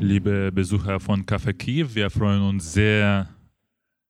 Liebe 0.00 0.50
Besucher 0.52 0.98
von 1.00 1.26
Café 1.26 1.52
Kiew, 1.52 1.88
wir 1.94 2.10
freuen 2.10 2.42
uns 2.42 2.72
sehr, 2.72 3.28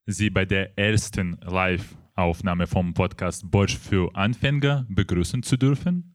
Sie 0.07 0.31
bei 0.31 0.45
der 0.45 0.79
ersten 0.79 1.37
Live-Aufnahme 1.43 2.67
vom 2.67 2.95
Podcast 2.95 3.45
Deutsch 3.51 3.77
für 3.77 4.15
Anfänger 4.15 4.87
begrüßen 4.89 5.43
zu 5.43 5.57
dürfen. 5.57 6.15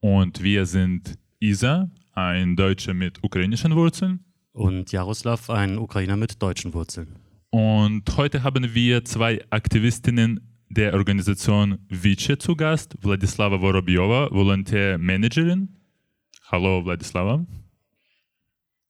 Und 0.00 0.42
wir 0.42 0.64
sind 0.64 1.18
Isa, 1.38 1.90
ein 2.12 2.56
Deutscher 2.56 2.94
mit 2.94 3.22
ukrainischen 3.22 3.74
Wurzeln. 3.74 4.24
Und 4.52 4.90
Jaroslav, 4.92 5.50
ein 5.50 5.78
Ukrainer 5.78 6.16
mit 6.16 6.40
deutschen 6.42 6.72
Wurzeln. 6.72 7.16
Und 7.50 8.16
heute 8.16 8.42
haben 8.42 8.74
wir 8.74 9.04
zwei 9.04 9.44
Aktivistinnen 9.50 10.40
der 10.70 10.94
Organisation 10.94 11.78
Vice 11.88 12.38
zu 12.38 12.56
Gast, 12.56 12.96
Wladislava 13.02 13.58
Vorobjova, 13.58 14.30
Volontärmanagerin. 14.30 15.68
Hallo 16.50 16.84
Wladislava. 16.84 17.44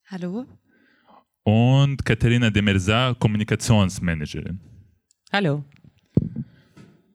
Hallo. 0.06 0.46
Und 1.42 2.04
Katharina 2.04 2.50
Demerza, 2.50 3.14
Kommunikationsmanagerin. 3.18 4.60
Hallo. 5.32 5.64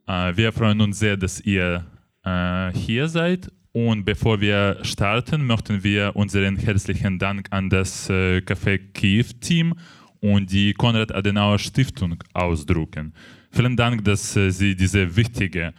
Äh, 0.07 0.35
wir 0.35 0.51
freuen 0.51 0.81
uns 0.81 0.99
sehr, 0.99 1.15
dass 1.15 1.39
ihr 1.39 1.85
äh, 2.23 2.71
hier 2.73 3.07
seid. 3.07 3.49
Und 3.73 4.03
bevor 4.03 4.41
wir 4.41 4.79
starten, 4.81 5.45
möchten 5.45 5.81
wir 5.83 6.13
unseren 6.15 6.57
herzlichen 6.57 7.17
Dank 7.19 7.47
an 7.51 7.69
das 7.69 8.09
äh, 8.09 8.39
Café 8.39 8.77
Kiew-Team 8.93 9.75
und 10.19 10.51
die 10.51 10.73
Konrad-Adenauer-Stiftung 10.73 12.21
ausdrücken. 12.33 13.13
Vielen 13.49 13.77
Dank, 13.77 14.03
dass 14.03 14.35
äh, 14.35 14.49
Sie 14.49 14.75
diese 14.75 15.15
wichtige 15.15 15.73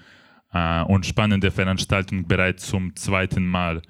äh, 0.54 0.82
und 0.84 1.04
spannende 1.04 1.50
Veranstaltung 1.50 2.26
bereits 2.26 2.66
zum 2.66 2.96
zweiten 2.96 3.46
Mal 3.46 3.82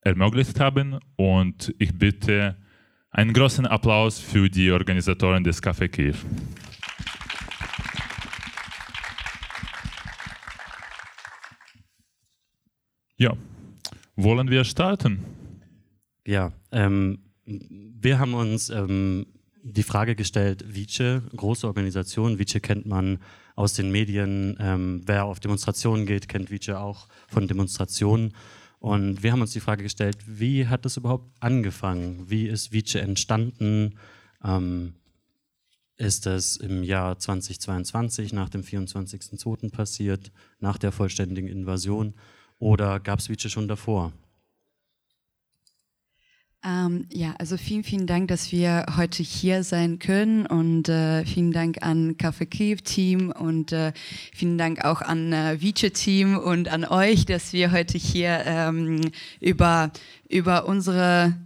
ermöglicht 0.00 0.58
haben. 0.58 0.98
Und 1.14 1.72
ich 1.78 1.96
bitte 1.96 2.56
einen 3.12 3.32
großen 3.32 3.66
Applaus 3.66 4.18
für 4.18 4.50
die 4.50 4.72
Organisatoren 4.72 5.44
des 5.44 5.62
Café 5.62 5.88
Kiew. 5.88 6.16
Ja, 13.18 13.34
wollen 14.14 14.50
wir 14.50 14.64
starten? 14.64 15.24
Ja, 16.26 16.52
ähm, 16.70 17.20
wir 17.46 18.18
haben 18.18 18.34
uns 18.34 18.68
ähm, 18.68 19.26
die 19.62 19.82
Frage 19.82 20.14
gestellt, 20.14 20.64
Vice, 20.68 21.22
große 21.34 21.66
Organisation, 21.66 22.38
Vice 22.38 22.60
kennt 22.60 22.84
man 22.84 23.18
aus 23.54 23.72
den 23.72 23.90
Medien, 23.90 24.58
ähm, 24.60 25.00
wer 25.06 25.24
auf 25.24 25.40
Demonstrationen 25.40 26.04
geht, 26.04 26.28
kennt 26.28 26.50
Vice 26.50 26.70
auch 26.70 27.08
von 27.26 27.48
Demonstrationen. 27.48 28.34
Und 28.80 29.22
wir 29.22 29.32
haben 29.32 29.40
uns 29.40 29.52
die 29.52 29.60
Frage 29.60 29.82
gestellt, 29.82 30.18
wie 30.26 30.66
hat 30.66 30.84
das 30.84 30.98
überhaupt 30.98 31.30
angefangen? 31.40 32.28
Wie 32.28 32.46
ist 32.46 32.70
Vice 32.70 32.96
entstanden? 32.96 33.94
Ähm, 34.44 34.92
ist 35.96 36.26
es 36.26 36.58
im 36.58 36.82
Jahr 36.82 37.18
2022 37.18 38.34
nach 38.34 38.50
dem 38.50 38.60
24.02. 38.60 39.70
passiert, 39.70 40.30
nach 40.60 40.76
der 40.76 40.92
vollständigen 40.92 41.48
Invasion? 41.48 42.12
Oder 42.58 43.00
gab 43.00 43.18
es 43.18 43.28
Vice 43.28 43.50
schon 43.50 43.68
davor? 43.68 44.12
Ähm, 46.64 47.06
ja, 47.12 47.34
also 47.38 47.56
vielen, 47.56 47.84
vielen 47.84 48.06
Dank, 48.08 48.26
dass 48.28 48.50
wir 48.50 48.86
heute 48.96 49.22
hier 49.22 49.62
sein 49.62 50.00
können 50.00 50.46
und 50.46 50.88
äh, 50.88 51.24
vielen 51.24 51.52
Dank 51.52 51.82
an 51.82 52.16
Café 52.16 52.44
Kiew 52.46 52.78
Team 52.82 53.30
und 53.30 53.70
äh, 53.72 53.92
vielen 54.34 54.58
Dank 54.58 54.84
auch 54.84 55.00
an 55.00 55.32
äh, 55.32 55.60
Vice 55.60 55.92
Team 55.92 56.36
und 56.36 56.68
an 56.68 56.84
euch, 56.84 57.24
dass 57.24 57.52
wir 57.52 57.70
heute 57.70 57.98
hier 57.98 58.42
ähm, 58.46 59.12
über, 59.40 59.92
über 60.28 60.66
unsere 60.66 61.36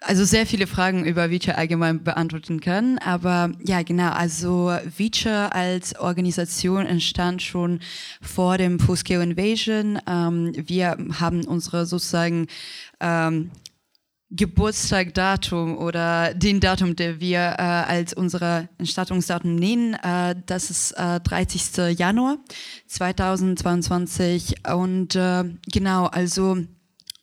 also 0.00 0.24
sehr 0.24 0.46
viele 0.46 0.66
Fragen 0.66 1.04
über 1.04 1.30
Vice 1.30 1.48
allgemein 1.48 2.04
beantworten 2.04 2.60
können. 2.60 2.98
Aber 2.98 3.50
ja, 3.64 3.82
genau, 3.82 4.10
also 4.10 4.72
Vice 4.96 5.26
als 5.50 5.98
Organisation 5.98 6.86
entstand 6.86 7.42
schon 7.42 7.80
vor 8.20 8.58
dem 8.58 8.78
Fuskeo 8.78 9.20
Invasion. 9.20 9.98
Ähm, 10.08 10.52
wir 10.54 10.96
haben 11.18 11.44
unsere 11.44 11.86
sozusagen 11.86 12.46
ähm, 13.00 13.50
Geburtstagdatum 14.30 15.78
oder 15.78 16.34
den 16.34 16.60
Datum, 16.60 16.94
der 16.94 17.18
wir 17.18 17.38
äh, 17.58 17.62
als 17.62 18.12
unsere 18.12 18.68
Entstattungsdatum 18.76 19.54
nennen, 19.54 19.94
äh, 19.94 20.36
das 20.44 20.68
ist 20.70 20.92
äh, 20.92 21.18
30. 21.20 21.98
Januar 21.98 22.36
2022 22.88 24.66
und 24.70 25.16
äh, 25.16 25.44
genau, 25.72 26.06
also 26.06 26.58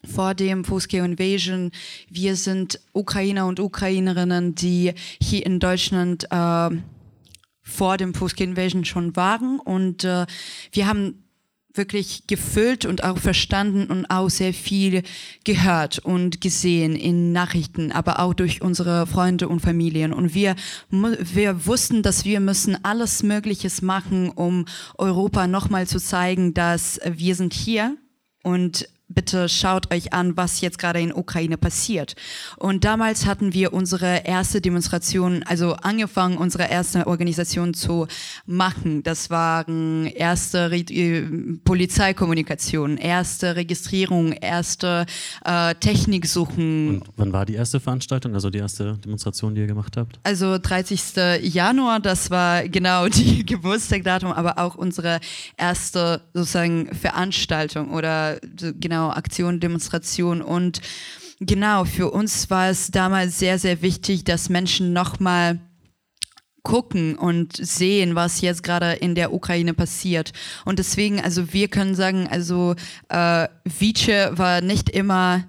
vor 0.06 0.34
dem 0.34 0.64
Fuske 0.64 0.98
Invasion, 0.98 1.72
wir 2.10 2.36
sind 2.36 2.80
Ukrainer 2.94 3.46
und 3.48 3.60
Ukrainerinnen, 3.60 4.56
die 4.56 4.94
hier 5.22 5.46
in 5.46 5.60
Deutschland 5.60 6.26
äh, 6.32 6.70
vor 7.62 7.98
dem 7.98 8.14
Fuske 8.14 8.44
Invasion 8.44 8.86
schon 8.86 9.16
waren 9.16 9.60
und 9.60 10.04
äh, 10.04 10.26
wir 10.72 10.88
haben 10.88 11.26
wirklich 11.78 12.28
gefüllt 12.28 12.86
und 12.86 13.04
auch 13.04 13.18
verstanden 13.18 13.88
und 13.88 14.06
auch 14.10 14.30
sehr 14.30 14.54
viel 14.54 15.04
gehört 15.44 16.00
und 16.00 16.42
gesehen 16.42 16.96
in 16.96 17.32
Nachrichten, 17.32 17.92
aber 17.92 18.20
auch 18.20 18.34
durch 18.34 18.62
unsere 18.62 19.08
Freunde 19.08 19.48
und 19.48 19.60
Familien. 19.60 20.14
Und 20.14 20.34
wir, 20.34 20.56
wir 20.90 21.66
wussten, 21.66 22.02
dass 22.02 22.26
wir 22.26 22.40
müssen 22.40 22.84
alles 22.84 23.24
Mögliches 23.24 23.82
machen, 23.82 24.30
um 24.30 24.66
Europa 24.98 25.48
nochmal 25.48 25.88
zu 25.88 26.00
zeigen, 26.00 26.54
dass 26.54 27.00
wir 27.06 27.36
sind 27.36 27.54
hier 27.54 27.98
und 28.44 28.88
bitte 29.16 29.50
schaut 29.50 29.92
euch 29.94 30.14
an, 30.14 30.38
was 30.38 30.62
jetzt 30.62 30.78
gerade 30.78 31.00
in 31.00 31.14
Ukraine 31.14 31.58
passiert. 31.58 32.16
Und 32.58 32.84
damals 32.84 33.26
hatten 33.26 33.54
wir 33.54 33.74
unsere 33.74 34.26
erste 34.26 34.62
Demonstration, 34.62 35.44
also 35.44 35.74
angefangen, 35.74 36.38
unsere 36.38 36.70
erste 36.70 37.08
Organisation 37.08 37.74
zu 37.74 38.08
machen. 38.46 39.02
Das 39.04 39.30
waren 39.30 40.06
erste 40.06 40.72
Re 40.72 40.80
äh, 40.80 41.24
Polizeikommunikation, 41.64 42.98
erste 42.98 43.56
Registrierung, 43.56 44.34
erste 44.34 45.06
äh, 45.44 45.74
Techniksuchen. 45.76 47.02
Und 47.02 47.04
wann 47.16 47.34
war 47.34 47.46
die 47.46 47.56
erste 47.56 47.80
Veranstaltung, 47.80 48.34
also 48.34 48.50
die 48.50 48.60
erste 48.60 48.98
Demonstration, 48.98 49.56
die 49.56 49.62
ihr 49.62 49.68
gemacht 49.68 49.96
habt? 49.98 50.20
Also 50.24 50.58
30. 50.58 51.42
Januar, 51.42 52.00
das 52.00 52.30
war 52.30 52.68
genau 52.68 53.08
die 53.10 53.46
Geburtstagdatum, 53.46 54.32
aber 54.32 54.60
auch 54.60 54.76
unsere 54.76 55.20
erste 55.58 56.22
sozusagen 56.34 56.94
Veranstaltung 56.94 57.92
oder 57.92 58.40
genau 58.80 59.05
genau, 59.06 59.18
Aktion, 59.18 59.60
Demonstration 59.60 60.42
und 60.42 60.82
genau, 61.40 61.86
für 61.86 62.12
uns 62.12 62.50
war 62.50 62.70
es 62.70 62.92
damals 62.92 63.40
sehr, 63.40 63.60
sehr 63.60 63.82
wichtig, 63.82 64.24
dass 64.24 64.50
Menschen 64.50 64.94
nochmal 64.94 65.60
gucken 66.64 67.16
und 67.16 67.56
sehen, 67.56 68.16
was 68.16 68.42
jetzt 68.42 68.64
gerade 68.64 68.94
in 68.94 69.14
der 69.14 69.32
Ukraine 69.32 69.76
passiert. 69.76 70.34
Und 70.66 70.80
deswegen, 70.80 71.22
also 71.22 71.54
wir 71.54 71.68
können 71.68 71.94
sagen, 71.94 72.28
also 72.28 72.74
äh, 73.10 73.48
Vice 73.66 74.32
war 74.32 74.62
nicht 74.62 74.90
immer 74.90 75.44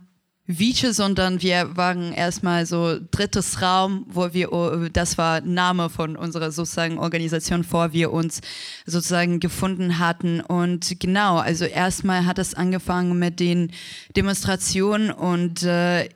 Vice, 0.47 0.95
sondern 0.95 1.43
wir 1.43 1.77
waren 1.77 2.12
erstmal 2.12 2.67
so 2.67 2.99
drittes 3.11 3.61
Raum, 3.62 4.07
wo 4.09 4.33
wir, 4.33 4.53
oh, 4.53 4.89
das 4.93 5.19
war 5.19 5.41
Name 5.41 5.91
von 5.91 6.17
unserer 6.17 6.53
sozusagen 6.53 6.99
Organisation, 6.99 7.65
vor 7.65 7.93
wir 7.93 8.12
uns 8.12 8.41
sozusagen 8.85 9.41
gefunden 9.41 9.99
hatten. 9.99 10.41
Und 10.41 11.01
genau, 11.01 11.39
also 11.39 11.65
erstmal 11.65 12.27
hat 12.27 12.39
es 12.39 12.55
angefangen 12.55 13.19
mit 13.19 13.41
den 13.41 13.73
Demonstrationen 14.17 15.11
und 15.11 15.65
äh, 15.65 16.09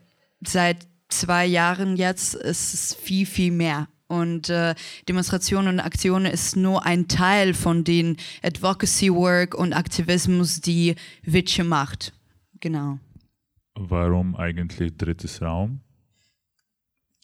seit 0.47 0.87
zwei 1.09 1.45
Jahren 1.45 1.97
jetzt 1.97 2.35
ist 2.35 2.73
es 2.73 2.95
viel, 2.95 3.27
viel 3.27 3.51
mehr. 3.51 3.89
Und 4.07 4.49
äh, 4.49 4.75
Demonstrationen 5.09 5.75
und 5.75 5.81
Aktionen 5.81 6.27
ist 6.27 6.57
nur 6.57 6.85
ein 6.85 7.09
Teil 7.09 7.55
von 7.55 7.85
den 7.85 8.17
Advocacy 8.43 9.13
Work 9.13 9.55
und 9.55 9.73
Aktivismus, 9.73 10.61
die 10.61 10.97
Vice 11.23 11.65
macht. 11.65 12.13
Genau. 12.61 12.99
Warum 13.75 14.37
eigentlich 14.37 14.97
drittes 14.97 15.41
Raum? 15.41 15.81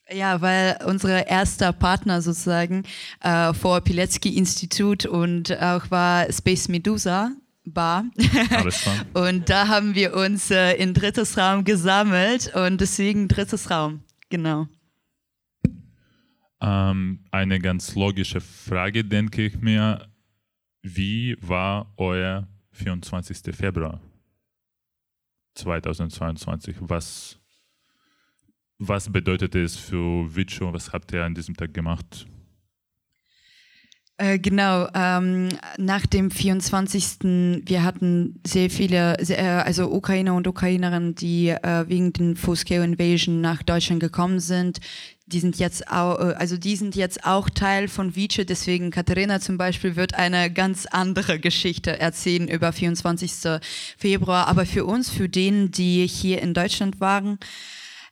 Ja, 0.09 0.41
weil 0.41 0.79
unsere 0.87 1.27
erster 1.29 1.73
Partner 1.73 2.23
sozusagen 2.23 2.85
äh, 3.21 3.53
vor 3.53 3.81
Pilecki 3.81 4.37
Institut 4.37 5.05
und 5.05 5.51
auch 5.61 5.91
war 5.91 6.33
Space 6.33 6.69
Medusa 6.69 7.33
Bar. 7.65 8.05
Alles 8.51 8.89
und 9.15 9.51
da 9.51 9.67
haben 9.67 9.97
wir 9.97 10.15
uns 10.15 10.53
äh, 10.53 10.75
in 10.75 10.95
drittes 10.95 11.37
Raum 11.37 11.65
gesammelt 11.65 12.55
und 12.55 12.81
deswegen 12.81 13.27
drittes 13.27 13.71
Raum, 13.71 14.05
genau. 14.29 14.69
Ähm, 16.61 17.25
eine 17.33 17.59
ganz 17.59 17.97
logische 17.97 18.41
Frage, 18.41 19.05
denke 19.05 19.47
ich 19.47 19.61
mir. 19.61 20.09
Wie 20.83 21.37
war 21.41 21.93
euer 21.97 22.47
24. 22.71 23.55
Februar? 23.55 24.01
2022. 25.57 26.77
Was, 26.81 27.39
was 28.79 29.11
bedeutet 29.11 29.55
es 29.55 29.77
für 29.77 30.35
Vicio? 30.35 30.73
Was 30.73 30.93
habt 30.93 31.13
ihr 31.13 31.25
an 31.25 31.35
diesem 31.35 31.57
Tag 31.57 31.75
gemacht? 31.75 32.27
Äh, 34.19 34.39
genau, 34.39 34.89
ähm, 34.95 35.51
nach 35.77 36.07
dem 36.07 36.31
24. 36.31 37.65
Wir 37.67 37.85
hatten 37.85 38.41
sehr 38.47 38.71
viele, 38.71 39.17
sehr, 39.23 39.39
äh, 39.39 39.63
also 39.63 39.93
Ukrainer 39.93 40.35
und 40.35 40.47
Ukrainerinnen, 40.47 41.15
die 41.15 41.49
äh, 41.49 41.85
wegen 41.87 42.15
den 42.15 42.35
Full-Scale 42.35 42.85
Invasion 42.85 43.43
nach 43.43 43.63
Deutschland 43.63 44.01
gekommen 44.01 44.41
sind. 44.41 44.81
Die 45.29 45.41
sind 45.41 45.59
jetzt 45.59 45.89
auch, 45.91 46.21
äh, 46.21 46.35
also 46.35 46.57
die 46.57 46.77
sind 46.77 46.95
jetzt 46.95 47.25
auch 47.25 47.51
Teil 47.51 47.89
von 47.89 48.15
Vice, 48.15 48.47
deswegen 48.47 48.91
Katharina 48.91 49.41
zum 49.41 49.59
Beispiel 49.59 49.97
wird 49.97 50.15
eine 50.15 50.53
ganz 50.53 50.87
andere 50.87 51.41
Geschichte 51.41 51.99
erzählen 51.99 52.47
über 52.47 52.73
24. 52.73 53.61
Februar. 53.99 54.47
Aber 54.47 54.67
für 54.67 54.85
uns, 54.85 55.11
für 55.11 55.29
denen, 55.29 55.73
die 55.73 56.07
hier 56.07 56.41
in 56.43 56.55
Deutschland 56.55 57.01
waren, 57.01 57.39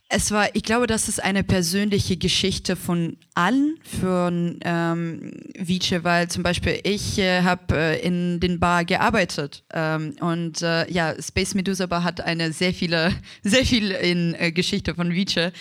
es 0.08 0.30
war, 0.30 0.54
ich 0.54 0.62
glaube, 0.62 0.86
das 0.86 1.08
ist 1.08 1.22
eine 1.22 1.42
persönliche 1.42 2.16
Geschichte 2.16 2.76
von 2.76 3.16
allen 3.34 3.78
für 3.82 4.30
ähm, 4.62 5.32
Vice, 5.58 6.04
weil 6.04 6.28
zum 6.28 6.42
Beispiel 6.42 6.78
ich 6.84 7.18
äh, 7.18 7.42
habe 7.42 7.74
äh, 7.74 8.00
in 8.00 8.38
den 8.38 8.60
Bar 8.60 8.84
gearbeitet 8.84 9.64
ähm, 9.72 10.14
und 10.20 10.62
äh, 10.62 10.90
ja, 10.90 11.14
Space 11.20 11.54
Medusa 11.54 11.86
Bar 11.86 12.04
hat 12.04 12.20
eine 12.20 12.52
sehr 12.52 12.74
viele, 12.74 13.12
sehr 13.42 13.64
viel 13.64 13.90
in 13.92 14.34
äh, 14.34 14.52
Geschichte 14.52 14.94
von 14.94 15.12
Vice. 15.12 15.52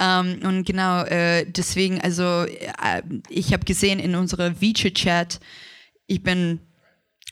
Ähm, 0.00 0.40
und 0.44 0.64
genau 0.64 1.04
äh, 1.04 1.44
deswegen, 1.46 2.00
also 2.00 2.44
äh, 2.44 3.02
ich 3.28 3.52
habe 3.52 3.64
gesehen 3.64 4.00
in 4.00 4.14
unserer 4.14 4.60
Vice 4.60 4.94
Chat, 4.94 5.40
ich 6.06 6.22
bin 6.22 6.58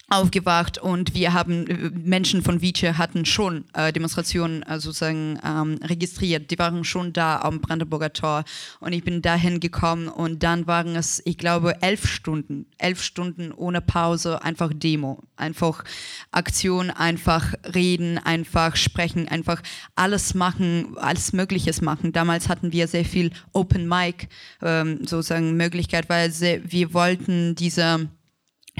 aufgewacht 0.08 0.78
und 0.78 1.14
wir 1.14 1.34
haben 1.34 1.66
äh, 1.66 1.90
Menschen 1.90 2.42
von 2.42 2.62
Vice 2.62 2.96
hatten 2.96 3.26
schon 3.26 3.64
äh, 3.74 3.92
Demonstrationen 3.92 4.62
äh, 4.62 4.80
sozusagen 4.80 5.38
ähm, 5.44 5.78
registriert. 5.82 6.50
Die 6.50 6.58
waren 6.58 6.84
schon 6.84 7.12
da 7.12 7.40
am 7.40 7.60
Brandenburger 7.60 8.12
Tor 8.12 8.44
und 8.80 8.92
ich 8.92 9.04
bin 9.04 9.20
dahin 9.20 9.60
gekommen 9.60 10.08
und 10.08 10.42
dann 10.42 10.66
waren 10.66 10.96
es, 10.96 11.20
ich 11.26 11.36
glaube, 11.36 11.82
elf 11.82 12.08
Stunden, 12.08 12.66
elf 12.78 13.02
Stunden 13.02 13.52
ohne 13.52 13.82
Pause, 13.82 14.42
einfach 14.42 14.72
Demo, 14.74 15.22
einfach 15.36 15.84
Aktion, 16.30 16.90
einfach 16.90 17.52
reden, 17.74 18.16
einfach 18.18 18.76
sprechen, 18.76 19.28
einfach 19.28 19.62
alles 19.94 20.32
machen, 20.34 20.96
alles 20.96 21.34
Mögliches 21.34 21.82
machen. 21.82 22.12
Damals 22.12 22.48
hatten 22.48 22.72
wir 22.72 22.88
sehr 22.88 23.04
viel 23.04 23.30
Open 23.52 23.86
Mic 23.86 24.28
ähm, 24.62 25.00
sozusagen 25.06 25.56
Möglichkeit, 25.56 26.08
weil 26.08 26.30
sehr, 26.30 26.60
wir 26.70 26.94
wollten 26.94 27.54
diese 27.54 28.08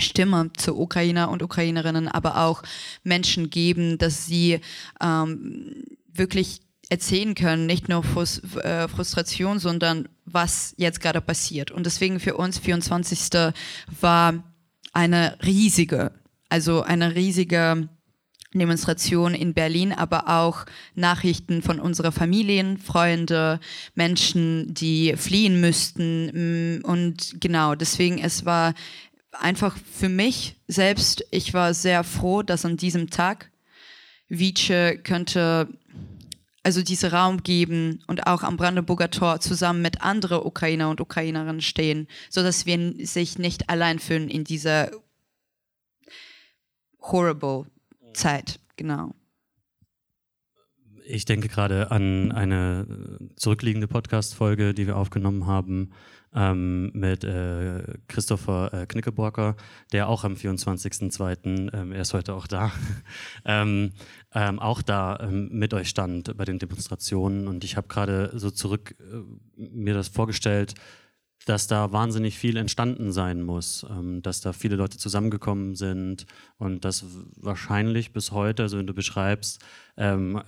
Stimme 0.01 0.51
zu 0.57 0.79
Ukrainer 0.79 1.31
und 1.31 1.43
Ukrainerinnen, 1.43 2.09
aber 2.09 2.39
auch 2.45 2.63
Menschen 3.03 3.51
geben, 3.51 3.99
dass 3.99 4.27
sie 4.27 4.61
ähm, 5.01 5.85
wirklich 6.13 6.61
erzählen 6.91 7.35
können, 7.35 7.67
nicht 7.67 7.89
nur 7.89 8.03
Frust, 8.03 8.43
äh, 8.57 8.89
Frustration, 8.89 9.59
sondern 9.59 10.09
was 10.25 10.75
jetzt 10.79 11.01
gerade 11.01 11.21
passiert. 11.21 11.71
Und 11.71 11.87
deswegen 11.87 12.21
für 12.21 12.37
uns 12.37 12.59
24. 12.59 13.53
war 14.01 14.43
eine 14.93 15.39
riesige, 15.45 16.13
also 16.49 16.83
eine 16.83 17.15
riesige 17.15 17.89
Demonstration 18.55 19.35
in 19.35 19.53
Berlin, 19.53 19.93
aber 19.93 20.29
auch 20.29 20.65
Nachrichten 20.95 21.61
von 21.61 21.79
unserer 21.79 22.13
Familien, 22.13 22.79
Freunde, 22.79 23.61
Menschen, 23.95 24.73
die 24.73 25.15
fliehen 25.17 25.61
müssten. 25.61 26.81
Und 26.83 27.41
genau, 27.41 27.75
deswegen 27.75 28.19
es 28.19 28.47
war 28.47 28.73
einfach 29.33 29.77
für 29.77 30.09
mich 30.09 30.57
selbst, 30.67 31.25
ich 31.31 31.55
war 31.55 31.75
sehr 31.75 32.05
froh, 32.05 32.43
dass 32.43 32.65
an 32.65 32.77
diesem 32.77 33.11
Tag 33.11 33.51
Vice 34.29 35.03
könnte 35.03 35.69
also 36.63 36.83
diesen 36.83 37.11
Raum 37.11 37.43
geben 37.43 38.03
und 38.09 38.27
auch 38.27 38.43
am 38.43 38.59
Brandenburger 38.59 39.11
Tor 39.11 39.41
zusammen 39.41 39.81
mit 39.81 40.03
anderen 40.03 40.43
Ukrainer 40.43 40.91
und 40.91 41.01
Ukrainerinnen 41.01 41.63
stehen, 41.63 42.09
sodass 42.29 42.67
wir 42.67 43.07
sich 43.07 43.39
nicht 43.39 43.71
allein 43.71 43.99
fühlen 43.99 44.29
in 44.29 44.45
dieser 44.45 44.91
horrible 47.01 47.67
Zeit. 48.13 48.61
Genau. 48.77 49.15
Ich 51.07 51.25
denke 51.25 51.49
gerade 51.49 51.91
an 51.91 52.33
eine 52.33 53.19
zurückliegende 53.37 53.89
Podcast-Folge, 53.89 54.75
die 54.75 54.87
wir 54.87 54.99
aufgenommen 54.99 55.47
haben, 55.47 55.93
ähm, 56.35 56.91
mit 56.93 57.25
äh, 57.25 57.83
Christopher 58.07 58.73
äh, 58.73 58.87
Knickeborker, 58.87 59.57
der 59.93 60.09
auch 60.09 60.25
am 60.25 60.35
24.02., 60.35 61.73
ähm, 61.73 61.93
er 61.93 62.03
ist 62.03 62.15
heute 62.15 62.35
auch 62.35 62.47
da, 62.47 62.73
ähm, 63.45 63.93
ähm, 64.35 64.59
auch 64.59 64.83
da 64.83 65.19
ähm, 65.21 65.49
mit 65.53 65.75
euch 65.75 65.89
stand 65.89 66.37
bei 66.37 66.45
den 66.45 66.59
Demonstrationen. 66.59 67.49
Und 67.49 67.65
ich 67.65 67.77
habe 67.77 67.89
gerade 67.89 68.33
so 68.35 68.51
zurück 68.51 68.95
äh, 69.01 69.23
mir 69.57 69.95
das 69.95 70.09
vorgestellt, 70.09 70.75
dass 71.47 71.67
da 71.67 71.93
wahnsinnig 71.93 72.37
viel 72.37 72.57
entstanden 72.57 73.11
sein 73.11 73.43
muss, 73.43 73.87
ähm, 73.89 74.23
dass 74.23 74.41
da 74.41 74.53
viele 74.53 74.77
Leute 74.77 74.99
zusammengekommen 74.99 75.77
sind 75.77 76.27
und 76.59 76.85
dass 76.85 77.05
wahrscheinlich 77.37 78.13
bis 78.13 78.33
heute, 78.33 78.65
also 78.65 78.77
wenn 78.77 78.87
du 78.87 78.95
beschreibst, 78.95 79.65
ähm, 79.97 80.43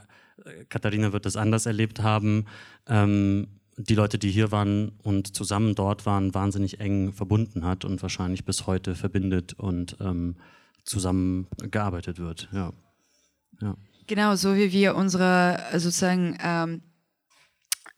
Katharina 0.68 1.12
wird 1.12 1.26
das 1.26 1.36
anders 1.36 1.66
erlebt 1.66 2.02
haben, 2.02 2.46
ähm, 2.86 3.59
die 3.88 3.94
Leute, 3.94 4.18
die 4.18 4.30
hier 4.30 4.52
waren 4.52 4.92
und 5.02 5.34
zusammen 5.34 5.74
dort 5.74 6.06
waren, 6.06 6.34
wahnsinnig 6.34 6.80
eng 6.80 7.12
verbunden 7.12 7.64
hat 7.64 7.84
und 7.84 8.02
wahrscheinlich 8.02 8.44
bis 8.44 8.66
heute 8.66 8.94
verbindet 8.94 9.54
und 9.54 9.96
ähm, 10.00 10.36
zusammen 10.84 11.46
gearbeitet 11.70 12.18
wird. 12.18 12.48
Ja. 12.52 12.72
ja. 13.60 13.76
Genau, 14.06 14.34
so 14.34 14.56
wie 14.56 14.72
wir 14.72 14.96
unsere 14.96 15.62
sozusagen 15.72 16.36
ähm, 16.42 16.82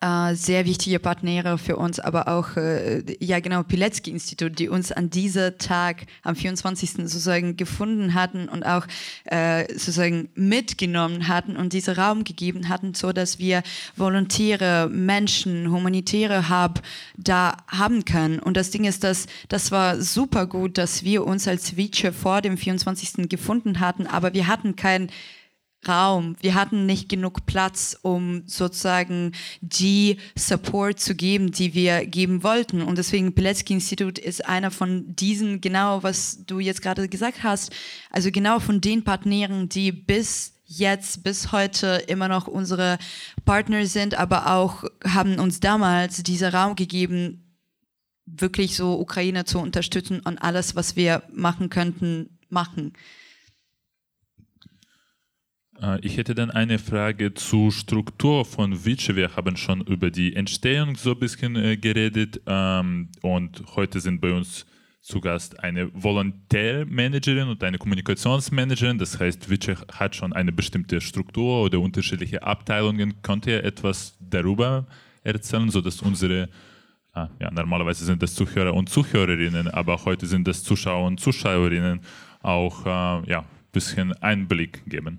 äh, 0.03 0.35
sehr 0.35 0.67
wichtige 0.67 0.99
Partner 0.99 1.59
für 1.59 1.77
uns, 1.77 2.01
aber 2.01 2.27
auch, 2.27 2.57
äh, 2.57 3.05
ja 3.21 3.39
genau, 3.39 3.63
Pilecki-Institut, 3.63 4.59
die 4.59 4.69
uns 4.69 4.91
an 4.91 5.11
diesem 5.11 5.57
Tag, 5.59 6.07
am 6.23 6.35
24. 6.35 6.91
sozusagen 7.09 7.57
gefunden 7.57 8.15
hatten 8.15 8.49
und 8.49 8.67
auch 8.67 8.85
äh, 9.27 9.69
sozusagen 9.73 10.29
mitgenommen 10.35 11.29
hatten 11.29 11.57
und 11.57 11.73
diesen 11.73 11.95
Raum 11.95 12.25
gegeben 12.25 12.69
hatten, 12.69 12.95
so 12.95 13.13
dass 13.13 13.39
wir 13.39 13.63
Volontäre, 13.97 14.89
Menschen, 14.91 15.71
humanitäre 15.71 16.49
Hub 16.49 16.83
da 17.17 17.57
haben 17.69 18.05
können. 18.05 18.41
Und 18.41 18.57
das 18.57 18.71
Ding 18.71 18.85
ist, 18.85 19.05
dass 19.05 19.27
das 19.49 19.71
war 19.71 20.01
super 20.01 20.47
gut, 20.47 20.79
dass 20.79 21.05
wir 21.05 21.25
uns 21.25 21.47
als 21.47 21.77
Vice 21.77 22.13
vor 22.13 22.43
dem 22.43 22.57
24. 22.57 23.29
gefunden 23.29 23.79
hatten, 23.79 24.09
aber 24.09 24.35
wir 24.35 24.49
hatten 24.49 24.75
kein 24.75 25.11
Raum. 25.87 26.37
Wir 26.41 26.55
hatten 26.55 26.87
nicht 26.87 27.09
genug 27.09 27.47
Platz, 27.47 27.97
um 28.03 28.43
sozusagen 28.47 29.33
die 29.61 30.19
Support 30.37 31.01
zu 31.01 31.15
geben, 31.15 31.51
die 31.51 31.75
wir 31.75 32.07
geben 32.07 32.43
wollten. 32.43 32.83
Und 32.83 32.99
deswegen 32.99 33.35
Pilecki 33.35 33.75
Institut 33.75 34.19
ist 34.19 34.47
einer 34.47 34.71
von 34.71 35.15
diesen, 35.15 35.61
genau 35.61 36.03
was 36.03 36.45
du 36.47 36.61
jetzt 36.61 36.83
gerade 36.83 37.09
gesagt 37.09 37.43
hast, 37.43 37.73
also 38.11 38.31
genau 38.31 38.61
von 38.61 38.81
den 38.81 39.03
Partnern, 39.05 39.69
die 39.69 39.93
bis 39.93 40.55
jetzt, 40.65 41.23
bis 41.23 41.53
heute 41.53 42.03
immer 42.07 42.29
noch 42.29 42.47
unsere 42.47 42.99
Partner 43.45 43.85
sind, 43.87 44.15
aber 44.15 44.55
auch 44.55 44.85
haben 45.05 45.39
uns 45.39 45.61
damals 45.61 46.23
diesen 46.23 46.49
Raum 46.49 46.77
gegeben, 46.77 47.43
wirklich 48.25 48.77
so 48.77 48.99
Ukraine 48.99 49.45
zu 49.45 49.59
unterstützen 49.59 50.21
und 50.21 50.39
alles, 50.39 50.77
was 50.77 50.97
wir 50.97 51.23
machen 51.33 51.69
könnten, 51.69 52.39
machen. 52.49 52.93
Äh, 55.83 55.99
ich 56.03 56.17
hätte 56.17 56.35
dann 56.35 56.51
eine 56.51 56.79
Frage 56.79 57.35
zur 57.35 57.73
Struktur 57.73 58.45
von 58.45 58.85
Vici. 58.85 59.17
Wir 59.17 59.37
haben 59.37 59.57
schon 59.57 59.83
über 59.83 60.11
die 60.11 60.35
Entstehung 60.35 60.97
so 60.97 61.13
ein 61.13 61.19
bisschen 61.19 61.57
äh, 61.57 61.77
geredet 61.77 62.41
ähm, 62.47 63.09
und 63.21 63.63
heute 63.75 64.01
sind 64.01 64.21
bei 64.21 64.33
uns 64.33 64.65
zu 65.01 65.21
Gast 65.21 65.59
eine 65.59 65.91
Volontärmanagerin 65.93 67.49
und 67.49 67.65
eine 67.65 67.77
Kommunikationsmanagerin. 67.77 68.99
Das 68.99 69.19
heißt, 69.19 69.51
Vici 69.51 69.75
hat 69.93 70.15
schon 70.15 70.33
eine 70.33 70.53
bestimmte 70.53 71.01
Struktur 71.01 71.65
oder 71.65 71.81
unterschiedliche 71.81 72.45
Abteilungen. 72.45 73.21
Könnt 73.23 73.47
ihr 73.47 73.65
etwas 73.65 74.17
darüber 74.21 74.87
erzählen, 75.25 75.69
sodass 75.71 76.01
unsere 76.01 76.49
Ah, 77.15 77.29
ja, 77.39 77.51
normalerweise 77.51 78.07
sind 78.07 78.23
das 78.23 78.35
Zuhörer 78.35 78.73
und 78.73 78.89
Zuhörerinnen, 78.89 79.69
aber 79.69 80.03
heute 80.07 80.25
sind 80.25 80.49
das 80.49 80.65
Zuschauer 80.65 81.07
und 81.07 81.21
Zuschauerinnen 81.21 82.01
auch 82.41 82.87
äh, 82.87 83.31
ja, 83.31 83.41
ein 83.41 83.47
bisschen 83.71 84.15
Einblick 84.15 84.83
geben. 84.87 85.19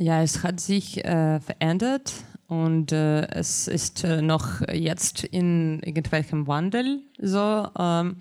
Ja, 0.00 0.22
es 0.22 0.42
hat 0.42 0.60
sich 0.60 1.04
äh, 1.04 1.40
verändert 1.40 2.14
und 2.46 2.90
äh, 2.90 3.28
es 3.32 3.68
ist 3.68 4.02
äh, 4.02 4.22
noch 4.22 4.66
jetzt 4.72 5.24
in 5.24 5.82
irgendwelchem 5.82 6.46
Wandel 6.46 7.02
so. 7.18 7.68
Ähm, 7.78 8.16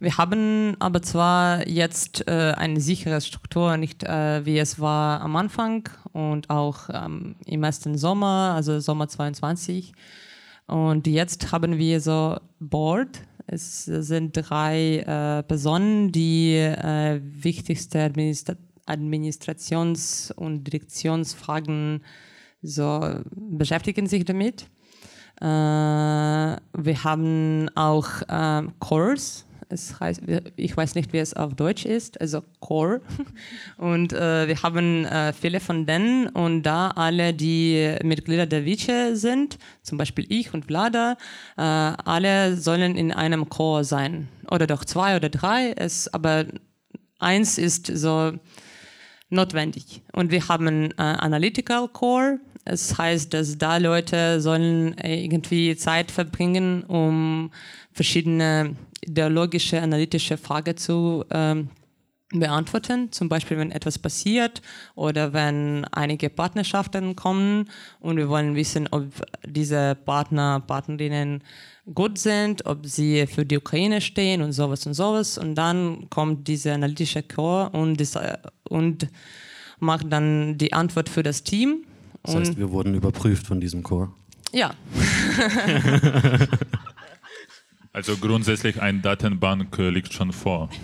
wir 0.00 0.18
haben 0.18 0.74
aber 0.80 1.02
zwar 1.02 1.68
jetzt 1.68 2.26
äh, 2.26 2.54
eine 2.56 2.80
sichere 2.80 3.20
Struktur, 3.20 3.76
nicht 3.76 4.02
äh, 4.02 4.44
wie 4.44 4.58
es 4.58 4.80
war 4.80 5.20
am 5.20 5.36
Anfang 5.36 5.88
und 6.12 6.50
auch 6.50 6.88
ähm, 6.92 7.36
im 7.46 7.62
ersten 7.62 7.96
Sommer, 7.96 8.54
also 8.56 8.80
Sommer 8.80 9.06
22. 9.06 9.92
Und 10.66 11.06
jetzt 11.06 11.52
haben 11.52 11.78
wir 11.78 12.00
so 12.00 12.38
Board. 12.58 13.20
Es 13.46 13.84
sind 13.84 14.32
drei 14.32 14.98
äh, 14.98 15.44
Personen, 15.44 16.10
die 16.10 16.56
wichtigste 17.20 18.02
Administration 18.02 18.73
Administrations- 18.86 20.32
und 20.32 20.64
Direktionsfragen 20.64 22.02
so 22.62 23.20
beschäftigen 23.34 24.06
sich 24.06 24.24
damit. 24.24 24.66
Äh, 25.40 25.44
wir 25.44 27.04
haben 27.04 27.68
auch 27.74 28.08
äh, 28.28 28.62
Cores, 28.78 29.46
es 29.68 29.98
heißt, 29.98 30.22
ich 30.56 30.76
weiß 30.76 30.94
nicht, 30.94 31.12
wie 31.12 31.18
es 31.18 31.34
auf 31.34 31.54
Deutsch 31.54 31.84
ist, 31.84 32.20
also 32.20 32.42
Core. 32.60 33.00
Und 33.76 34.12
äh, 34.12 34.46
wir 34.48 34.62
haben 34.62 35.04
äh, 35.04 35.32
viele 35.32 35.60
von 35.60 35.86
denen 35.86 36.28
und 36.28 36.62
da 36.62 36.88
alle, 36.90 37.34
die 37.34 37.96
Mitglieder 38.02 38.46
der 38.46 38.64
Vice 38.64 39.20
sind, 39.20 39.58
zum 39.82 39.98
Beispiel 39.98 40.26
ich 40.28 40.54
und 40.54 40.66
Vlada, 40.66 41.16
äh, 41.56 41.62
alle 41.62 42.56
sollen 42.56 42.96
in 42.96 43.12
einem 43.12 43.48
Core 43.48 43.84
sein. 43.84 44.28
Oder 44.50 44.66
doch 44.66 44.84
zwei 44.84 45.16
oder 45.16 45.28
drei, 45.28 45.72
es, 45.76 46.12
aber 46.12 46.46
eins 47.18 47.58
ist 47.58 47.86
so 47.86 48.32
notwendig. 49.30 50.02
Und 50.12 50.30
wir 50.30 50.48
haben 50.48 50.90
äh, 50.92 50.94
Analytical 50.96 51.88
Core, 51.88 52.40
es 52.64 52.96
heißt, 52.96 53.34
dass 53.34 53.58
da 53.58 53.76
Leute 53.76 54.40
sollen 54.40 54.96
äh, 54.98 55.22
irgendwie 55.22 55.76
Zeit 55.76 56.10
verbringen, 56.10 56.82
um 56.84 57.50
verschiedene 57.92 58.76
ideologische, 59.02 59.80
analytische 59.82 60.36
Fragen 60.38 60.76
zu 60.76 61.24
ähm, 61.30 61.68
beantworten. 62.32 63.12
Zum 63.12 63.28
Beispiel, 63.28 63.58
wenn 63.58 63.70
etwas 63.70 63.98
passiert 63.98 64.62
oder 64.94 65.32
wenn 65.32 65.84
einige 65.86 66.30
Partnerschaften 66.30 67.14
kommen 67.16 67.70
und 68.00 68.16
wir 68.16 68.28
wollen 68.28 68.54
wissen, 68.54 68.88
ob 68.90 69.04
diese 69.46 69.94
Partner, 69.94 70.60
Partnerinnen 70.60 71.42
gut 71.92 72.18
sind, 72.18 72.64
ob 72.66 72.86
sie 72.86 73.26
für 73.26 73.44
die 73.44 73.58
Ukraine 73.58 74.00
stehen 74.00 74.42
und 74.42 74.52
sowas 74.52 74.86
und 74.86 74.94
sowas. 74.94 75.38
Und 75.38 75.54
dann 75.54 76.08
kommt 76.10 76.48
diese 76.48 76.72
analytische 76.72 77.22
Core 77.22 77.70
und, 77.70 78.00
das, 78.00 78.18
und 78.68 79.08
macht 79.78 80.12
dann 80.12 80.58
die 80.58 80.72
Antwort 80.72 81.08
für 81.08 81.22
das 81.22 81.42
Team. 81.42 81.84
Das 82.22 82.34
heißt, 82.36 82.58
wir 82.58 82.70
wurden 82.70 82.94
überprüft 82.94 83.46
von 83.46 83.60
diesem 83.60 83.82
Chor. 83.82 84.14
Ja. 84.52 84.72
also 87.92 88.16
grundsätzlich 88.16 88.80
eine 88.80 89.00
Datenbank 89.00 89.78
äh, 89.78 89.90
liegt 89.90 90.12
schon 90.12 90.32
vor. 90.32 90.70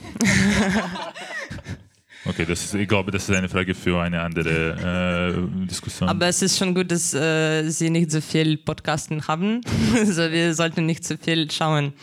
Okay, 2.26 2.44
das 2.44 2.64
ist, 2.64 2.74
ich 2.74 2.86
glaube, 2.86 3.10
das 3.10 3.28
ist 3.28 3.34
eine 3.34 3.48
Frage 3.48 3.74
für 3.74 4.00
eine 4.00 4.20
andere 4.20 5.32
äh, 5.34 5.66
Diskussion. 5.66 6.08
Aber 6.08 6.26
es 6.26 6.42
ist 6.42 6.58
schon 6.58 6.74
gut, 6.74 6.90
dass 6.92 7.14
äh, 7.14 7.68
Sie 7.70 7.88
nicht 7.88 8.10
so 8.10 8.20
viel 8.20 8.58
Podcasten 8.58 9.26
haben. 9.26 9.62
also 9.96 10.30
wir 10.30 10.54
sollten 10.54 10.84
nicht 10.84 11.04
so 11.04 11.16
viel 11.16 11.50
schauen. 11.50 11.94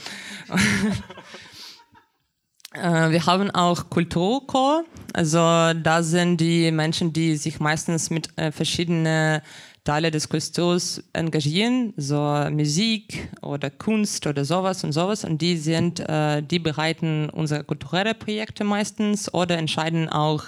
Äh, 2.81 3.11
wir 3.11 3.25
haben 3.25 3.51
auch 3.51 3.89
Kulturchor. 3.89 4.83
Also 5.13 5.37
da 5.37 6.03
sind 6.03 6.37
die 6.37 6.71
Menschen, 6.71 7.13
die 7.13 7.35
sich 7.37 7.59
meistens 7.59 8.09
mit 8.09 8.29
äh, 8.37 8.51
verschiedenen 8.51 9.41
Teile 9.83 10.11
des 10.11 10.27
Kulturs 10.27 11.01
engagieren, 11.13 11.93
so 11.95 12.17
Musik 12.51 13.29
oder 13.41 13.69
Kunst 13.69 14.27
oder 14.27 14.43
sowas 14.43 14.83
und 14.83 14.91
sowas. 14.91 15.23
Und 15.23 15.41
die 15.41 15.57
sind, 15.57 15.99
äh, 16.01 16.43
die 16.43 16.59
bereiten 16.59 17.29
unsere 17.29 17.63
kulturelle 17.63 18.13
Projekte 18.13 18.63
meistens 18.63 19.33
oder 19.33 19.57
entscheiden 19.57 20.09
auch, 20.09 20.45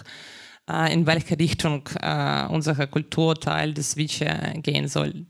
in 0.92 1.08
welche 1.08 1.40
Richtung 1.40 1.90
unser 2.50 2.76
Kulturteil 2.86 3.74
des 3.74 3.98
Vice 3.98 4.24
gehen 4.62 4.88
soll. 4.88 5.26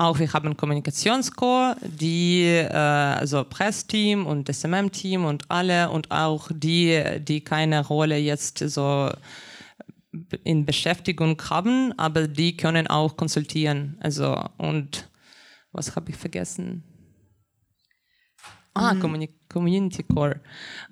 Auch 0.00 0.20
wir 0.20 0.32
haben 0.32 0.56
Kommunikationscore, 0.56 1.76
die, 1.82 2.44
äh, 2.44 2.72
also 2.72 3.42
Pressteam 3.42 4.26
und 4.26 4.48
SMM-Team 4.48 5.24
und 5.24 5.50
alle 5.50 5.90
und 5.90 6.12
auch 6.12 6.48
die, 6.54 7.02
die 7.20 7.40
keine 7.40 7.84
Rolle 7.84 8.16
jetzt 8.16 8.58
so 8.58 9.10
in 10.44 10.64
Beschäftigung 10.64 11.42
haben, 11.50 11.92
aber 11.98 12.28
die 12.28 12.56
können 12.56 12.86
auch 12.86 13.16
konsultieren. 13.16 13.96
Also 14.00 14.40
und 14.56 15.08
was 15.72 15.96
habe 15.96 16.10
ich 16.10 16.16
vergessen? 16.16 16.84
Ah, 18.78 18.94
mhm. 18.94 19.34
Community 19.48 20.02
Core. 20.02 20.40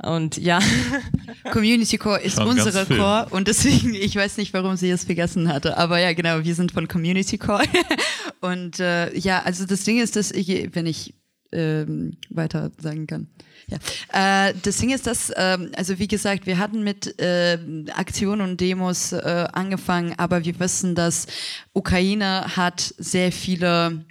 Und 0.02 0.36
ja. 0.38 0.58
Community 1.52 1.98
Core 1.98 2.20
ist 2.20 2.36
Schon 2.36 2.48
unsere 2.48 2.84
Core 2.86 3.28
und 3.30 3.48
deswegen, 3.48 3.94
ich 3.94 4.16
weiß 4.16 4.38
nicht, 4.38 4.52
warum 4.54 4.76
sie 4.76 4.90
es 4.90 5.04
vergessen 5.04 5.48
hatte, 5.48 5.76
aber 5.76 5.98
ja, 5.98 6.12
genau, 6.12 6.44
wir 6.44 6.54
sind 6.54 6.72
von 6.72 6.88
Community 6.88 7.38
Core. 7.38 7.64
und 8.40 8.80
äh, 8.80 9.16
ja, 9.16 9.42
also 9.42 9.66
das 9.66 9.84
Ding 9.84 9.98
ist, 10.00 10.16
dass 10.16 10.32
ich, 10.32 10.74
wenn 10.74 10.86
ich 10.86 11.14
ähm, 11.52 12.16
weiter 12.30 12.70
sagen 12.78 13.06
kann. 13.06 13.28
Ja. 13.68 14.48
Äh, 14.48 14.54
das 14.62 14.78
Ding 14.78 14.90
ist, 14.90 15.06
dass, 15.06 15.30
äh, 15.30 15.58
also 15.76 15.98
wie 15.98 16.08
gesagt, 16.08 16.46
wir 16.46 16.58
hatten 16.58 16.82
mit 16.82 17.20
äh, 17.20 17.58
Aktionen 17.94 18.42
und 18.42 18.60
Demos 18.60 19.12
äh, 19.12 19.46
angefangen, 19.52 20.14
aber 20.18 20.44
wir 20.44 20.58
wissen, 20.60 20.94
dass 20.94 21.26
Ukraine 21.72 22.56
hat 22.56 22.94
sehr 22.98 23.32
viele, 23.32 24.04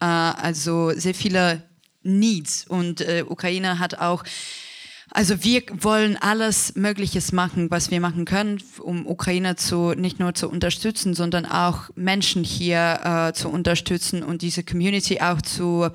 äh, 0.00 0.04
also 0.04 0.90
sehr 0.90 1.14
viele 1.14 1.62
Needs. 2.02 2.66
Und 2.66 3.00
äh, 3.00 3.24
Ukraine 3.28 3.78
hat 3.78 3.98
auch 3.98 4.24
also 5.12 5.42
wir 5.42 5.62
wollen 5.72 6.16
alles 6.16 6.76
Mögliches 6.76 7.32
machen, 7.32 7.68
was 7.70 7.90
wir 7.90 8.00
machen 8.00 8.24
können, 8.24 8.62
um 8.78 9.08
Ukraine 9.08 9.56
zu 9.56 9.92
nicht 9.94 10.20
nur 10.20 10.34
zu 10.34 10.48
unterstützen, 10.48 11.14
sondern 11.14 11.46
auch 11.46 11.90
Menschen 11.96 12.44
hier 12.44 13.00
äh, 13.02 13.32
zu 13.32 13.48
unterstützen 13.48 14.22
und 14.22 14.42
diese 14.42 14.62
Community 14.62 15.20
auch 15.20 15.42
zu 15.42 15.88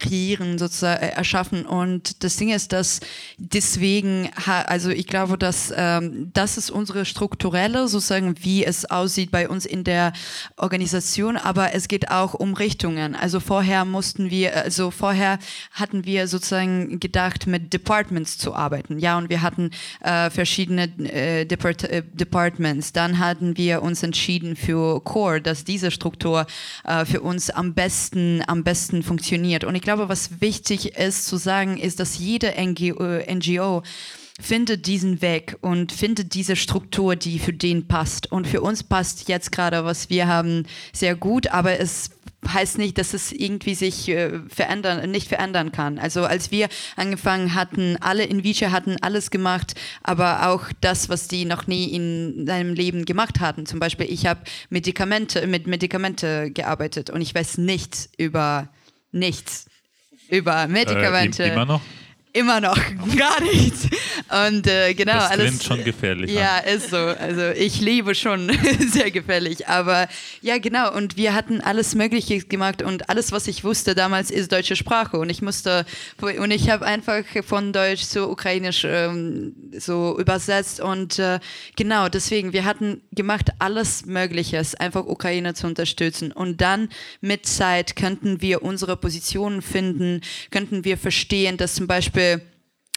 kreieren, 0.00 0.58
sozusagen 0.58 1.02
äh, 1.02 1.10
erschaffen. 1.10 1.64
Und 1.64 2.24
das 2.24 2.36
Ding 2.36 2.50
ist, 2.50 2.72
dass 2.72 3.00
deswegen, 3.38 4.30
also 4.44 4.90
ich 4.90 5.06
glaube, 5.06 5.38
dass 5.38 5.72
ähm, 5.76 6.30
das 6.32 6.56
ist 6.56 6.70
unsere 6.70 7.04
strukturelle, 7.04 7.86
sozusagen, 7.86 8.34
wie 8.42 8.64
es 8.64 8.90
aussieht 8.90 9.30
bei 9.30 9.48
uns 9.48 9.66
in 9.66 9.84
der 9.84 10.12
Organisation, 10.56 11.36
aber 11.36 11.74
es 11.74 11.86
geht 11.86 12.10
auch 12.10 12.34
um 12.34 12.54
Richtungen. 12.54 13.14
Also 13.14 13.38
vorher 13.40 13.84
mussten 13.84 14.30
wir, 14.30 14.56
also 14.56 14.90
vorher 14.90 15.38
hatten 15.72 16.04
wir 16.04 16.26
sozusagen 16.26 16.98
gedacht, 16.98 17.46
mit 17.46 17.72
Departments 17.72 18.38
zu 18.38 18.54
arbeiten. 18.54 18.98
Ja, 18.98 19.18
und 19.18 19.30
wir 19.30 19.42
hatten 19.42 19.70
äh, 20.00 20.30
verschiedene 20.30 20.84
äh, 21.12 21.44
Depart 21.44 21.84
äh, 21.84 22.02
Departments. 22.12 22.92
Dann 22.92 23.18
hatten 23.18 23.56
wir 23.56 23.82
uns 23.82 24.02
entschieden 24.02 24.56
für 24.56 25.00
Core, 25.02 25.40
dass 25.40 25.64
diese 25.64 25.90
Struktur 25.90 26.46
äh, 26.84 27.04
für 27.04 27.20
uns 27.20 27.50
am 27.50 27.74
besten, 27.74 28.42
am 28.46 28.64
besten 28.64 29.02
funktioniert. 29.02 29.64
Und 29.64 29.74
ich 29.74 29.82
glaube, 29.90 30.08
was 30.08 30.40
wichtig 30.40 30.96
ist 30.96 31.26
zu 31.26 31.36
sagen, 31.36 31.76
ist, 31.76 31.98
dass 31.98 32.16
jede 32.16 32.54
NGO, 32.56 33.18
NGO 33.28 33.82
findet 34.40 34.86
diesen 34.86 35.20
Weg 35.20 35.56
und 35.62 35.90
findet 35.90 36.34
diese 36.34 36.54
Struktur, 36.54 37.16
die 37.16 37.40
für 37.40 37.52
den 37.52 37.88
passt. 37.88 38.30
Und 38.30 38.46
für 38.46 38.60
uns 38.60 38.84
passt 38.84 39.28
jetzt 39.28 39.50
gerade, 39.50 39.84
was 39.84 40.08
wir 40.08 40.28
haben, 40.28 40.64
sehr 40.92 41.16
gut, 41.16 41.48
aber 41.48 41.80
es 41.80 42.10
heißt 42.46 42.78
nicht, 42.78 42.98
dass 42.98 43.14
es 43.14 43.32
irgendwie 43.32 43.74
sich 43.74 44.08
äh, 44.08 44.38
verändern, 44.48 45.10
nicht 45.10 45.26
verändern 45.26 45.72
kann. 45.72 45.98
Also 45.98 46.24
als 46.24 46.52
wir 46.52 46.68
angefangen 46.94 47.56
hatten, 47.56 47.96
alle 48.00 48.22
in 48.22 48.44
Vice 48.44 48.70
hatten 48.70 48.96
alles 49.00 49.32
gemacht, 49.32 49.74
aber 50.04 50.50
auch 50.50 50.66
das, 50.80 51.08
was 51.08 51.26
die 51.26 51.46
noch 51.46 51.66
nie 51.66 51.86
in 51.86 52.46
seinem 52.46 52.74
Leben 52.74 53.06
gemacht 53.06 53.40
hatten. 53.40 53.66
Zum 53.66 53.80
Beispiel, 53.80 54.06
ich 54.08 54.26
habe 54.26 54.42
Medikamente, 54.68 55.48
mit 55.48 55.66
Medikamente 55.66 56.52
gearbeitet 56.52 57.10
und 57.10 57.22
ich 57.22 57.34
weiß 57.34 57.58
nichts 57.58 58.08
über 58.16 58.68
nichts 59.10 59.66
über 60.30 60.66
Medikamente. 60.68 61.42
Äh, 61.44 61.52
immer 61.52 61.64
noch? 61.66 61.80
Immer 62.32 62.60
noch, 62.60 62.76
gar 63.16 63.40
nichts. 63.40 63.88
Und 64.46 64.66
äh, 64.68 64.94
genau, 64.94 65.14
das 65.14 65.30
alles. 65.30 65.46
Klingt 65.48 65.64
schon 65.64 65.84
gefährlich. 65.84 66.30
Ja, 66.30 66.58
ist 66.58 66.90
so. 66.90 66.96
Also 66.96 67.48
ich 67.56 67.80
liebe 67.80 68.14
schon 68.14 68.56
sehr 68.92 69.10
gefährlich. 69.10 69.66
Aber 69.66 70.08
ja, 70.40 70.58
genau. 70.58 70.94
Und 70.94 71.16
wir 71.16 71.34
hatten 71.34 71.60
alles 71.60 71.96
Mögliche 71.96 72.38
gemacht 72.38 72.82
und 72.82 73.10
alles, 73.10 73.32
was 73.32 73.48
ich 73.48 73.64
wusste 73.64 73.96
damals, 73.96 74.30
ist 74.30 74.52
deutsche 74.52 74.76
Sprache. 74.76 75.18
Und 75.18 75.28
ich 75.28 75.42
musste 75.42 75.84
und 76.20 76.52
ich 76.52 76.70
habe 76.70 76.86
einfach 76.86 77.24
von 77.44 77.72
Deutsch 77.72 78.04
zu 78.04 78.30
Ukrainisch 78.30 78.84
ähm, 78.84 79.54
so 79.76 80.16
übersetzt. 80.16 80.78
Und 80.78 81.18
äh, 81.18 81.40
genau, 81.74 82.08
deswegen, 82.08 82.52
wir 82.52 82.64
hatten 82.64 83.00
gemacht 83.10 83.50
alles 83.58 84.06
Mögliche, 84.06 84.62
einfach 84.78 85.04
Ukraine 85.04 85.54
zu 85.54 85.66
unterstützen. 85.66 86.30
Und 86.30 86.60
dann 86.60 86.90
mit 87.20 87.46
Zeit 87.46 87.96
könnten 87.96 88.40
wir 88.40 88.62
unsere 88.62 88.96
Positionen 88.96 89.62
finden, 89.62 90.20
könnten 90.52 90.84
wir 90.84 90.96
verstehen, 90.96 91.56
dass 91.56 91.74
zum 91.74 91.88
Beispiel 91.88 92.19
Beispiel, 92.20 92.46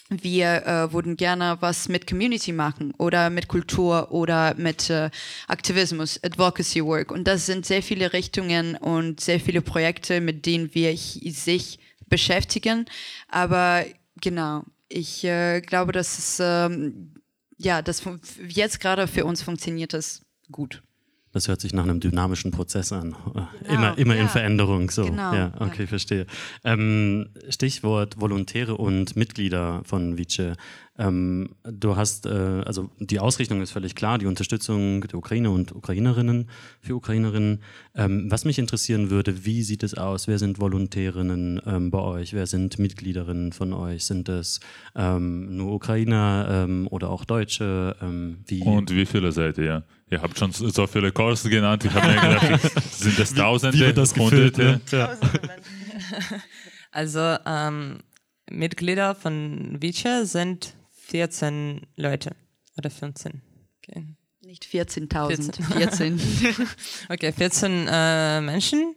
wir 0.09 0.67
äh, 0.67 0.93
würden 0.93 1.15
gerne 1.15 1.57
was 1.61 1.87
mit 1.89 2.05
Community 2.05 2.51
machen 2.51 2.93
oder 2.97 3.29
mit 3.29 3.47
Kultur 3.47 4.11
oder 4.11 4.53
mit 4.55 4.89
äh, 4.89 5.09
Aktivismus, 5.47 6.19
Advocacy 6.23 6.83
Work. 6.83 7.11
Und 7.11 7.25
das 7.25 7.45
sind 7.45 7.65
sehr 7.65 7.81
viele 7.81 8.13
Richtungen 8.13 8.75
und 8.75 9.21
sehr 9.21 9.39
viele 9.39 9.61
Projekte, 9.61 10.21
mit 10.21 10.45
denen 10.45 10.75
wir 10.75 10.95
sich 10.97 11.79
beschäftigen. 12.09 12.85
Aber 13.29 13.85
genau, 14.21 14.63
ich 14.89 15.23
äh, 15.23 15.61
glaube, 15.61 15.93
dass 15.93 16.19
es, 16.19 16.39
ähm, 16.39 17.13
ja, 17.57 17.81
das 17.81 18.03
jetzt 18.49 18.81
gerade 18.81 19.07
für 19.07 19.25
uns 19.25 19.41
funktioniert 19.41 19.93
das 19.93 20.21
gut. 20.51 20.83
Das 21.33 21.47
hört 21.47 21.61
sich 21.61 21.73
nach 21.73 21.83
einem 21.83 21.99
dynamischen 21.99 22.51
Prozess 22.51 22.93
an. 22.93 23.15
Genau, 23.23 23.47
immer 23.67 23.97
immer 23.97 24.15
ja. 24.15 24.21
in 24.21 24.29
Veränderung. 24.29 24.91
So. 24.91 25.05
Genau, 25.05 25.33
ja, 25.33 25.51
okay, 25.59 25.81
ja. 25.81 25.87
verstehe. 25.87 26.27
Ähm, 26.63 27.29
Stichwort 27.49 28.21
Volontäre 28.21 28.77
und 28.77 29.15
Mitglieder 29.15 29.81
von 29.83 30.17
Vice. 30.17 30.55
Ähm, 30.99 31.55
du 31.63 31.95
hast, 31.95 32.27
äh, 32.27 32.29
also 32.29 32.91
die 32.99 33.19
Ausrichtung 33.19 33.61
ist 33.61 33.71
völlig 33.71 33.95
klar, 33.95 34.19
die 34.19 34.27
Unterstützung 34.27 35.01
der 35.01 35.15
Ukraine 35.15 35.49
und 35.49 35.73
Ukrainerinnen 35.73 36.49
für 36.81 36.95
Ukrainerinnen. 36.95 37.63
Ähm, 37.95 38.29
was 38.29 38.45
mich 38.45 38.59
interessieren 38.59 39.09
würde, 39.09 39.43
wie 39.43 39.63
sieht 39.63 39.81
es 39.81 39.95
aus? 39.95 40.27
Wer 40.27 40.37
sind 40.37 40.59
Volontärinnen 40.59 41.59
ähm, 41.65 41.89
bei 41.89 41.99
euch? 41.99 42.33
Wer 42.33 42.45
sind 42.45 42.77
Mitgliederinnen 42.77 43.53
von 43.53 43.73
euch? 43.73 44.05
Sind 44.05 44.29
es 44.29 44.59
ähm, 44.95 45.57
nur 45.57 45.73
Ukrainer 45.73 46.47
ähm, 46.47 46.87
oder 46.91 47.09
auch 47.09 47.25
Deutsche? 47.25 47.95
wie? 48.47 48.61
Und 48.61 48.91
wie 48.91 49.05
viele 49.05 49.31
seid 49.31 49.57
ihr? 49.57 49.83
Ihr 50.13 50.21
habt 50.21 50.37
schon 50.37 50.51
so 50.51 50.85
viele 50.85 51.11
Kurse 51.11 51.49
genannt. 51.49 51.85
Ich 51.85 51.91
habe 51.91 52.05
mir 52.07 52.21
gedacht, 52.21 52.83
sind 52.91 53.17
das 53.17 53.33
Tausende, 53.33 53.79
wie, 53.79 53.87
wie 53.87 53.93
das 53.93 54.15
Hunderte? 54.15 54.79
Ja. 54.91 55.17
Also 56.95 57.37
ähm, 57.47 58.01
Mitglieder 58.51 59.15
von 59.15 59.81
Vice 59.81 60.31
sind 60.31 60.75
14 61.07 61.87
Leute 61.95 62.35
oder 62.77 62.91
15. 62.91 63.41
Okay. 63.79 64.05
Nicht 64.45 64.65
14.000, 64.65 65.73
14. 65.73 66.19
14. 66.19 66.67
okay, 67.09 67.31
14 67.31 67.87
äh, 67.89 68.41
Menschen. 68.41 68.93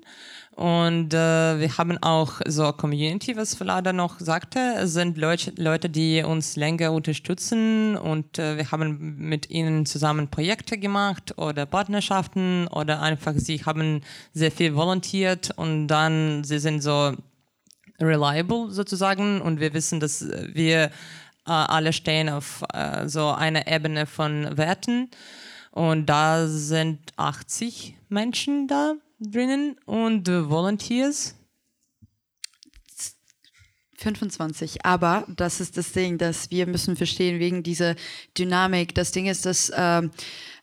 Und 0.57 1.13
äh, 1.13 1.61
wir 1.61 1.77
haben 1.77 2.03
auch 2.03 2.41
so 2.47 2.73
Community, 2.73 3.37
was 3.37 3.55
Vlada 3.55 3.93
noch 3.93 4.19
sagte. 4.21 4.59
Es 4.79 4.95
sind 4.95 5.19
Leute, 5.19 5.53
Leute, 5.59 5.91
die 5.91 6.23
uns 6.23 6.57
länger 6.57 6.93
unterstützen. 6.93 7.95
Und 7.95 8.39
äh, 8.39 8.57
wir 8.57 8.71
haben 8.71 9.17
mit 9.19 9.51
ihnen 9.51 9.85
zusammen 9.85 10.29
Projekte 10.29 10.79
gemacht 10.79 11.37
oder 11.37 11.67
Partnerschaften 11.67 12.69
oder 12.69 13.03
einfach 13.03 13.35
sie 13.37 13.67
haben 13.67 14.01
sehr 14.33 14.51
viel 14.51 14.75
volontiert 14.75 15.51
und 15.57 15.89
dann 15.89 16.43
sie 16.43 16.59
sind 16.59 16.83
so 16.83 17.13
reliable 18.01 18.71
sozusagen. 18.71 19.43
Und 19.43 19.61
wir 19.61 19.75
wissen, 19.75 20.01
dass 20.01 20.27
wir 20.55 20.85
äh, 20.85 20.91
alle 21.45 21.93
stehen 21.93 22.31
auf 22.31 22.65
äh, 22.73 23.07
so 23.09 23.29
einer 23.29 23.67
Ebene 23.67 24.07
von 24.07 24.57
Werten. 24.57 25.11
Und 25.71 26.07
da 26.07 26.49
sind 26.49 27.13
80 27.19 27.95
Menschen 28.09 28.69
da 28.69 28.95
drinnen 29.19 29.77
und 29.87 30.29
äh, 30.29 30.49
Volunteers? 30.49 31.35
25. 33.99 34.85
Aber 34.85 35.27
das 35.35 35.61
ist 35.61 35.77
das 35.77 35.93
Ding, 35.93 36.19
dass 36.19 36.51
wir 36.51 36.67
müssen 36.67 36.97
verstehen 36.97 37.41
wegen 37.41 37.63
dieser 37.63 37.97
Dynamik. 38.37 38.95
Das 38.95 39.11
Ding 39.11 39.27
ist, 39.27 39.47
dass 39.47 39.73
ähm, 39.75 40.11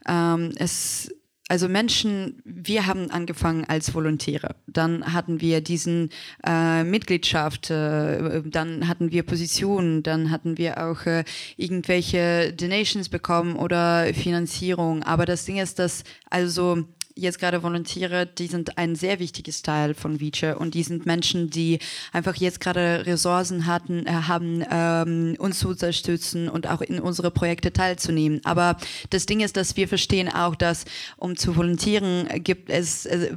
ähm, 0.07 0.51
es 0.57 1.12
also 1.50 1.67
Menschen, 1.67 2.41
wir 2.45 2.88
haben 2.88 3.12
angefangen 3.12 3.65
als 3.65 3.93
Volontäre. 3.93 4.55
Dann 4.65 5.13
hatten 5.13 5.41
wir 5.41 5.62
diesen 5.62 6.10
äh, 6.43 6.83
Mitgliedschaft, 6.83 7.69
äh, 7.69 8.41
dann 8.45 8.88
hatten 8.88 9.12
wir 9.12 9.24
Positionen, 9.24 10.03
dann 10.03 10.31
hatten 10.31 10.57
wir 10.57 10.83
auch 10.83 11.05
äh, 11.05 11.25
irgendwelche 11.57 12.53
Donations 12.53 13.10
bekommen 13.10 13.57
oder 13.57 14.13
Finanzierung. 14.13 15.03
Aber 15.03 15.25
das 15.25 15.43
Ding 15.43 15.57
ist, 15.57 15.79
dass 15.79 16.03
also 16.29 16.86
jetzt 17.15 17.39
gerade 17.39 17.63
Volontiere, 17.63 18.25
die 18.25 18.48
sind 18.48 18.77
ein 18.77 18.96
sehr 18.96 19.20
wichtiges 19.20 19.62
Teil 19.62 19.93
von 19.93 20.20
Vice 20.20 20.55
und 20.58 20.74
die 20.74 20.84
sind 20.84 21.05
Menschen, 21.05 21.50
die 21.50 21.79
einfach 22.12 22.36
jetzt 22.36 22.60
gerade 22.60 23.05
Ressourcen 23.05 23.65
hatten, 23.65 24.05
äh, 24.05 24.12
haben, 24.12 24.63
ähm, 24.72 25.36
uns 25.39 25.60
zu 25.60 25.70
unterstützen 25.70 26.50
und 26.50 26.67
auch 26.67 26.82
in 26.82 27.00
unsere 27.00 27.32
Projekte 27.32 27.72
teilzunehmen. 27.72 28.41
Aber 28.43 28.77
das 29.10 29.25
Ding 29.25 29.41
ist, 29.41 29.58
dass 29.58 29.77
wir 29.77 29.88
verstehen 29.88 30.29
auch, 30.29 30.55
dass 30.55 30.86
um 31.17 31.36
zu 31.36 31.55
volontieren 31.55 32.27
gibt 32.43 32.70
es, 32.70 33.05
äh, 33.05 33.32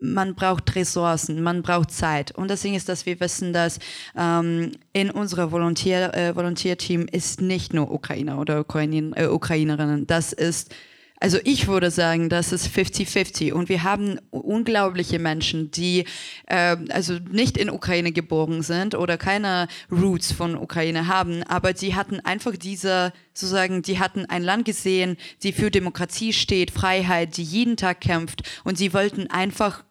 man 0.00 0.34
braucht 0.34 0.74
Ressourcen, 0.74 1.42
man 1.42 1.62
braucht 1.62 1.90
Zeit. 1.90 2.32
Und 2.32 2.48
das 2.48 2.62
Ding 2.62 2.74
ist, 2.74 2.88
dass 2.88 3.06
wir 3.06 3.18
wissen, 3.20 3.52
dass 3.52 3.78
ähm, 4.16 4.72
in 4.92 5.10
unserem 5.10 5.50
Volontier, 5.50 6.14
äh, 6.14 6.34
Volontierteam 6.34 7.06
ist 7.10 7.40
nicht 7.40 7.74
nur 7.74 7.90
Ukrainer 7.90 8.38
oder 8.38 8.60
Ukrainer, 8.60 9.16
äh, 9.16 9.26
Ukrainerinnen. 9.26 10.06
Das 10.06 10.32
ist 10.32 10.74
also 11.20 11.38
ich 11.44 11.68
würde 11.68 11.90
sagen, 11.90 12.30
das 12.30 12.50
ist 12.50 12.66
50-50 12.68 13.52
und 13.52 13.68
wir 13.68 13.82
haben 13.82 14.18
unglaubliche 14.30 15.18
Menschen, 15.18 15.70
die 15.70 16.06
äh, 16.46 16.76
also 16.88 17.18
nicht 17.30 17.58
in 17.58 17.68
Ukraine 17.68 18.10
geboren 18.10 18.62
sind 18.62 18.94
oder 18.94 19.18
keine 19.18 19.68
Roots 19.92 20.32
von 20.32 20.56
Ukraine 20.56 21.08
haben, 21.08 21.42
aber 21.42 21.74
die 21.74 21.94
hatten 21.94 22.20
einfach 22.20 22.56
diese, 22.56 23.12
sozusagen, 23.34 23.82
die 23.82 23.98
hatten 23.98 24.24
ein 24.24 24.42
Land 24.42 24.64
gesehen, 24.64 25.18
die 25.42 25.52
für 25.52 25.70
Demokratie 25.70 26.32
steht, 26.32 26.70
Freiheit, 26.70 27.36
die 27.36 27.44
jeden 27.44 27.76
Tag 27.76 28.00
kämpft. 28.00 28.42
Und 28.64 28.78
sie 28.78 28.94
wollten 28.94 29.26
einfach 29.28 29.84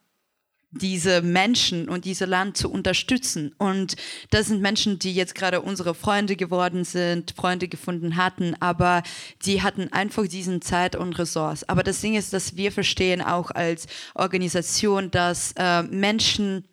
diese 0.71 1.21
Menschen 1.21 1.89
und 1.89 2.05
diese 2.05 2.25
Land 2.25 2.55
zu 2.55 2.71
unterstützen. 2.71 3.53
Und 3.57 3.95
das 4.29 4.47
sind 4.47 4.61
Menschen, 4.61 4.99
die 4.99 5.13
jetzt 5.13 5.33
gerade 5.33 5.61
unsere 5.61 5.95
Freunde 5.95 6.35
geworden 6.35 6.83
sind, 6.83 7.31
Freunde 7.31 7.67
gefunden 7.67 8.15
hatten, 8.15 8.55
aber 8.59 9.01
die 9.45 9.61
hatten 9.61 9.91
einfach 9.91 10.27
diesen 10.27 10.61
Zeit 10.61 10.95
und 10.95 11.17
Ressource. 11.17 11.63
Aber 11.67 11.83
das 11.83 12.01
Ding 12.01 12.15
ist, 12.15 12.33
dass 12.33 12.55
wir 12.55 12.71
verstehen 12.71 13.21
auch 13.21 13.51
als 13.51 13.87
Organisation, 14.13 15.09
dass 15.11 15.53
äh, 15.57 15.83
Menschen 15.83 16.65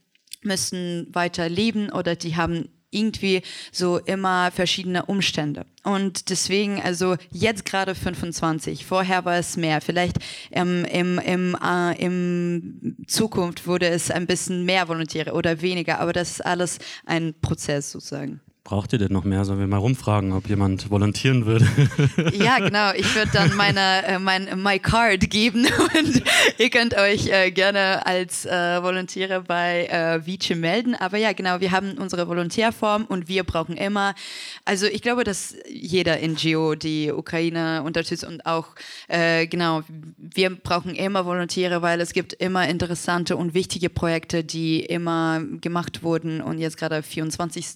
müssen 0.43 1.09
weiter 1.13 1.49
leben 1.49 1.91
oder 1.91 2.17
die 2.17 2.37
haben 2.37 2.69
irgendwie 2.91 3.43
so 3.73 3.99
immer 3.99 4.51
verschiedene 4.51 5.07
Umstände. 5.07 5.67
Und 5.83 6.31
deswegen, 6.31 6.81
also 6.81 7.17
jetzt 7.31 7.65
gerade 7.65 7.95
25, 7.95 8.85
vorher 8.87 9.25
war 9.25 9.37
es 9.37 9.57
mehr. 9.57 9.81
Vielleicht 9.81 10.17
ähm, 10.51 10.85
im, 10.85 11.19
im, 11.19 11.57
äh, 11.63 12.05
im 12.05 12.97
Zukunft 13.07 13.67
wurde 13.67 13.89
es 13.89 14.11
ein 14.11 14.27
bisschen 14.27 14.65
mehr 14.65 14.89
Volontäre 14.89 15.33
oder 15.33 15.63
weniger, 15.63 16.01
aber 16.01 16.13
das 16.13 16.33
ist 16.33 16.41
alles 16.47 16.79
ein 17.05 17.35
Prozess 17.41 17.93
sozusagen 17.93 18.41
braucht 18.67 18.93
ihr 18.93 18.99
denn 18.99 19.13
noch 19.13 19.23
mehr? 19.23 19.45
Sollen 19.45 19.61
wir 19.61 19.67
mal 19.69 19.77
rumfragen, 19.77 20.33
ob 20.33 20.49
jemand 20.49 20.91
volontieren 20.91 21.47
würde? 21.47 21.67
ja, 22.33 22.59
genau. 22.59 22.91
Ich 22.97 23.15
würde 23.15 23.31
dann 23.33 23.55
meine, 23.55 24.05
äh, 24.05 24.19
mein 24.19 24.61
My 24.61 24.81
Card 24.81 25.31
geben 25.31 25.69
und 25.99 26.23
ihr 26.59 26.71
könnt 26.71 26.95
euch 26.99 27.29
äh, 27.29 27.53
gerne 27.53 28.05
als 28.05 28.45
äh, 28.45 28.83
Volontäre 28.83 29.43
bei 29.43 29.87
äh, 29.87 30.27
Vice 30.27 30.57
melden. 30.57 30.97
Aber 30.97 31.17
ja, 31.17 31.33
genau, 31.33 31.61
wir 31.61 31.71
haben 31.71 31.93
unsere 31.93 32.27
Volontärform 32.27 33.05
und 33.05 33.29
wir 33.29 33.45
brauchen 33.45 33.77
immer, 33.77 34.17
also 34.65 34.87
ich 34.87 35.01
glaube, 35.01 35.23
dass 35.23 35.55
jeder 35.71 36.17
NGO 36.17 36.75
die 36.75 37.13
Ukraine 37.13 37.85
unterstützt 37.85 38.25
und 38.25 38.47
auch, 38.47 38.71
äh, 39.07 39.47
genau, 39.47 39.83
wir 40.19 40.51
brauchen 40.51 40.97
immer 40.97 41.25
Volontäre, 41.25 41.83
weil 41.83 42.01
es 42.01 42.13
gibt 42.13 42.33
immer 42.33 42.69
interessante 42.69 43.37
und 43.37 43.55
wichtige 43.55 43.91
Projekte, 43.91 44.43
die 44.43 44.81
immer 44.81 45.41
gemacht 45.61 46.03
wurden 46.03 46.41
und 46.41 46.59
jetzt 46.59 46.77
gerade 46.77 47.05
24 47.05 47.69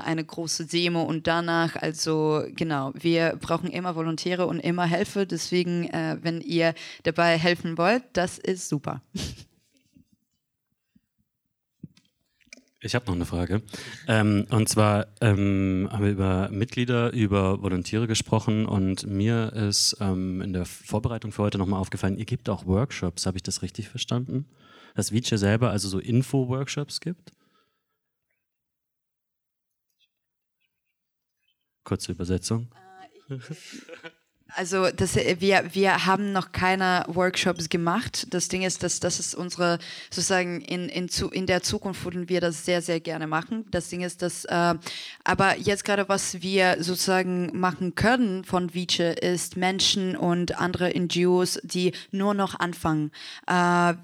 eine 0.00 0.24
große 0.24 0.66
Demo 0.66 1.02
und 1.02 1.26
danach, 1.26 1.76
also 1.76 2.44
genau, 2.54 2.92
wir 2.94 3.36
brauchen 3.40 3.70
immer 3.70 3.94
Volontäre 3.94 4.46
und 4.46 4.60
immer 4.60 4.86
Hilfe. 4.86 5.26
Deswegen, 5.26 5.84
äh, 5.88 6.16
wenn 6.22 6.40
ihr 6.40 6.74
dabei 7.02 7.38
helfen 7.38 7.78
wollt, 7.78 8.02
das 8.12 8.38
ist 8.38 8.68
super. 8.68 9.02
Ich 12.84 12.96
habe 12.96 13.06
noch 13.06 13.14
eine 13.14 13.26
Frage. 13.26 13.62
Ähm, 14.08 14.44
und 14.50 14.68
zwar 14.68 15.06
ähm, 15.20 15.88
haben 15.92 16.04
wir 16.04 16.10
über 16.10 16.48
Mitglieder, 16.50 17.12
über 17.12 17.62
Volontiere 17.62 18.08
gesprochen 18.08 18.66
und 18.66 19.06
mir 19.06 19.52
ist 19.52 19.96
ähm, 20.00 20.40
in 20.40 20.52
der 20.52 20.64
Vorbereitung 20.64 21.30
für 21.30 21.42
heute 21.42 21.58
nochmal 21.58 21.78
aufgefallen, 21.78 22.18
ihr 22.18 22.24
gebt 22.24 22.48
auch 22.48 22.66
Workshops, 22.66 23.24
habe 23.24 23.36
ich 23.36 23.44
das 23.44 23.62
richtig 23.62 23.88
verstanden? 23.88 24.46
Dass 24.96 25.12
Vice 25.12 25.38
selber 25.38 25.70
also 25.70 25.88
so 25.88 26.00
Info-Workshops 26.00 27.00
gibt? 27.00 27.32
Kurze 31.92 32.12
Übersetzung. 32.12 32.68
Also 34.54 34.90
das, 34.90 35.16
äh, 35.16 35.36
wir, 35.38 35.64
wir 35.72 36.06
haben 36.06 36.32
noch 36.32 36.52
keine 36.52 37.04
Workshops 37.08 37.68
gemacht. 37.68 38.26
Das 38.30 38.48
Ding 38.48 38.62
ist, 38.62 38.82
dass 38.82 39.00
das 39.00 39.18
ist 39.18 39.34
unsere, 39.34 39.78
sozusagen 40.10 40.60
in, 40.60 40.88
in, 40.88 41.08
zu, 41.08 41.30
in 41.30 41.46
der 41.46 41.62
Zukunft 41.62 42.04
würden 42.04 42.28
wir 42.28 42.40
das 42.40 42.64
sehr, 42.64 42.82
sehr 42.82 43.00
gerne 43.00 43.26
machen. 43.26 43.64
Das 43.70 43.88
Ding 43.88 44.02
ist, 44.02 44.22
dass, 44.22 44.44
äh, 44.44 44.74
aber 45.24 45.58
jetzt 45.58 45.84
gerade, 45.84 46.08
was 46.08 46.42
wir 46.42 46.76
sozusagen 46.80 47.58
machen 47.58 47.94
können 47.94 48.44
von 48.44 48.74
Vice, 48.74 49.16
ist 49.20 49.56
Menschen 49.56 50.16
und 50.16 50.58
andere 50.58 50.92
NGOs, 50.98 51.60
die 51.62 51.92
nur 52.10 52.34
noch 52.34 52.58
anfangen. 52.58 53.10
Äh, 53.46 53.52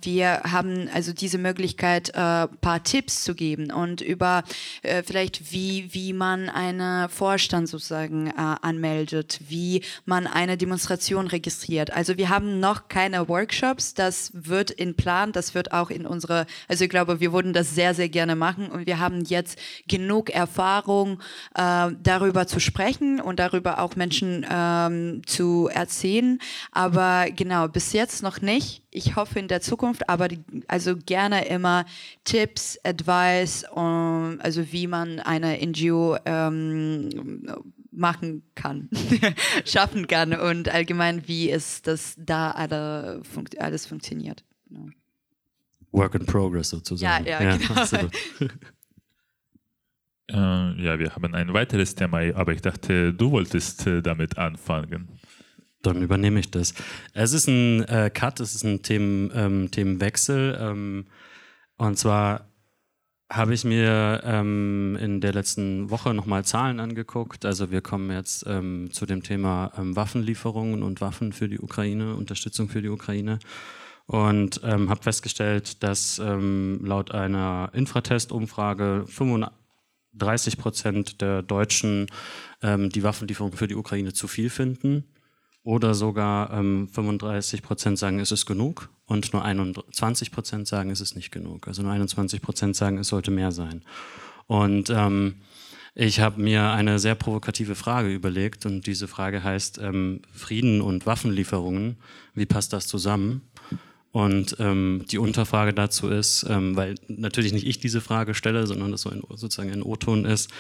wir 0.03 0.43
haben 0.45 0.89
also 0.93 1.13
diese 1.13 1.39
Möglichkeit, 1.39 2.11
äh, 2.11 2.13
paar 2.13 2.83
Tipps 2.85 3.25
zu 3.25 3.35
geben 3.35 3.71
und 3.71 4.01
über 4.01 4.45
äh, 4.83 5.03
vielleicht, 5.03 5.53
wie, 5.53 5.93
wie 5.93 6.13
man 6.13 6.49
einen 6.49 7.09
Vorstand 7.09 7.69
sozusagen 7.69 8.29
äh, 8.29 8.33
anmeldet, 8.37 9.41
wie 9.49 9.83
man 10.05 10.27
eine 10.39 10.57
Demonstration 10.57 11.27
registriert. 11.27 11.93
Also 11.93 12.17
wir 12.17 12.29
haben 12.29 12.61
noch 12.61 12.87
keine 12.87 13.29
Workshops, 13.29 13.95
das 13.95 14.31
wird 14.35 14.71
in 14.71 14.95
Plan, 14.95 15.33
das 15.33 15.53
wird 15.57 15.73
auch 15.73 15.91
in 15.91 16.07
unsere, 16.07 16.47
also 16.69 16.85
ich 16.85 16.91
glaube, 16.91 17.19
wir 17.19 17.33
würden 17.33 17.53
das 17.53 17.75
sehr, 17.75 17.93
sehr 17.93 18.09
gerne 18.09 18.37
machen 18.37 18.69
und 18.69 18.87
wir 18.87 19.01
haben 19.01 19.25
jetzt 19.25 19.59
genug 19.89 20.31
Erfahrung, 20.31 21.21
äh, 21.57 21.91
darüber 22.01 22.47
zu 22.47 22.61
sprechen 22.61 23.21
und 23.21 23.41
darüber 23.41 23.81
auch 23.81 23.97
Menschen 23.97 24.47
ähm, 24.49 25.23
zu 25.27 25.69
erzählen. 25.73 26.39
Aber 26.71 27.27
genau, 27.35 27.67
bis 27.67 27.93
jetzt 27.93 28.23
noch 28.23 28.41
nicht. 28.41 28.85
Ich 28.93 29.17
hoffe 29.17 29.41
in 29.41 29.49
der 29.49 29.61
Zukunft, 29.61 30.09
aber 30.09 30.29
die, 30.29 30.39
also 30.69 30.95
gerne 30.97 31.47
immer 31.47 31.85
Tipps, 32.23 32.79
Advice, 32.85 33.65
um, 33.75 34.39
also 34.41 34.71
wie 34.71 34.87
man 34.87 35.19
eine 35.19 35.59
NGO 35.67 36.17
ähm, 36.25 37.11
machen 37.99 38.43
kann, 38.55 38.89
schaffen 39.65 40.07
kann 40.07 40.33
und 40.33 40.69
allgemein, 40.69 41.27
wie 41.27 41.51
es 41.51 41.83
das 41.83 42.15
da 42.19 42.53
alle 42.53 43.23
fun 43.25 43.45
alles 43.59 43.87
funktioniert. 43.87 44.45
Genau. 44.69 44.89
Work 45.91 46.15
in 46.15 46.27
progress 46.27 46.71
sozusagen. 46.71 47.27
Ja, 47.27 47.41
ja, 47.41 47.51
ja 47.51 47.57
genau. 47.57 48.09
Äh, 50.31 50.35
ja, 50.83 50.99
wir 50.99 51.15
haben 51.15 51.35
ein 51.35 51.55
weiteres 51.55 51.95
Thema, 51.95 52.21
aber 52.35 52.53
ich 52.53 52.61
dachte, 52.61 53.15
du 53.15 53.31
wolltest 53.31 53.87
äh, 53.87 54.03
damit 54.03 54.37
anfangen. 54.37 55.09
Dann 55.83 56.03
übernehme 56.03 56.41
ich 56.41 56.51
das. 56.51 56.75
Es 57.15 57.33
ist 57.33 57.49
ein 57.49 57.83
äh, 57.85 58.11
Cut, 58.13 58.39
es 58.41 58.55
ist 58.55 58.65
ein 58.65 58.83
Themen, 58.83 59.31
ähm, 59.35 59.71
Themenwechsel. 59.71 60.59
Ähm, 60.61 61.07
und 61.79 61.97
zwar 61.97 62.48
habe 63.31 63.53
ich 63.53 63.65
mir 63.65 64.23
ähm, 64.25 64.97
in 65.01 65.21
der 65.21 65.35
letzten 65.35 65.91
Woche 65.91 66.15
nochmal 66.15 66.45
Zahlen 66.45 66.81
angeguckt. 66.81 67.45
Also 67.45 67.71
wir 67.71 67.83
kommen 67.83 68.11
jetzt 68.11 68.45
ähm, 68.47 68.89
zu 68.91 69.05
dem 69.05 69.23
Thema 69.23 69.71
ähm, 69.77 69.95
Waffenlieferungen 69.97 70.83
und 70.83 71.01
Waffen 71.03 71.33
für 71.33 71.49
die 71.49 71.61
Ukraine, 71.61 72.15
Unterstützung 72.15 72.69
für 72.69 72.81
die 72.81 72.89
Ukraine. 72.89 73.39
Und 74.07 74.63
ähm, 74.65 74.89
habe 74.89 75.03
festgestellt, 75.03 75.83
dass 75.83 76.19
ähm, 76.19 76.81
laut 76.83 77.11
einer 77.13 77.69
Infratest-Umfrage 77.75 79.05
35 79.07 80.57
Prozent 80.57 81.21
der 81.21 81.43
Deutschen 81.43 82.07
ähm, 82.63 82.89
die 82.89 83.03
Waffenlieferung 83.03 83.53
für 83.53 83.69
die 83.69 83.77
Ukraine 83.77 84.15
zu 84.15 84.27
viel 84.27 84.49
finden 84.49 85.05
oder 85.63 85.93
sogar 85.93 86.51
ähm, 86.55 86.89
35 86.89 87.61
Prozent 87.61 87.99
sagen, 87.99 88.21
es 88.21 88.33
ist 88.33 88.47
genug 88.47 88.89
und 89.09 89.33
nur 89.33 89.45
21 89.45 90.31
Prozent 90.31 90.69
sagen, 90.69 90.91
es 90.91 91.01
ist 91.01 91.17
nicht 91.17 91.33
genug. 91.33 91.67
Also 91.67 91.83
nur 91.83 91.93
21 91.93 92.43
Prozent 92.43 92.77
sagen, 92.77 92.99
es 92.99 93.09
sollte 93.09 93.31
mehr 93.31 93.51
sein. 93.51 93.83
Und 94.47 94.91
ähm, 94.91 95.37
ich 95.95 96.21
habe 96.21 96.41
mir 96.41 96.71
eine 96.71 96.99
sehr 96.99 97.15
provokative 97.15 97.75
Frage 97.75 98.13
überlegt 98.15 98.67
und 98.67 98.87
diese 98.87 99.09
Frage 99.09 99.43
heißt 99.43 99.79
ähm, 99.79 100.21
Frieden 100.33 100.83
und 100.83 101.07
Waffenlieferungen. 101.07 101.97
Wie 102.35 102.47
passt 102.47 102.73
das 102.73 102.87
zusammen? 102.87 103.43
Und 104.11 104.57
ähm, 104.59 105.05
die 105.11 105.19
Unterfrage 105.19 105.75
dazu 105.75 106.09
ist, 106.09 106.47
ähm, 106.49 106.75
weil 106.77 106.95
natürlich 107.09 107.53
nicht 107.53 107.67
ich 107.67 107.79
diese 107.79 108.01
Frage 108.01 108.33
stelle, 108.33 108.67
sondern 108.67 108.91
das 108.91 109.03
so 109.03 109.11
ein, 109.11 109.23
sozusagen 109.35 109.71
ein 109.71 109.83
O-Ton 109.83 110.25
ist, 110.25 110.51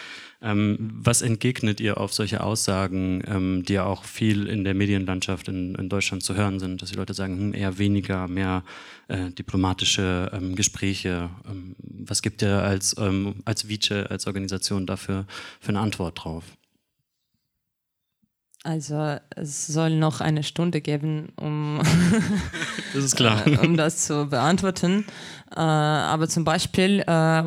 ähm, 0.43 0.91
was 0.93 1.23
entgegnet 1.23 1.81
ihr 1.81 1.99
auf 1.99 2.13
solche 2.13 2.43
Aussagen, 2.43 3.23
ähm, 3.27 3.65
die 3.67 3.73
ja 3.73 3.87
auch 3.87 4.05
viel 4.05 4.47
in 4.47 4.65
der 4.65 4.75
Medienlandschaft 4.75 5.49
in, 5.49 5.75
in, 5.77 5.89
Deutschland 5.89 6.23
zu 6.23 6.35
hören 6.37 6.61
sind, 6.61 6.83
dass 6.83 6.91
die 6.91 6.97
Leute 6.97 7.15
sagen, 7.15 7.39
hm, 7.39 7.55
eher 7.55 7.79
weniger, 7.79 8.29
mehr 8.29 8.65
äh, 9.09 9.31
diplomatische 9.31 10.31
ähm, 10.35 10.55
Gespräche. 10.55 11.31
Ähm, 11.51 11.75
was 11.81 12.21
gibt 12.21 12.43
ihr 12.43 12.63
als, 12.63 12.97
als 13.45 13.69
Vice, 13.69 14.07
als 14.09 14.27
Organisation 14.27 14.87
dafür 14.87 15.27
für 15.61 15.71
eine 15.71 15.81
Antwort 15.81 16.23
drauf? 16.23 16.45
Also 18.69 19.17
es 19.35 19.67
soll 19.67 19.97
noch 19.97 20.21
eine 20.21 20.43
Stunde 20.43 20.83
geben, 20.83 21.33
um 21.37 21.81
das, 22.95 23.17
klar. 23.17 23.43
um 23.63 23.79
das 23.79 24.05
zu 24.05 24.27
beantworten. 24.29 25.07
Äh, 25.57 25.61
aber 25.61 26.29
zum 26.29 26.45
Beispiel, 26.45 27.01
äh, 27.01 27.45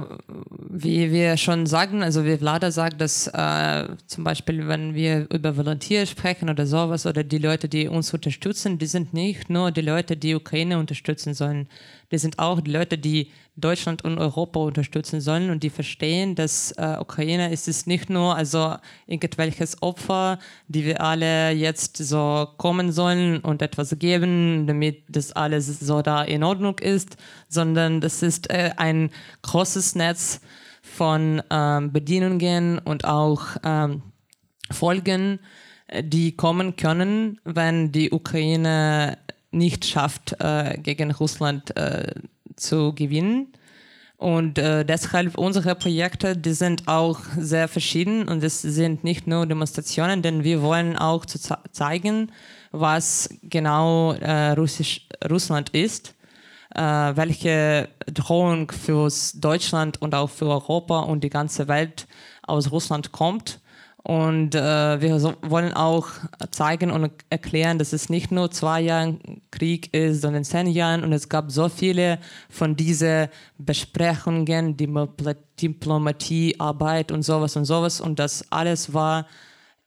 wie 0.67 1.11
wir 1.11 1.37
schon 1.37 1.67
sagen, 1.67 2.01
also 2.01 2.25
wie 2.25 2.37
Vlada 2.37 2.71
sagt, 2.71 2.99
dass 3.01 3.27
äh, 3.27 3.87
zum 4.07 4.23
Beispiel, 4.23 4.67
wenn 4.67 4.95
wir 4.95 5.27
über 5.31 5.55
Volontier 5.55 6.07
sprechen 6.07 6.49
oder 6.49 6.65
sowas 6.65 7.05
oder 7.05 7.23
die 7.23 7.37
Leute, 7.37 7.69
die 7.69 7.87
uns 7.87 8.11
unterstützen, 8.11 8.79
die 8.79 8.87
sind 8.87 9.13
nicht 9.13 9.47
nur 9.47 9.69
die 9.69 9.81
Leute, 9.81 10.17
die 10.17 10.33
Ukraine 10.33 10.79
unterstützen 10.79 11.35
sollen. 11.35 11.67
Die 12.11 12.17
sind 12.17 12.39
auch 12.39 12.61
Leute, 12.65 12.97
die 12.97 13.31
Deutschland 13.55 14.03
und 14.03 14.17
Europa 14.17 14.59
unterstützen 14.59 15.21
sollen 15.21 15.49
und 15.49 15.63
die 15.63 15.69
verstehen, 15.69 16.35
dass 16.35 16.71
äh, 16.73 16.97
Ukraine 16.99 17.51
ist 17.51 17.67
es 17.67 17.85
nicht 17.85 18.09
nur 18.09 18.35
also 18.35 18.75
irgendwelches 19.07 19.81
Opfer, 19.81 20.39
die 20.67 20.85
wir 20.85 21.01
alle 21.01 21.51
jetzt 21.51 21.97
so 21.97 22.47
kommen 22.57 22.91
sollen 22.91 23.39
und 23.39 23.61
etwas 23.61 23.97
geben, 23.99 24.67
damit 24.67 25.03
das 25.09 25.31
alles 25.33 25.79
so 25.79 26.01
da 26.01 26.23
in 26.23 26.43
Ordnung 26.43 26.79
ist, 26.79 27.17
sondern 27.47 28.01
das 28.01 28.23
ist 28.23 28.49
äh, 28.49 28.71
ein 28.77 29.09
großes 29.41 29.95
Netz 29.95 30.41
von 30.81 31.41
ähm, 31.49 31.91
Bedienungen 31.91 32.79
und 32.79 33.05
auch 33.05 33.41
ähm, 33.63 34.01
Folgen, 34.71 35.39
äh, 35.87 36.03
die 36.03 36.35
kommen 36.35 36.75
können, 36.75 37.39
wenn 37.43 37.91
die 37.91 38.11
Ukraine 38.11 39.17
nicht 39.51 39.85
schafft, 39.85 40.35
äh, 40.39 40.77
gegen 40.77 41.11
Russland 41.11 41.75
äh, 41.77 42.13
zu 42.55 42.93
gewinnen. 42.93 43.53
Und 44.17 44.59
äh, 44.59 44.85
deshalb 44.85 45.37
unsere 45.37 45.73
Projekte, 45.75 46.37
die 46.37 46.53
sind 46.53 46.87
auch 46.87 47.19
sehr 47.37 47.67
verschieden 47.67 48.27
und 48.27 48.43
es 48.43 48.61
sind 48.61 49.03
nicht 49.03 49.25
nur 49.25 49.47
Demonstrationen, 49.47 50.21
denn 50.21 50.43
wir 50.43 50.61
wollen 50.61 50.95
auch 50.95 51.25
zu 51.25 51.39
zeigen, 51.71 52.31
was 52.71 53.29
genau 53.41 54.13
äh, 54.13 54.51
Russisch, 54.51 55.07
Russland 55.27 55.69
ist, 55.71 56.13
äh, 56.75 56.81
welche 56.81 57.89
Drohung 58.05 58.71
für 58.71 59.09
Deutschland 59.35 59.99
und 60.01 60.13
auch 60.13 60.29
für 60.29 60.45
Europa 60.45 60.99
und 60.99 61.23
die 61.23 61.31
ganze 61.31 61.67
Welt 61.67 62.07
aus 62.43 62.71
Russland 62.71 63.11
kommt 63.11 63.60
und 64.03 64.55
äh, 64.55 65.01
wir 65.01 65.19
so, 65.19 65.35
wollen 65.41 65.73
auch 65.73 66.09
zeigen 66.49 66.89
und 66.89 67.11
erklären, 67.29 67.77
dass 67.77 67.93
es 67.93 68.09
nicht 68.09 68.31
nur 68.31 68.49
zwei 68.49 68.81
Jahre 68.81 69.19
Krieg 69.51 69.93
ist, 69.93 70.21
sondern 70.21 70.43
zehn 70.43 70.67
Jahre. 70.67 71.03
Und 71.03 71.13
es 71.13 71.29
gab 71.29 71.51
so 71.51 71.69
viele 71.69 72.19
von 72.49 72.75
diesen 72.75 73.27
Besprechungen, 73.59 74.75
Diplomatie, 74.75 76.55
Arbeit 76.59 77.11
und 77.11 77.21
sowas 77.21 77.55
und 77.55 77.65
sowas. 77.65 78.01
Und 78.01 78.17
das 78.17 78.51
alles 78.51 78.91
war 78.93 79.27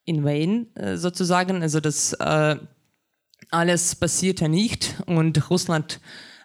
in 0.04 0.24
vain 0.24 0.68
äh, 0.76 0.96
sozusagen. 0.96 1.62
Also 1.62 1.80
das 1.80 2.12
äh, 2.12 2.56
alles 3.50 3.96
passierte 3.96 4.48
nicht. 4.48 4.94
Und 5.06 5.50
Russland 5.50 6.00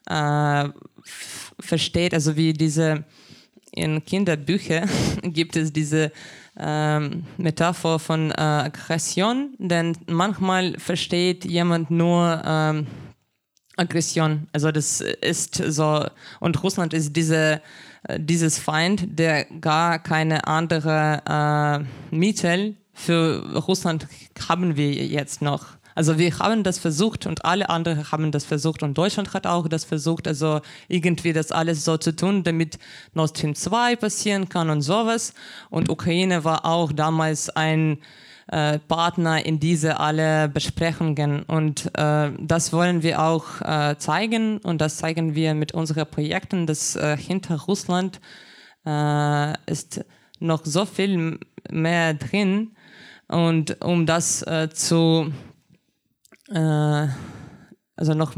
äh, 0.10 0.70
versteht, 1.60 2.16
also 2.16 2.36
wie 2.36 2.54
diese 2.54 3.04
in 3.72 4.04
Kinderbüchern 4.04 4.90
gibt 5.24 5.56
es 5.56 5.72
diese 5.72 6.12
ähm, 6.60 7.26
Metapher 7.38 8.00
von 8.00 8.32
äh, 8.32 8.36
Aggression, 8.36 9.56
denn 9.58 9.98
manchmal 10.08 10.78
versteht 10.78 11.46
jemand 11.46 11.92
nur 11.92 12.42
ähm, 12.46 12.88
Aggression. 13.78 14.48
Also 14.52 14.72
das 14.72 15.02
ist 15.02 15.56
so, 15.56 16.06
und 16.40 16.64
Russland 16.64 16.94
ist 16.94 17.16
diese, 17.16 17.62
äh, 18.04 18.20
dieses 18.20 18.60
Feind, 18.60 19.18
der 19.18 19.46
gar 19.46 20.00
keine 20.00 20.48
andere 20.48 21.86
äh, 22.12 22.16
Mittel 22.16 22.76
für 22.94 23.44
Russland 23.56 24.08
haben 24.50 24.76
wir 24.76 24.92
jetzt 24.92 25.42
noch. 25.42 25.79
Also 25.96 26.18
wir 26.18 26.38
haben 26.40 26.64
das 26.64 26.80
versucht 26.80 27.26
und 27.26 27.46
alle 27.46 27.70
anderen 27.70 28.12
haben 28.12 28.32
das 28.32 28.46
versucht 28.46 28.84
und 28.84 28.98
Deutschland 28.98 29.34
hat 29.34 29.48
auch 29.48 29.68
das 29.68 29.84
versucht, 29.84 30.28
also 30.28 30.62
irgendwie 30.88 31.34
das 31.34 31.52
alles 31.52 31.84
so 31.84 31.98
zu 31.98 32.16
tun, 32.16 32.44
damit 32.44 32.80
Nord 33.14 33.38
Stream 33.38 33.56
2 33.56 33.96
passieren 33.96 34.50
kann 34.50 34.70
und 34.70 34.82
sowas. 34.82 35.34
Und 35.70 35.90
Ukraine 35.90 36.44
war 36.44 36.66
auch 36.66 36.92
damals 36.92 37.50
ein 37.50 38.00
äh, 38.52 38.80
Partner 38.80 39.46
in 39.46 39.60
diese 39.60 40.00
alle 40.00 40.50
Besprechungen. 40.50 41.44
Und 41.44 41.92
äh, 41.96 42.32
das 42.40 42.74
wollen 42.74 43.04
wir 43.04 43.22
auch 43.22 43.62
äh, 43.62 43.96
zeigen. 43.98 44.58
Und 44.60 44.82
das 44.82 44.98
zeigen 44.98 45.36
wir 45.36 45.54
mit 45.54 45.74
unseren 45.74 46.08
Projekten, 46.10 46.66
dass 46.66 46.96
äh, 46.96 47.16
hinter 47.18 47.60
Russland 47.62 48.20
äh, 48.86 49.54
ist 49.72 50.04
noch 50.40 50.66
so 50.66 50.86
viel 50.86 51.40
mehr 51.70 52.14
drin. 52.16 52.72
Und 53.28 53.84
um 53.84 54.06
das 54.06 54.42
äh, 54.42 54.70
zu 54.70 55.32
äh, 56.52 57.08
also 57.96 58.14
noch 58.14 58.34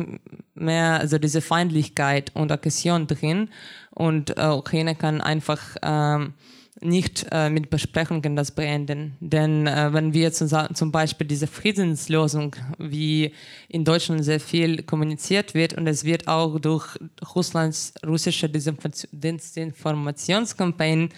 mehr, 0.56 1.00
also 1.00 1.19
diese 1.19 1.41
Feindlichkeit 1.41 2.32
und 2.34 2.52
Aggression 2.52 3.08
drin 3.08 3.50
und 3.91 4.38
äh, 4.38 4.47
Ukraine 4.47 4.95
kann 4.95 5.21
einfach 5.21 5.62
ähm, 5.84 6.34
nicht 6.82 7.28
äh, 7.32 7.50
mit 7.50 7.69
Besprechungen 7.69 8.36
das 8.36 8.52
beenden. 8.52 9.15
Denn 9.19 9.67
äh, 9.67 9.93
wenn 9.93 10.13
wir 10.13 10.34
zum, 10.34 10.50
zum 10.74 10.91
Beispiel 10.91 11.28
diese 11.28 11.45
Friedenslösung, 11.45 12.56
wie 12.80 13.36
in 13.69 13.86
Deutschland 13.86 14.26
sehr 14.26 14.39
viel 14.39 14.82
kommuniziert 14.84 15.54
wird 15.54 15.76
und 15.76 15.86
es 15.86 16.04
wird 16.04 16.28
auch 16.28 16.58
durch 16.60 16.97
Russlands 17.36 17.93
russische 18.06 18.50
Desinformationskampagnen 18.50 21.10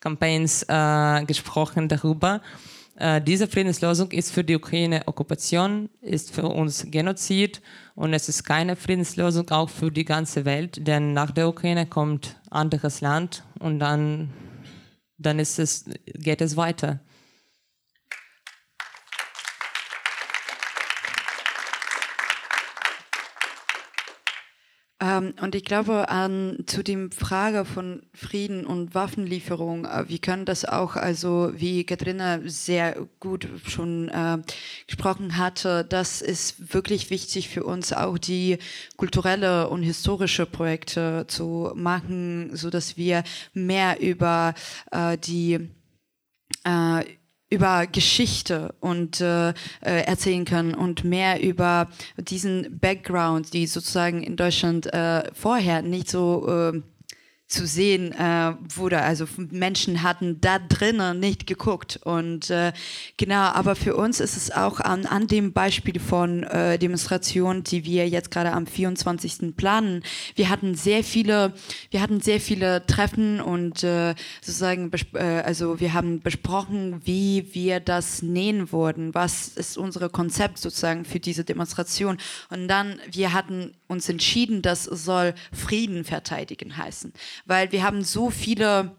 Campaigns, 0.00 0.64
äh, 0.68 1.24
gesprochen 1.24 1.88
darüber, 1.88 2.42
Äh, 2.96 3.20
diese 3.20 3.48
Friedenslösung 3.48 4.10
ist 4.12 4.30
für 4.30 4.44
die 4.44 4.54
Ukraine 4.54 5.02
Okkupation, 5.06 5.88
ist 6.00 6.32
für 6.32 6.46
uns 6.46 6.86
Genozid 6.90 7.60
und 7.94 8.14
es 8.14 8.28
ist 8.28 8.44
keine 8.44 8.76
Friedenslösung 8.76 9.50
auch 9.50 9.68
für 9.68 9.90
die 9.90 10.04
ganze 10.04 10.44
Welt, 10.44 10.86
denn 10.86 11.12
nach 11.12 11.32
der 11.32 11.48
Ukraine 11.48 11.86
kommt 11.86 12.40
anderes 12.50 13.00
Land 13.00 13.44
und 13.58 13.80
dann, 13.80 14.30
dann 15.18 15.40
ist 15.40 15.58
es, 15.58 15.86
geht 16.06 16.40
es 16.40 16.56
weiter. 16.56 17.00
Und 25.18 25.54
ich 25.54 25.64
glaube 25.64 26.08
an 26.08 26.64
zu 26.66 26.82
dem 26.82 27.10
Frage 27.10 27.64
von 27.64 28.02
Frieden 28.12 28.66
und 28.66 28.94
Waffenlieferung, 28.94 29.84
äh, 29.84 30.08
wir 30.08 30.18
können 30.18 30.44
das 30.44 30.64
auch, 30.64 30.96
also 30.96 31.52
wie 31.54 31.84
Katharina 31.84 32.40
sehr 32.44 33.06
gut 33.20 33.48
schon 33.66 34.08
äh, 34.08 34.38
gesprochen 34.86 35.36
hatte, 35.36 35.84
das 35.84 36.22
ist 36.22 36.74
wirklich 36.74 37.10
wichtig 37.10 37.48
für 37.48 37.64
uns 37.64 37.92
auch 37.92 38.18
die 38.18 38.58
kulturelle 38.96 39.68
und 39.68 39.82
historische 39.82 40.46
Projekte 40.46 41.26
zu 41.28 41.72
machen, 41.74 42.54
so 42.56 42.70
dass 42.70 42.96
wir 42.96 43.24
mehr 43.52 44.00
über 44.00 44.54
äh, 44.90 45.18
die 45.18 45.70
äh, 46.64 47.04
über 47.50 47.86
Geschichte 47.86 48.74
und 48.80 49.20
äh, 49.20 49.50
äh, 49.50 49.54
erzählen 49.82 50.44
können 50.44 50.74
und 50.74 51.04
mehr 51.04 51.42
über 51.42 51.88
diesen 52.16 52.78
Background, 52.78 53.52
die 53.52 53.66
sozusagen 53.66 54.22
in 54.22 54.36
Deutschland 54.36 54.92
äh, 54.92 55.30
vorher 55.32 55.82
nicht 55.82 56.10
so 56.10 56.48
äh, 56.48 56.82
zu 57.54 57.66
sehen 57.66 58.12
äh, 58.12 58.54
wurde. 58.74 59.00
Also 59.00 59.26
Menschen 59.36 60.02
hatten 60.02 60.40
da 60.40 60.58
drinnen 60.58 61.20
nicht 61.20 61.46
geguckt. 61.46 62.00
Und 62.02 62.50
äh, 62.50 62.72
genau, 63.16 63.42
aber 63.42 63.76
für 63.76 63.96
uns 63.96 64.20
ist 64.20 64.36
es 64.36 64.50
auch 64.50 64.80
an, 64.80 65.06
an 65.06 65.26
dem 65.28 65.52
Beispiel 65.52 66.00
von 66.00 66.42
äh, 66.42 66.78
Demonstrationen, 66.78 67.62
die 67.64 67.84
wir 67.84 68.08
jetzt 68.08 68.30
gerade 68.30 68.52
am 68.52 68.66
24. 68.66 69.56
planen. 69.56 70.02
Wir 70.34 70.50
hatten 70.50 70.74
sehr 70.74 71.04
viele, 71.04 71.54
wir 71.90 72.02
hatten 72.02 72.20
sehr 72.20 72.40
viele 72.40 72.84
Treffen 72.86 73.40
und 73.40 73.84
äh, 73.84 74.14
sozusagen, 74.40 74.90
äh, 75.14 75.18
also 75.18 75.80
wir 75.80 75.94
haben 75.94 76.20
besprochen, 76.20 77.00
wie 77.04 77.54
wir 77.54 77.80
das 77.80 78.22
nähen 78.22 78.72
würden. 78.72 79.14
Was 79.14 79.48
ist 79.48 79.78
unser 79.78 80.08
Konzept 80.08 80.58
sozusagen 80.58 81.04
für 81.04 81.20
diese 81.20 81.44
Demonstration? 81.44 82.18
Und 82.50 82.66
dann, 82.68 82.98
wir 83.10 83.32
hatten 83.32 83.72
uns 83.86 84.08
entschieden, 84.08 84.60
das 84.60 84.84
soll 84.84 85.34
Frieden 85.52 86.04
verteidigen 86.04 86.76
heißen 86.76 87.12
weil 87.44 87.72
wir 87.72 87.82
haben 87.82 88.02
so 88.02 88.30
viele 88.30 88.96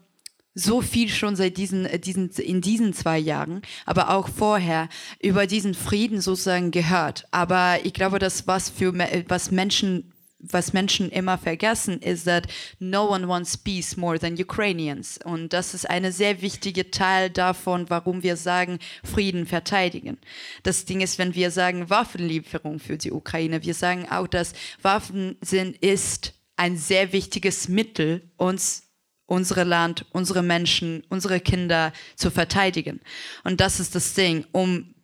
so 0.58 0.80
viel 0.80 1.10
schon 1.10 1.36
seit 1.36 1.58
diesen, 1.58 1.84
äh, 1.84 1.98
diesen, 1.98 2.30
in 2.30 2.62
diesen 2.62 2.94
zwei 2.94 3.18
Jahren, 3.18 3.60
aber 3.84 4.10
auch 4.10 4.28
vorher 4.28 4.88
über 5.22 5.46
diesen 5.46 5.74
Frieden 5.74 6.22
sozusagen 6.22 6.70
gehört. 6.70 7.26
Aber 7.30 7.78
ich 7.84 7.92
glaube, 7.92 8.18
dass 8.18 8.46
was 8.46 8.70
für 8.70 8.94
was 9.28 9.50
Menschen 9.50 10.12
was 10.38 10.72
Menschen 10.72 11.10
immer 11.10 11.38
vergessen, 11.38 12.00
ist, 12.00 12.24
that 12.24 12.46
no 12.78 13.10
one 13.10 13.26
wants 13.26 13.56
peace 13.56 13.96
more 13.96 14.18
than 14.18 14.34
Ukrainians. 14.34 15.18
Und 15.24 15.52
das 15.52 15.74
ist 15.74 15.88
eine 15.88 16.12
sehr 16.12 16.42
wichtige 16.42 16.90
Teil 16.90 17.30
davon, 17.30 17.88
warum 17.88 18.22
wir 18.22 18.36
sagen, 18.36 18.78
Frieden 19.02 19.46
verteidigen. 19.46 20.18
Das 20.62 20.84
Ding 20.84 21.00
ist, 21.00 21.18
wenn 21.18 21.34
wir 21.34 21.50
sagen 21.50 21.90
Waffenlieferung 21.90 22.78
für 22.78 22.98
die 22.98 23.12
Ukraine, 23.12 23.64
wir 23.64 23.74
sagen 23.74 24.06
auch, 24.10 24.28
dass 24.28 24.52
Waffen 24.82 25.36
sind, 25.40 25.76
ist 25.78 26.35
ein 26.56 26.76
sehr 26.76 27.12
wichtiges 27.12 27.68
Mittel, 27.68 28.30
uns 28.36 28.82
unsere 29.26 29.64
Land, 29.64 30.06
unsere 30.12 30.42
Menschen, 30.42 31.04
unsere 31.08 31.40
Kinder 31.40 31.92
zu 32.14 32.30
verteidigen. 32.30 33.00
Und 33.44 33.60
das 33.60 33.80
ist 33.80 33.94
das 33.94 34.14
Ding, 34.14 34.46
um 34.52 34.94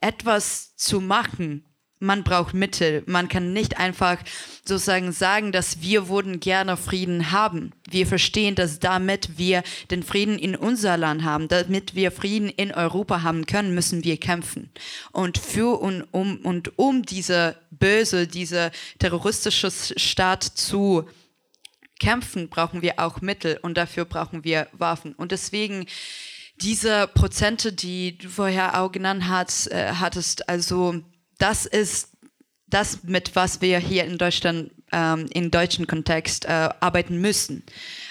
etwas 0.00 0.76
zu 0.76 1.00
machen, 1.00 1.64
man 2.04 2.22
braucht 2.22 2.54
Mittel. 2.54 3.02
Man 3.06 3.28
kann 3.28 3.52
nicht 3.52 3.78
einfach 3.78 4.18
sozusagen 4.64 5.12
sagen, 5.12 5.52
dass 5.52 5.80
wir 5.80 6.08
würden 6.08 6.40
gerne 6.40 6.76
Frieden 6.76 7.32
haben. 7.32 7.72
Wir 7.88 8.06
verstehen, 8.06 8.54
dass 8.54 8.78
damit 8.78 9.38
wir 9.38 9.62
den 9.90 10.02
Frieden 10.02 10.38
in 10.38 10.54
unser 10.54 10.96
Land 10.96 11.24
haben, 11.24 11.48
damit 11.48 11.94
wir 11.94 12.12
Frieden 12.12 12.48
in 12.48 12.72
Europa 12.72 13.22
haben 13.22 13.46
können, 13.46 13.74
müssen 13.74 14.04
wir 14.04 14.18
kämpfen. 14.18 14.70
Und 15.12 15.38
für 15.38 15.80
und 15.80 16.02
um, 16.12 16.38
und 16.38 16.78
um 16.78 17.02
diese 17.02 17.56
böse, 17.70 18.26
diese 18.26 18.70
terroristische 18.98 19.70
Staat 19.70 20.44
zu 20.44 21.08
kämpfen, 21.98 22.48
brauchen 22.48 22.82
wir 22.82 22.98
auch 22.98 23.20
Mittel 23.20 23.58
und 23.62 23.76
dafür 23.76 24.04
brauchen 24.04 24.44
wir 24.44 24.68
Waffen. 24.72 25.14
Und 25.14 25.32
deswegen 25.32 25.86
diese 26.60 27.08
Prozente, 27.08 27.72
die 27.72 28.18
du 28.18 28.28
vorher 28.28 28.80
auch 28.80 28.92
genannt 28.92 29.28
hast, 29.28 29.70
äh, 29.70 29.92
hattest, 29.98 30.48
also 30.48 31.02
das 31.38 31.66
ist 31.66 32.10
das, 32.66 33.04
mit 33.04 33.36
was 33.36 33.60
wir 33.60 33.78
hier 33.78 34.04
in 34.04 34.18
Deutschland 34.18 34.70
ähm, 34.94 35.26
im 35.32 35.50
deutschen 35.50 35.86
Kontext 35.86 36.44
äh, 36.44 36.68
arbeiten 36.80 37.20
müssen. 37.20 37.64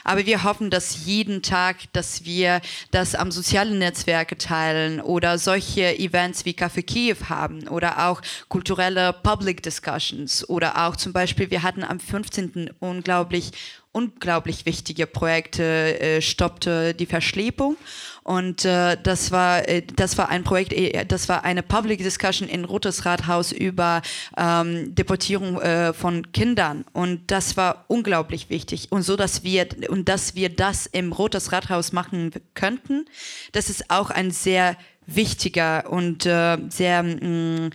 Aber 0.03 0.25
wir 0.25 0.43
hoffen, 0.43 0.69
dass 0.69 1.05
jeden 1.05 1.41
Tag, 1.41 1.77
dass 1.93 2.25
wir 2.25 2.61
das 2.91 3.15
am 3.15 3.31
sozialen 3.31 3.79
Netzwerke 3.79 4.37
teilen 4.37 4.99
oder 4.99 5.37
solche 5.37 5.97
Events 5.97 6.45
wie 6.45 6.51
Café 6.51 6.83
Kiew 6.83 7.29
haben 7.29 7.67
oder 7.69 8.09
auch 8.09 8.21
kulturelle 8.49 9.13
Public 9.13 9.63
Discussions 9.63 10.47
oder 10.49 10.85
auch 10.85 10.95
zum 10.95 11.13
Beispiel, 11.13 11.49
wir 11.49 11.63
hatten 11.63 11.83
am 11.83 11.99
15. 11.99 12.71
unglaublich 12.79 13.51
unglaublich 13.93 14.65
wichtige 14.65 15.05
Projekte 15.05 15.99
äh, 15.99 16.21
stoppte 16.21 16.95
die 16.95 17.05
Verschleppung 17.05 17.77
und 18.23 18.63
äh, 18.65 18.97
das 19.01 19.31
war 19.31 19.67
äh, 19.67 19.81
das 19.95 20.17
war 20.17 20.29
ein 20.29 20.43
Projekt 20.43 20.73
äh, 20.73 21.05
das 21.05 21.27
war 21.27 21.43
eine 21.43 21.61
Public 21.61 21.99
Discussion 21.99 22.47
in 22.47 22.65
Rotes 22.65 23.05
Rathaus 23.05 23.51
über 23.51 24.01
ähm, 24.37 24.95
Deportierung 24.95 25.59
äh, 25.61 25.93
von 25.93 26.31
Kindern. 26.31 26.85
Und 26.93 27.29
das 27.31 27.57
war 27.57 27.85
unglaublich 27.87 28.49
wichtig. 28.49 28.91
Und 28.91 29.03
so 29.03 29.15
dass 29.15 29.43
wir 29.43 29.67
und 29.89 30.07
dass 30.09 30.35
wir 30.35 30.49
das 30.49 30.85
im 30.85 31.11
Rotes 31.11 31.51
Rathaus 31.51 31.91
machen 31.91 32.31
könnten 32.53 33.05
das 33.51 33.69
ist 33.69 33.89
auch 33.89 34.09
ein 34.09 34.31
sehr 34.31 34.77
wichtiger 35.05 35.91
und 35.91 36.25
äh, 36.25 36.57
sehr 36.69 37.03
mh, 37.03 37.67
mm, 37.67 37.69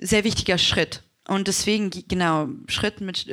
sehr 0.00 0.24
wichtiger 0.24 0.58
Schritt. 0.58 1.02
Und 1.26 1.48
deswegen 1.48 1.90
genau 2.08 2.48
Schritt 2.68 3.00
mit 3.00 3.26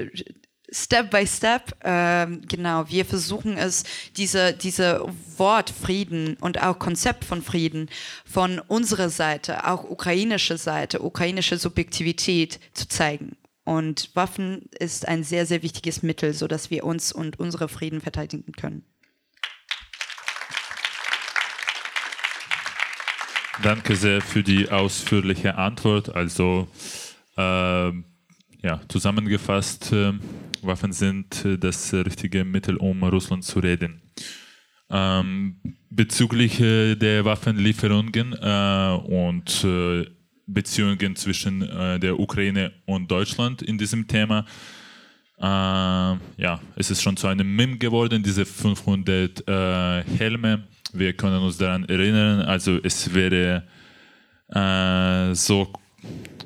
Step 0.76 1.10
by 1.10 1.26
Step, 1.26 1.74
ähm, 1.86 2.42
genau, 2.50 2.90
wir 2.90 3.06
versuchen 3.06 3.58
es, 3.58 3.86
diese, 4.18 4.52
diese 4.52 5.06
Wort 5.38 5.70
Frieden 5.70 6.36
und 6.42 6.62
auch 6.62 6.80
Konzept 6.80 7.24
von 7.24 7.42
Frieden 7.42 7.90
von 8.26 8.60
unserer 8.60 9.10
Seite, 9.10 9.68
auch 9.68 9.86
ukrainische 9.86 10.58
Seite, 10.58 11.02
ukrainische 11.02 11.58
Subjektivität 11.58 12.60
zu 12.74 12.90
zeigen. 12.90 13.38
Und 13.64 14.12
Waffen 14.16 14.64
ist 14.78 15.08
ein 15.08 15.24
sehr, 15.24 15.46
sehr 15.46 15.64
wichtiges 15.64 16.04
Mittel, 16.04 16.34
sodass 16.34 16.70
wir 16.70 16.84
uns 16.84 17.14
und 17.14 17.40
unsere 17.40 17.70
Frieden 17.70 18.02
verteidigen 18.02 18.52
können. 18.52 18.84
Danke 23.64 23.96
sehr 23.96 24.22
für 24.22 24.44
die 24.44 24.70
ausführliche 24.70 25.56
Antwort. 25.56 26.14
Also, 26.14 26.68
äh, 27.38 27.92
ja, 28.62 28.82
zusammengefasst, 28.90 29.94
äh, 29.94 30.14
Waffen 30.66 30.92
sind 30.92 31.46
äh, 31.46 31.58
das 31.58 31.94
richtige 31.94 32.44
Mittel, 32.44 32.78
um 32.78 33.04
Russland 33.04 33.44
zu 33.44 33.60
reden. 33.60 34.02
Ähm, 34.90 35.56
bezüglich 35.90 36.60
äh, 36.60 36.96
der 36.96 37.26
Waffenlieferungen 37.26 38.34
äh, 38.34 38.98
und 39.08 39.64
äh, 39.64 40.06
Beziehungen 40.46 41.16
zwischen 41.16 41.64
äh, 41.64 42.00
der 42.00 42.20
Ukraine 42.20 42.72
und 42.86 43.10
Deutschland 43.10 43.62
in 43.64 43.78
diesem 43.78 44.08
Thema, 44.08 44.46
ja, 45.38 46.62
es 46.78 46.92
ist 46.92 47.02
schon 47.02 47.18
zu 47.18 47.28
einem 47.28 47.54
Meme 47.58 47.78
geworden, 47.78 48.24
diese 48.24 48.46
500 48.46 49.44
Helme. 49.46 50.64
Wir 50.94 51.12
können 51.12 51.42
uns 51.42 51.58
daran 51.58 51.84
erinnern, 51.84 52.40
also 52.44 52.80
es 52.82 53.14
wäre 53.14 53.64
so 55.34 55.74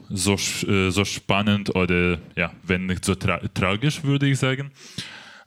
so, 0.09 0.33
äh, 0.67 0.89
so 0.89 1.05
spannend 1.05 1.75
oder 1.75 2.19
ja, 2.35 2.51
wenn 2.63 2.85
nicht 2.85 3.05
so 3.05 3.15
tra 3.15 3.39
tragisch, 3.53 4.03
würde 4.03 4.27
ich 4.27 4.39
sagen. 4.39 4.71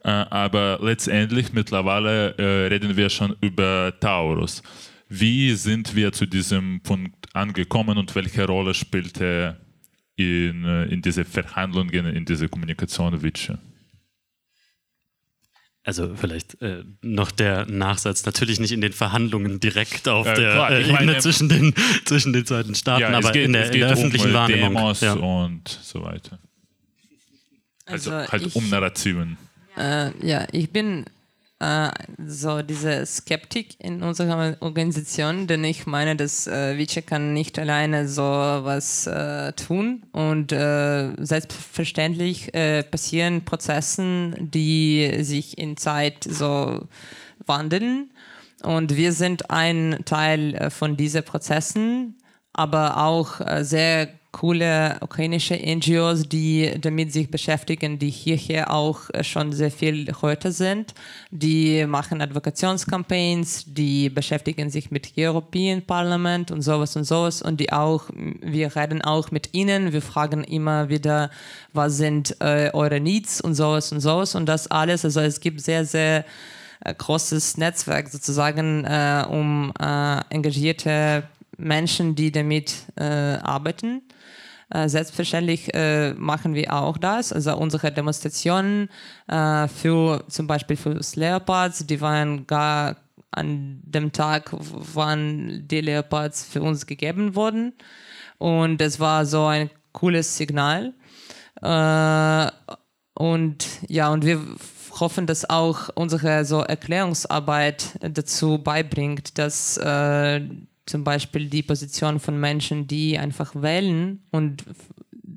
Äh, 0.05 0.09
aber 0.11 0.79
letztendlich 0.83 1.53
mittlerweile 1.53 2.37
äh, 2.38 2.66
reden 2.68 2.96
wir 2.96 3.11
schon 3.11 3.37
über 3.40 3.92
Taurus. 4.01 4.62
Wie 5.09 5.55
sind 5.55 5.94
wir 5.94 6.12
zu 6.12 6.27
diesem 6.27 6.81
Punkt 6.81 7.35
angekommen 7.35 7.98
und 7.98 8.14
welche 8.14 8.46
Rolle 8.46 8.72
spielte 8.72 9.57
in, 10.16 10.64
in 10.64 11.03
diese 11.03 11.25
Verhandlungen, 11.25 12.07
in 12.07 12.25
diese 12.25 12.48
Kommunikation 12.48 13.22
Witsche? 13.22 13.59
Also 15.85 16.14
vielleicht 16.14 16.62
äh, 16.62 16.85
noch 17.01 17.33
der 17.33 17.66
Nachsatz, 17.66 18.25
natürlich 18.25 18.61
nicht 18.61 18.71
in 18.71 18.81
den 18.81 18.92
Verhandlungen 18.92 19.59
direkt 19.59 20.07
auf 20.09 20.27
äh, 20.29 20.35
der 20.35 20.53
klar, 20.53 20.71
äh, 20.71 20.83
Ebene 20.83 20.92
meine, 20.92 21.18
zwischen, 21.18 21.49
den, 21.49 21.75
zwischen 22.05 22.33
den 22.33 22.45
beiden 22.45 22.75
Staaten, 22.77 23.03
ja, 23.03 23.09
aber 23.18 23.33
geht, 23.33 23.47
in 23.47 23.53
der, 23.53 23.73
in 23.73 23.81
der 23.81 23.90
öffentlichen 23.90 24.29
um, 24.29 24.35
Wahrnehmung. 24.35 24.75
Demos 24.75 25.01
ja. 25.01 25.14
und 25.14 25.68
so 25.83 26.05
weiter. 26.05 26.38
Also, 27.85 28.12
also 28.12 28.33
halt 28.33 28.47
ich, 28.47 28.55
um 28.55 28.71
Narrativen. 28.71 29.37
Äh, 29.77 30.11
ja, 30.25 30.47
ich 30.53 30.71
bin 30.71 31.05
äh, 31.62 31.90
so 32.27 32.62
diese 32.62 33.07
Skeptik 33.07 33.77
in 33.79 34.03
unserer 34.03 34.57
Organisation, 34.61 35.46
denn 35.46 35.62
ich 35.62 35.87
meine, 35.87 36.16
dass 36.16 36.48
äh, 36.48 36.77
Vice 36.77 37.07
kann 37.07 37.33
nicht 37.33 37.57
alleine 37.59 38.09
so 38.09 38.22
was 38.22 39.07
äh, 39.07 39.53
tun. 39.53 40.03
Und 40.12 40.51
äh, 40.51 41.12
selbstverständlich 41.25 42.53
äh, 42.55 42.83
passieren 42.83 43.44
Prozessen, 43.44 44.51
die 44.51 45.22
sich 45.22 45.57
in 45.57 45.77
Zeit 45.77 46.25
so 46.25 46.88
wandeln. 47.46 48.11
Und 48.64 48.96
wir 48.96 49.12
sind 49.12 49.51
ein 49.51 50.01
Teil 50.05 50.55
äh, 50.55 50.70
von 50.70 50.96
diesen 50.96 51.22
Prozessen, 51.22 52.16
aber 52.53 52.96
auch 52.96 53.40
äh, 53.40 53.64
sehr 53.64 54.09
coole 54.33 54.97
ukrainische 55.03 55.55
NGOs, 55.55 56.29
die 56.29 56.75
damit 56.81 57.12
sich 57.12 57.31
beschäftigen, 57.31 57.99
die 57.99 58.11
hierher 58.11 58.73
auch 58.73 59.11
äh, 59.12 59.23
schon 59.23 59.53
sehr 59.53 59.71
viel 59.71 60.11
heute 60.23 60.53
sind. 60.53 60.95
Die 61.31 61.87
machen 61.87 62.23
Advokationskampagnes, 62.23 63.64
die 63.66 64.09
beschäftigen 64.09 64.71
sich 64.71 64.90
mit 64.90 65.12
European 65.16 65.83
Parliament 65.83 66.51
und 66.51 66.62
sowas 66.62 66.97
und 66.97 67.05
sowas 67.05 67.42
und 67.42 67.61
die 67.61 67.73
auch, 67.73 68.07
wir 68.14 68.75
reden 68.75 69.03
auch 69.03 69.31
mit 69.31 69.51
ihnen, 69.53 69.92
wir 69.92 70.03
fragen 70.03 70.45
immer 70.45 70.88
wieder, 70.88 71.31
was 71.75 71.99
sind 71.99 72.37
äh, 72.40 72.71
eure 72.73 73.01
Needs 73.01 73.40
und 73.40 73.55
sowas 73.55 73.92
und 73.92 74.01
sowas 74.01 74.35
und 74.35 74.47
das 74.47 74.66
alles. 74.66 75.05
Also 75.05 75.21
es 75.21 75.40
gibt 75.40 75.61
sehr, 75.61 75.85
sehr 75.85 76.25
äh, 76.85 76.95
großes 76.95 77.59
Netzwerk 77.59 78.09
sozusagen, 78.09 78.85
äh, 78.85 79.25
um 79.29 79.73
äh, 79.79 80.21
engagierte 80.31 81.25
Menschen, 81.59 82.14
die 82.14 82.33
damit 82.33 82.87
äh, 82.97 83.05
arbeiten. 83.05 84.03
Äh, 84.73 84.89
selbstverständlich 84.89 85.75
äh, 85.75 86.15
machen 86.15 86.55
wir 86.55 86.73
auch 86.73 86.97
das. 86.97 87.33
Also 87.33 87.55
unsere 87.57 87.93
Demonstrationen 87.93 88.89
äh, 89.29 89.69
für 89.69 90.25
zum 90.29 90.47
Beispiel 90.47 90.77
für 90.77 90.99
Leopards, 91.15 91.87
die 91.87 92.01
waren 92.01 92.47
gar 92.47 92.97
an 93.33 93.81
dem 93.85 94.13
Tag, 94.13 94.51
wann 94.53 95.67
die 95.67 95.81
Leopards 95.81 96.45
für 96.45 96.63
uns 96.63 96.87
gegeben 96.87 97.35
wurden. 97.35 97.75
Und 98.39 98.81
es 98.81 98.99
war 99.01 99.27
so 99.27 99.47
ein 99.47 99.71
cooles 99.93 100.37
Signal. 100.37 100.93
Und 103.15 103.57
ja, 103.89 104.11
und 104.11 104.27
wir 104.27 104.41
hoffen, 105.01 105.27
dass 105.27 105.49
auch 105.49 105.89
unsere 105.95 106.45
so 106.45 106.61
Erklärungsarbeit 106.61 107.99
dazu 108.01 108.59
beibringt, 108.59 109.39
dass 109.39 109.81
zum 110.87 111.05
Beispiel 111.05 111.49
die 111.49 111.62
Position 111.62 112.18
von 112.18 112.38
Menschen, 112.38 112.87
die 112.87 113.18
einfach 113.18 113.55
wählen 113.55 114.23
und 114.31 114.64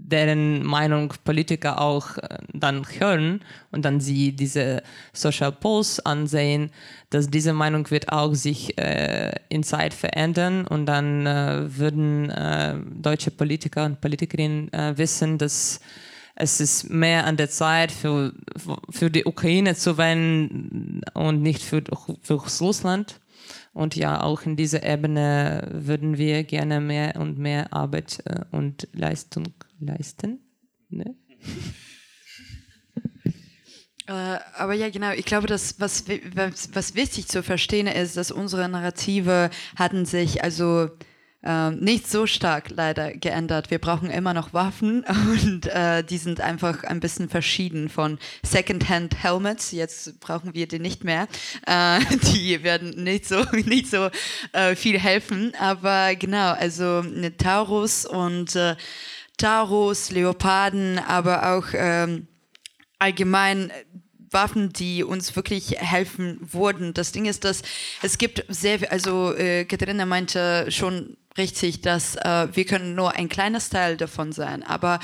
deren 0.05 0.63
Meinung 0.63 1.13
Politiker 1.23 1.81
auch 1.81 2.17
äh, 2.17 2.37
dann 2.53 2.85
hören 2.99 3.41
und 3.71 3.85
dann 3.85 3.99
sie 3.99 4.35
diese 4.35 4.83
Social 5.13 5.51
Polls 5.51 5.99
ansehen, 5.99 6.71
dass 7.09 7.29
diese 7.29 7.53
Meinung 7.53 7.89
wird 7.91 8.11
auch 8.11 8.33
sich 8.33 8.77
äh, 8.77 9.33
in 9.49 9.63
Zeit 9.63 9.93
verändern 9.93 10.67
und 10.67 10.85
dann 10.85 11.25
äh, 11.25 11.77
würden 11.77 12.29
äh, 12.29 12.75
deutsche 13.01 13.31
Politiker 13.31 13.85
und 13.85 14.01
Politikerinnen 14.01 14.71
äh, 14.73 14.97
wissen, 14.97 15.37
dass 15.37 15.79
es 16.35 16.59
ist 16.59 16.89
mehr 16.89 17.25
an 17.25 17.37
der 17.37 17.49
Zeit 17.49 17.91
für, 17.91 18.33
für 18.89 19.09
die 19.09 19.23
Ukraine 19.23 19.75
zu 19.75 19.97
wenden 19.97 21.01
und 21.13 21.41
nicht 21.41 21.63
für, 21.63 21.81
für 22.21 22.33
Russland. 22.33 23.21
Und 23.75 23.97
ja, 23.97 24.21
auch 24.21 24.43
in 24.43 24.55
dieser 24.55 24.83
Ebene 24.83 25.67
würden 25.69 26.17
wir 26.17 26.45
gerne 26.45 26.79
mehr 26.79 27.17
und 27.17 27.37
mehr 27.37 27.73
Arbeit 27.73 28.23
äh, 28.25 28.45
und 28.51 28.87
Leistung 28.93 29.53
leisten. 29.79 30.39
Ne? 30.89 31.15
Äh, 34.07 34.37
aber 34.55 34.73
ja, 34.73 34.91
genau. 34.91 35.13
Ich 35.13 35.25
glaube, 35.25 35.47
dass 35.47 35.79
was, 35.79 36.05
was, 36.35 36.75
was 36.75 36.93
wichtig 36.93 37.27
zu 37.27 37.41
verstehen 37.41 37.87
ist, 37.87 38.15
dass 38.17 38.29
unsere 38.29 38.69
Narrative 38.69 39.49
hatten 39.75 40.05
sich 40.05 40.43
also 40.43 40.91
ähm, 41.45 41.77
nicht 41.79 42.09
so 42.09 42.25
stark 42.25 42.71
leider 42.71 43.13
geändert. 43.13 43.69
Wir 43.69 43.79
brauchen 43.79 44.09
immer 44.09 44.33
noch 44.33 44.53
Waffen 44.53 45.05
und 45.31 45.67
äh, 45.67 46.03
die 46.03 46.17
sind 46.17 46.41
einfach 46.41 46.83
ein 46.83 46.99
bisschen 46.99 47.29
verschieden 47.29 47.87
von 47.89 48.17
Secondhand 48.43 49.23
Helmets. 49.23 49.71
Jetzt 49.71 50.19
brauchen 50.19 50.53
wir 50.55 50.67
die 50.67 50.79
nicht 50.79 51.03
mehr. 51.03 51.27
Äh, 51.67 51.99
die 52.33 52.63
werden 52.63 53.03
nicht 53.03 53.27
so 53.27 53.43
nicht 53.65 53.89
so 53.89 54.09
äh, 54.53 54.75
viel 54.75 54.99
helfen. 54.99 55.53
Aber 55.59 56.15
genau, 56.15 56.53
also 56.53 57.03
eine 57.05 57.37
Taurus 57.37 58.05
und 58.05 58.55
äh, 58.55 58.75
Taurus, 59.37 60.11
Leoparden, 60.11 60.97
aber 60.99 61.55
auch 61.55 61.65
ähm, 61.73 62.27
allgemein 62.99 63.71
Waffen, 64.31 64.73
die 64.73 65.03
uns 65.03 65.35
wirklich 65.35 65.77
helfen 65.77 66.39
wurden. 66.41 66.93
Das 66.93 67.11
Ding 67.11 67.25
ist, 67.25 67.43
dass 67.43 67.61
es 68.01 68.17
gibt 68.17 68.43
sehr, 68.49 68.91
also 68.91 69.33
äh, 69.33 69.65
Katharina 69.65 70.05
meinte 70.05 70.71
schon 70.71 71.17
richtig, 71.37 71.81
dass 71.81 72.15
äh, 72.15 72.47
wir 72.53 72.65
können 72.65 72.95
nur 72.95 73.13
ein 73.13 73.29
kleines 73.29 73.69
Teil 73.69 73.97
davon 73.97 74.31
sein, 74.31 74.63
aber 74.63 74.99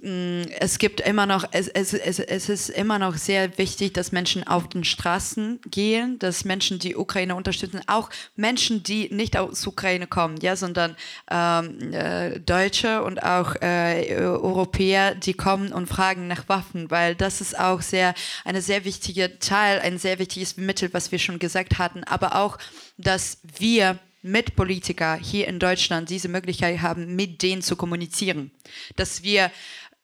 mh, 0.00 0.10
mm, 0.10 0.46
es 0.60 0.78
gibt 0.78 1.00
immer 1.00 1.26
noch, 1.26 1.44
es, 1.52 1.68
es, 1.68 1.94
es, 1.94 2.18
es 2.18 2.48
ist 2.48 2.68
immer 2.68 2.98
noch 2.98 3.16
sehr 3.16 3.58
wichtig, 3.58 3.94
dass 3.94 4.12
Menschen 4.12 4.46
auf 4.46 4.68
den 4.68 4.84
Straßen 4.84 5.60
gehen, 5.70 6.18
dass 6.18 6.44
Menschen 6.44 6.78
die 6.78 6.96
Ukraine 6.96 7.34
unterstützen, 7.34 7.80
auch 7.86 8.10
Menschen, 8.36 8.82
die 8.82 9.08
nicht 9.12 9.36
aus 9.36 9.66
Ukraine 9.66 10.06
kommen, 10.06 10.38
ja, 10.40 10.56
sondern 10.56 10.96
ähm, 11.30 11.92
äh, 11.92 12.40
Deutsche 12.40 13.02
und 13.02 13.22
auch 13.22 13.54
äh, 13.60 14.16
Europäer, 14.16 15.14
die 15.14 15.34
kommen 15.34 15.72
und 15.72 15.86
fragen 15.86 16.28
nach 16.28 16.48
Waffen, 16.48 16.90
weil 16.90 17.14
das 17.14 17.40
ist 17.40 17.58
auch 17.58 17.82
sehr 17.82 18.14
eine 18.44 18.62
sehr 18.62 18.84
wichtige 18.84 19.38
Teil, 19.38 19.80
ein 19.80 19.98
sehr 19.98 20.18
wichtiges 20.18 20.56
Mittel, 20.56 20.92
was 20.92 21.12
wir 21.12 21.18
schon 21.18 21.38
gesagt 21.38 21.78
hatten, 21.78 22.04
aber 22.04 22.36
auch, 22.36 22.58
dass 22.96 23.38
wir 23.58 23.98
Mitpolitiker 24.22 25.16
hier 25.16 25.48
in 25.48 25.58
Deutschland 25.58 26.10
diese 26.10 26.28
Möglichkeit 26.28 26.80
haben, 26.80 27.14
mit 27.14 27.42
denen 27.42 27.62
zu 27.62 27.76
kommunizieren. 27.76 28.50
Dass 28.96 29.22
wir 29.22 29.50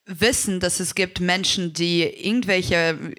wissen, 0.07 0.61
dass 0.61 0.81
es 0.81 0.95
gibt 0.95 1.21
Menschen, 1.21 1.73
die 1.73 2.03
irgendwelche, 2.03 3.13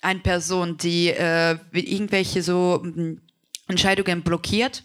eine 0.00 0.20
Person, 0.20 0.76
die 0.76 1.08
äh, 1.08 1.58
irgendwelche 1.72 2.42
so 2.42 2.80
hm, 2.82 3.20
Entscheidungen 3.66 4.22
blockiert 4.22 4.84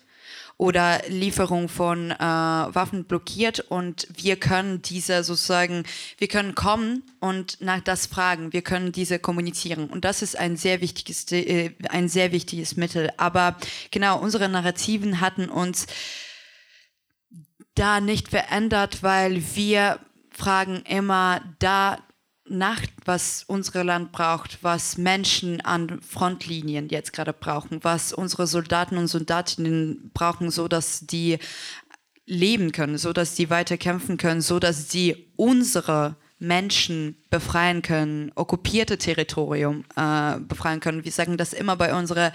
oder 0.57 1.01
Lieferung 1.07 1.67
von 1.67 2.11
äh, 2.11 2.17
Waffen 2.19 3.05
blockiert 3.05 3.59
und 3.59 4.07
wir 4.15 4.35
können 4.35 4.81
diese 4.81 5.23
sozusagen, 5.23 5.83
wir 6.17 6.27
können 6.27 6.55
kommen 6.55 7.03
und 7.19 7.59
nach 7.59 7.81
das 7.81 8.05
fragen, 8.05 8.53
wir 8.53 8.61
können 8.61 8.91
diese 8.91 9.19
kommunizieren 9.19 9.89
und 9.89 10.05
das 10.05 10.21
ist 10.21 10.37
ein 10.37 10.55
sehr 10.55 10.81
wichtiges, 10.81 11.31
äh, 11.31 11.71
ein 11.89 12.07
sehr 12.07 12.31
wichtiges 12.31 12.77
Mittel. 12.77 13.09
Aber 13.17 13.57
genau, 13.91 14.19
unsere 14.19 14.47
Narrativen 14.49 15.19
hatten 15.21 15.49
uns 15.49 15.87
da 17.75 17.99
nicht 17.99 18.29
verändert, 18.29 19.01
weil 19.01 19.41
wir 19.55 19.99
fragen 20.31 20.83
immer 20.87 21.41
da 21.59 21.97
nach, 22.53 22.81
was 23.05 23.43
unser 23.47 23.83
Land 23.83 24.11
braucht, 24.11 24.59
was 24.63 24.97
Menschen 24.97 25.61
an 25.61 26.01
Frontlinien 26.01 26.89
jetzt 26.89 27.13
gerade 27.13 27.33
brauchen, 27.33 27.83
was 27.83 28.13
unsere 28.13 28.47
Soldaten 28.47 28.97
und 28.97 29.07
Soldatinnen 29.07 30.11
brauchen, 30.13 30.51
so 30.51 30.67
dass 30.67 31.01
die 31.01 31.39
leben 32.25 32.71
können, 32.71 32.97
so 32.97 33.11
dass 33.11 33.35
die 33.35 33.49
weiter 33.49 33.77
kämpfen 33.77 34.17
können, 34.17 34.41
so 34.41 34.59
dass 34.59 34.89
sie 34.89 35.27
unsere 35.35 36.15
Menschen 36.39 37.17
befreien 37.33 37.81
können, 37.81 38.31
okkupierte 38.35 38.99
Territorium 38.99 39.85
äh, 39.95 40.37
befreien 40.39 40.79
können. 40.79 41.03
Wir 41.03 41.11
sagen 41.11 41.35
das 41.35 41.51
immer 41.51 41.75
bei 41.75 41.95
unserer 41.95 42.31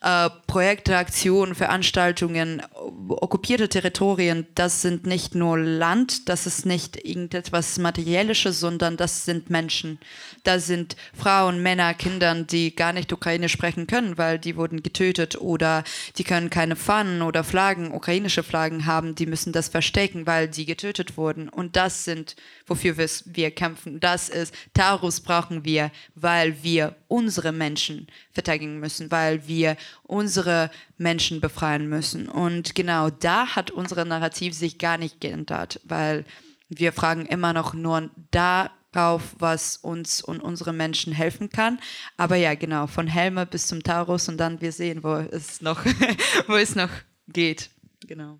äh, 0.00 0.28
Projekte, 0.48 0.96
Aktionen, 0.96 1.54
Veranstaltungen, 1.54 2.62
okkupierte 3.08 3.68
Territorien, 3.68 4.48
das 4.56 4.82
sind 4.82 5.06
nicht 5.06 5.36
nur 5.36 5.56
Land, 5.56 6.28
das 6.28 6.46
ist 6.46 6.66
nicht 6.66 6.96
irgendetwas 6.96 7.78
Materielles, 7.78 8.42
sondern 8.42 8.96
das 8.96 9.24
sind 9.24 9.50
Menschen. 9.50 10.00
Das 10.42 10.66
sind 10.66 10.96
Frauen, 11.14 11.62
Männer, 11.62 11.94
Kinder, 11.94 12.34
die 12.34 12.74
gar 12.74 12.92
nicht 12.92 13.12
Ukrainisch 13.12 13.52
sprechen 13.52 13.86
können, 13.86 14.18
weil 14.18 14.40
die 14.40 14.56
wurden 14.56 14.82
getötet 14.82 15.40
oder 15.40 15.84
die 16.16 16.24
können 16.24 16.50
keine 16.50 16.74
Fahnen 16.74 17.22
oder 17.22 17.44
Flaggen, 17.44 17.92
ukrainische 17.92 18.42
Flaggen 18.42 18.86
haben, 18.86 19.14
die 19.14 19.26
müssen 19.26 19.52
das 19.52 19.68
verstecken, 19.68 20.26
weil 20.26 20.48
die 20.48 20.64
getötet 20.64 21.16
wurden. 21.16 21.48
Und 21.48 21.76
das 21.76 22.04
sind, 22.04 22.34
wofür 22.66 22.96
wir 22.96 23.50
kämpfen. 23.50 24.00
Das 24.00 24.30
ist, 24.30 24.39
Taurus 24.74 25.20
brauchen 25.20 25.64
wir, 25.64 25.90
weil 26.14 26.62
wir 26.62 26.96
unsere 27.08 27.52
Menschen 27.52 28.06
verteidigen 28.32 28.80
müssen, 28.80 29.10
weil 29.10 29.46
wir 29.46 29.76
unsere 30.02 30.70
Menschen 30.98 31.40
befreien 31.40 31.88
müssen. 31.88 32.28
Und 32.28 32.74
genau 32.74 33.10
da 33.10 33.54
hat 33.54 33.70
unsere 33.70 34.06
Narrativ 34.06 34.54
sich 34.54 34.78
gar 34.78 34.98
nicht 34.98 35.20
geändert, 35.20 35.80
weil 35.84 36.24
wir 36.68 36.92
fragen 36.92 37.26
immer 37.26 37.52
noch 37.52 37.74
nur 37.74 38.10
darauf, 38.30 39.34
was 39.38 39.76
uns 39.76 40.22
und 40.22 40.40
unsere 40.40 40.72
Menschen 40.72 41.12
helfen 41.12 41.50
kann. 41.50 41.80
Aber 42.16 42.36
ja, 42.36 42.54
genau, 42.54 42.86
von 42.86 43.06
Helme 43.06 43.46
bis 43.46 43.66
zum 43.66 43.82
Taurus 43.82 44.28
und 44.28 44.38
dann 44.38 44.60
wir 44.60 44.72
sehen, 44.72 45.02
wo 45.02 45.14
es 45.14 45.60
noch, 45.60 45.84
wo 46.46 46.54
es 46.54 46.74
noch 46.74 46.90
geht. 47.28 47.70
Genau. 48.06 48.38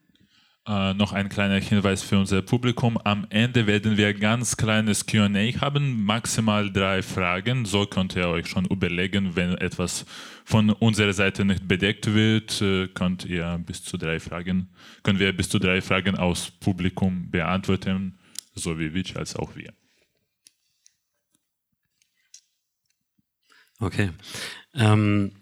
Äh, 0.71 0.95
noch 0.95 1.13
ein 1.13 1.29
kleiner 1.29 1.59
Hinweis 1.59 2.01
für 2.01 2.17
unser 2.17 2.43
Publikum. 2.43 2.97
Am 2.99 3.27
Ende 3.31 3.67
werden 3.67 3.97
wir 3.97 4.07
ein 4.07 4.21
ganz 4.21 4.57
kleines 4.57 5.05
QA 5.05 5.27
haben, 5.61 6.05
maximal 6.05 6.73
drei 6.73 7.03
Fragen. 7.03 7.65
So 7.65 7.87
könnt 7.87 8.15
ihr 8.15 8.29
euch 8.29 8.47
schon 8.47 8.67
überlegen, 8.67 9.35
wenn 9.35 9.59
etwas 9.59 10.07
von 10.45 10.71
unserer 10.71 11.13
Seite 11.13 11.45
nicht 11.45 11.67
bedeckt 11.67 12.15
wird, 12.15 12.63
äh, 12.63 12.87
könnt 12.87 13.25
ihr 13.25 13.61
bis 13.67 13.83
zu 13.83 13.97
drei 13.97 14.21
Fragen, 14.21 14.69
können 15.03 15.19
wir 15.19 15.37
bis 15.37 15.49
zu 15.49 15.59
drei 15.59 15.81
Fragen 15.81 16.17
aus 16.17 16.53
Publikum 16.53 17.29
beantworten, 17.33 18.21
so 18.55 18.79
wie 18.79 18.95
Witch 18.95 19.17
als 19.17 19.35
auch 19.35 19.57
wir. 19.57 19.73
Okay. 23.81 24.11
Ähm, 24.75 25.33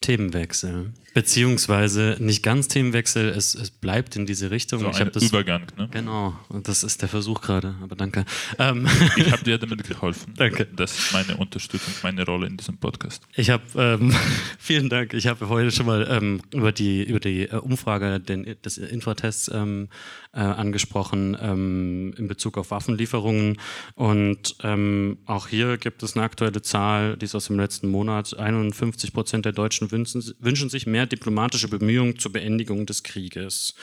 Themenwechsel. 0.00 0.92
Beziehungsweise 1.14 2.16
nicht 2.20 2.42
ganz 2.42 2.68
Themenwechsel, 2.68 3.28
es, 3.28 3.54
es 3.54 3.70
bleibt 3.70 4.16
in 4.16 4.24
diese 4.24 4.50
Richtung. 4.50 4.80
So 4.80 4.88
ich 4.88 4.96
ein 4.96 5.12
das, 5.12 5.24
Übergang, 5.24 5.66
ne? 5.76 5.88
Genau, 5.90 6.34
und 6.48 6.68
das 6.68 6.82
ist 6.82 7.02
der 7.02 7.08
Versuch 7.08 7.42
gerade, 7.42 7.74
aber 7.82 7.96
danke. 7.96 8.24
Ähm, 8.58 8.88
ich 9.16 9.30
habe 9.30 9.44
dir 9.44 9.58
damit 9.58 9.86
geholfen. 9.86 10.32
Danke. 10.36 10.66
Das 10.74 10.98
ist 10.98 11.12
meine 11.12 11.36
Unterstützung, 11.36 11.92
meine 12.02 12.24
Rolle 12.24 12.46
in 12.46 12.56
diesem 12.56 12.78
Podcast. 12.78 13.22
Ich 13.34 13.50
habe, 13.50 13.62
ähm, 13.76 14.14
vielen 14.58 14.88
Dank, 14.88 15.12
ich 15.14 15.26
habe 15.26 15.48
heute 15.48 15.70
schon 15.70 15.86
mal 15.86 16.06
ähm, 16.10 16.40
über 16.52 16.72
die, 16.72 17.02
über 17.04 17.20
die 17.20 17.42
äh, 17.42 17.56
Umfrage 17.56 18.18
den, 18.18 18.56
des 18.64 18.78
Infotests 18.78 19.50
ähm, 19.52 19.88
äh, 20.34 20.40
angesprochen 20.40 21.36
ähm, 21.40 22.14
in 22.16 22.28
Bezug 22.28 22.56
auf 22.58 22.70
Waffenlieferungen 22.70 23.58
und 23.94 24.56
ähm, 24.62 25.18
auch 25.26 25.48
hier 25.48 25.76
gibt 25.76 26.02
es 26.02 26.16
eine 26.16 26.24
aktuelle 26.24 26.62
Zahl, 26.62 27.16
die 27.16 27.26
ist 27.26 27.34
aus 27.34 27.46
dem 27.46 27.58
letzten 27.58 27.88
Monat. 27.88 28.38
51 28.38 29.12
Prozent 29.12 29.44
der 29.44 29.52
Deutschen 29.52 29.90
wünschen, 29.90 30.22
wünschen 30.38 30.70
sich 30.70 30.86
mehr 30.86 31.06
diplomatische 31.06 31.68
Bemühungen 31.68 32.18
zur 32.18 32.32
Beendigung 32.32 32.86
des 32.86 33.02
Krieges. 33.02 33.74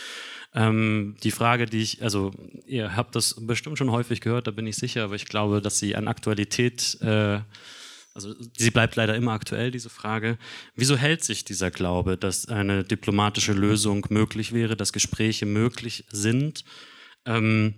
Ähm, 0.55 1.15
die 1.23 1.31
Frage, 1.31 1.67
die 1.67 1.81
ich, 1.81 2.01
also 2.01 2.31
ihr 2.65 2.95
habt 2.95 3.15
das 3.15 3.35
bestimmt 3.39 3.77
schon 3.77 3.91
häufig 3.91 4.19
gehört, 4.19 4.47
da 4.47 4.51
bin 4.51 4.65
ich 4.65 4.77
sicher, 4.77 5.03
aber 5.03 5.15
ich 5.15 5.25
glaube, 5.25 5.61
dass 5.61 5.77
sie 5.77 5.95
an 5.95 6.07
Aktualität, 6.07 6.97
äh, 7.01 7.41
also 8.13 8.35
sie 8.57 8.71
bleibt 8.71 8.95
leider 8.95 9.15
immer 9.15 9.31
aktuell, 9.31 9.71
diese 9.71 9.89
Frage. 9.89 10.37
Wieso 10.75 10.97
hält 10.97 11.23
sich 11.23 11.45
dieser 11.45 11.71
Glaube, 11.71 12.17
dass 12.17 12.47
eine 12.47 12.83
diplomatische 12.83 13.53
Lösung 13.53 14.05
möglich 14.09 14.51
wäre, 14.51 14.75
dass 14.75 14.93
Gespräche 14.93 15.45
möglich 15.45 16.05
sind? 16.11 16.65
Ähm, 17.25 17.75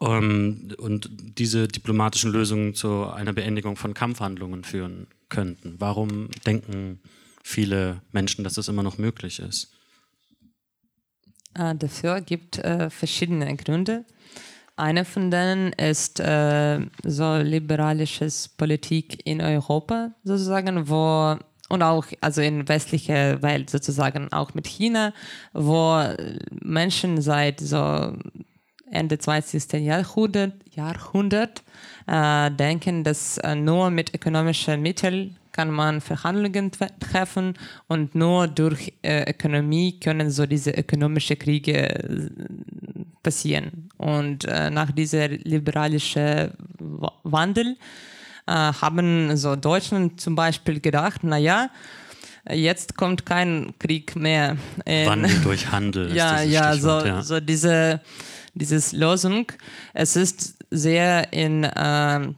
um, 0.00 0.72
und 0.78 1.10
diese 1.10 1.66
diplomatischen 1.66 2.30
Lösungen 2.30 2.74
zu 2.74 3.08
einer 3.08 3.32
Beendigung 3.32 3.76
von 3.76 3.94
Kampfhandlungen 3.94 4.62
führen 4.62 5.08
könnten. 5.28 5.74
Warum 5.78 6.30
denken 6.46 7.00
viele 7.42 8.00
Menschen, 8.12 8.44
dass 8.44 8.54
das 8.54 8.68
immer 8.68 8.84
noch 8.84 8.98
möglich 8.98 9.40
ist? 9.40 9.72
Äh, 11.54 11.74
dafür 11.74 12.20
gibt 12.20 12.58
äh, 12.58 12.90
verschiedene 12.90 13.56
Gründe. 13.56 14.04
Einer 14.78 15.04
von 15.04 15.32
denen 15.32 15.72
ist 15.72 16.20
äh, 16.20 16.78
so 17.02 17.36
liberalisches 17.38 18.48
Politik 18.48 19.26
in 19.26 19.40
Europa 19.40 20.12
sozusagen, 20.22 20.88
wo 20.88 21.36
und 21.68 21.82
auch 21.82 22.06
also 22.20 22.40
in 22.42 22.68
westlicher 22.68 23.42
Welt 23.42 23.70
sozusagen 23.70 24.32
auch 24.32 24.54
mit 24.54 24.68
China, 24.68 25.12
wo 25.52 26.00
Menschen 26.62 27.20
seit 27.20 27.58
so 27.58 28.14
Ende 28.90 29.18
20. 29.18 29.72
Jahrhundert, 29.84 30.54
Jahrhundert 30.70 31.64
äh, 32.06 32.50
denken, 32.52 33.02
dass 33.02 33.38
äh, 33.38 33.56
nur 33.56 33.90
mit 33.90 34.14
ökonomischen 34.14 34.80
Mitteln 34.80 35.37
kann 35.58 35.72
man 35.72 36.00
Verhandlungen 36.00 36.70
treffen 37.00 37.54
und 37.88 38.14
nur 38.14 38.46
durch 38.46 38.92
äh, 39.02 39.28
Ökonomie 39.28 39.98
können 39.98 40.30
so 40.30 40.46
diese 40.46 40.70
ökonomischen 40.70 41.36
Kriege 41.36 41.74
äh, 41.74 42.30
passieren. 43.24 43.88
Und 43.96 44.44
äh, 44.44 44.70
nach 44.70 44.92
dieser 44.92 45.26
liberalischen 45.26 46.52
Wandel 47.24 47.76
äh, 48.46 48.52
haben 48.52 49.36
so 49.36 49.56
Deutschland 49.56 50.20
zum 50.20 50.36
Beispiel 50.36 50.78
gedacht, 50.78 51.24
naja, 51.24 51.70
jetzt 52.48 52.96
kommt 52.96 53.26
kein 53.26 53.74
Krieg 53.80 54.14
mehr. 54.14 54.56
In, 54.84 55.06
Wandel 55.08 55.40
durch 55.42 55.72
Handel. 55.72 56.14
ja, 56.14 56.40
ja, 56.40 56.76
so, 56.76 57.04
ja, 57.04 57.22
so 57.22 57.40
diese 57.40 58.00
dieses 58.54 58.92
Lösung. 58.92 59.50
Es 59.92 60.14
ist 60.14 60.54
sehr 60.70 61.32
in 61.32 61.64
äh, 61.64 62.28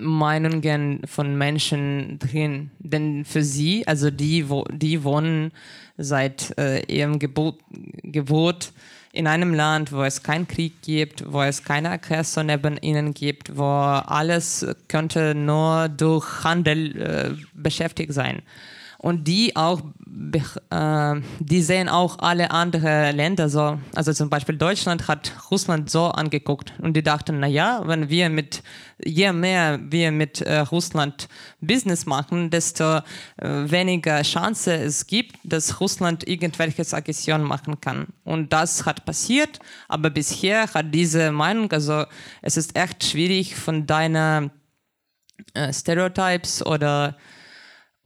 Meinungen 0.00 1.02
von 1.06 1.36
Menschen 1.36 2.18
drin. 2.18 2.70
Denn 2.78 3.24
für 3.24 3.42
sie, 3.42 3.86
also 3.86 4.10
die, 4.10 4.48
wo, 4.48 4.64
die 4.70 5.04
wohnen 5.04 5.52
seit 5.96 6.56
äh, 6.58 6.80
ihrem 6.86 7.18
Gebot, 7.18 7.58
Geburt 8.02 8.72
in 9.12 9.26
einem 9.26 9.54
Land, 9.54 9.92
wo 9.92 10.02
es 10.02 10.22
keinen 10.22 10.46
Krieg 10.46 10.82
gibt, 10.82 11.30
wo 11.32 11.42
es 11.42 11.64
keine 11.64 11.90
Aggressor 11.90 12.44
neben 12.44 12.76
ihnen 12.78 13.12
gibt, 13.12 13.56
wo 13.56 13.64
alles 13.64 14.66
könnte 14.88 15.34
nur 15.34 15.88
durch 15.88 16.44
Handel 16.44 17.00
äh, 17.00 17.30
beschäftigt 17.54 18.12
sein 18.12 18.42
und 19.02 19.26
die 19.26 19.56
auch, 19.56 19.80
äh, 20.70 21.20
die 21.38 21.62
sehen 21.62 21.88
auch 21.88 22.18
alle 22.18 22.50
anderen 22.50 23.16
Länder 23.16 23.48
so. 23.48 23.78
Also 23.94 24.12
zum 24.12 24.28
Beispiel 24.28 24.58
Deutschland 24.58 25.08
hat 25.08 25.32
Russland 25.50 25.88
so 25.88 26.08
angeguckt 26.08 26.74
und 26.82 26.94
die 26.94 27.02
dachten, 27.02 27.40
naja, 27.40 27.80
wenn 27.86 28.10
wir 28.10 28.28
mit, 28.28 28.62
je 29.02 29.32
mehr 29.32 29.80
wir 29.82 30.12
mit 30.12 30.42
äh, 30.42 30.58
Russland 30.58 31.28
Business 31.62 32.04
machen, 32.04 32.50
desto 32.50 32.98
äh, 33.38 33.48
weniger 33.70 34.20
Chance 34.20 34.74
es 34.74 35.06
gibt, 35.06 35.36
dass 35.44 35.80
Russland 35.80 36.28
irgendwelche 36.28 36.84
Aggression 36.94 37.42
machen 37.42 37.80
kann. 37.80 38.08
Und 38.24 38.52
das 38.52 38.84
hat 38.84 39.06
passiert, 39.06 39.60
aber 39.88 40.10
bisher 40.10 40.74
hat 40.74 40.94
diese 40.94 41.32
Meinung, 41.32 41.72
also 41.72 42.04
es 42.42 42.58
ist 42.58 42.76
echt 42.76 43.02
schwierig 43.04 43.56
von 43.56 43.86
deiner 43.86 44.50
äh, 45.54 45.72
Stereotypes 45.72 46.66
oder 46.66 47.16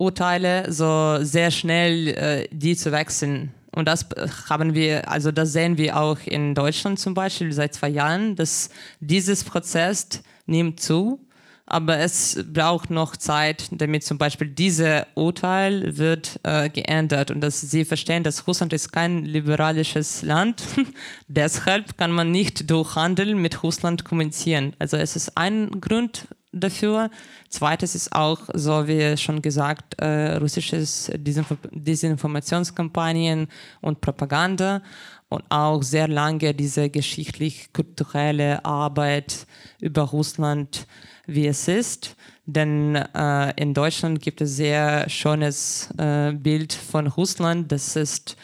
Urteile 0.05 0.70
so 0.72 1.18
sehr 1.22 1.50
schnell 1.50 2.09
äh, 2.09 2.48
die 2.50 2.76
zu 2.76 2.92
wechseln. 2.92 3.52
Und 3.74 3.88
das 3.88 4.07
haben 4.48 4.74
wir, 4.74 5.11
also 5.11 5.32
das 5.32 5.52
sehen 5.52 5.76
wir 5.78 5.98
auch 5.98 6.18
in 6.24 6.55
Deutschland 6.55 7.00
zum 7.00 7.14
Beispiel 7.14 7.52
seit 7.52 7.74
zwei 7.74 7.88
Jahren, 7.88 8.36
dass 8.36 8.70
dieses 9.00 9.42
Prozess 9.42 10.22
nimmt 10.46 10.78
zu, 10.78 11.18
aber 11.66 11.98
es 11.98 12.44
braucht 12.52 12.90
noch 12.90 13.16
Zeit, 13.16 13.68
damit 13.72 14.05
zum 14.05 14.18
Beispiel 14.18 14.48
dieses 14.48 15.02
Urteil 15.14 15.96
wird 15.96 16.38
äh, 16.42 16.68
geändert 16.68 17.30
und 17.30 17.40
dass 17.40 17.62
sie 17.62 17.84
verstehen, 17.84 18.22
dass 18.22 18.46
Russland 18.46 18.72
ist 18.72 18.92
kein 18.92 19.24
liberalisches 19.24 20.22
Land. 20.22 20.62
Deshalb 21.28 21.96
kann 21.96 22.12
man 22.12 22.30
nicht 22.30 22.70
durch 22.70 22.96
Handel 22.96 23.34
mit 23.34 23.62
Russland 23.62 24.05
kommunizieren. 24.05 24.74
Also 24.78 24.98
es 24.98 25.16
ist 25.16 25.36
ein 25.36 25.80
Grund 25.80 26.28
dafür. 26.55 27.11
Zweites 27.48 27.94
ist 27.94 28.12
auch, 28.12 28.40
so 28.55 28.86
wie 28.86 29.16
schon 29.16 29.42
gesagt, 29.42 30.00
äh, 30.00 30.36
russisches 30.36 31.11
Desinf 31.14 31.55
Desinformationskampagnen 31.70 33.48
und 33.80 34.00
Propaganda 34.00 34.82
und 35.28 35.44
auch 35.50 35.82
sehr 35.82 36.09
lange 36.09 36.55
diese 36.55 36.88
geschichtlich-kulturelle 36.90 38.64
Arbeit 38.64 39.46
über 39.80 40.02
Russland, 40.02 40.86
wie 41.26 41.46
es 41.46 41.68
ist. 41.68 42.16
Denn 42.46 42.96
äh, 42.96 43.52
in 43.61 43.74
Deutschland 43.74 44.20
gibt 44.20 44.40
es 44.40 44.57
sehr 44.57 45.09
schönes 45.09 45.88
äh, 45.98 46.32
Bild 46.32 46.72
von 46.72 47.07
Russland. 47.07 47.72
Das 47.72 47.96
ist 47.96 48.36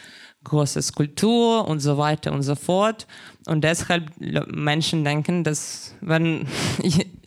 großes 0.43 0.93
Kultur 0.93 1.67
und 1.67 1.79
so 1.79 1.97
weiter 1.97 2.31
und 2.31 2.41
so 2.41 2.55
fort. 2.55 3.05
Und 3.45 3.63
deshalb 3.63 4.11
Menschen 4.19 5.03
denken, 5.03 5.43
dass 5.43 5.93
wenn 6.01 6.47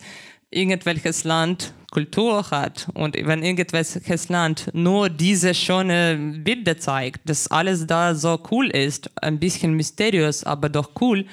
irgendwelches 0.55 1.23
Land 1.23 1.73
Kultur 1.95 2.51
hat 2.51 2.87
und 2.93 3.15
wenn 3.15 3.41
irgendwelches 3.41 4.27
Land 4.27 4.69
nur 4.73 5.09
diese 5.09 5.53
schöne 5.53 6.17
Bilder 6.43 6.77
zeigt, 6.77 7.29
dass 7.29 7.49
alles 7.49 7.87
da 7.87 8.13
so 8.13 8.37
cool 8.51 8.67
ist, 8.67 9.09
ein 9.21 9.39
bisschen 9.39 9.75
mysteriös, 9.75 10.43
aber 10.43 10.67
doch 10.67 10.89
cool, 10.99 11.25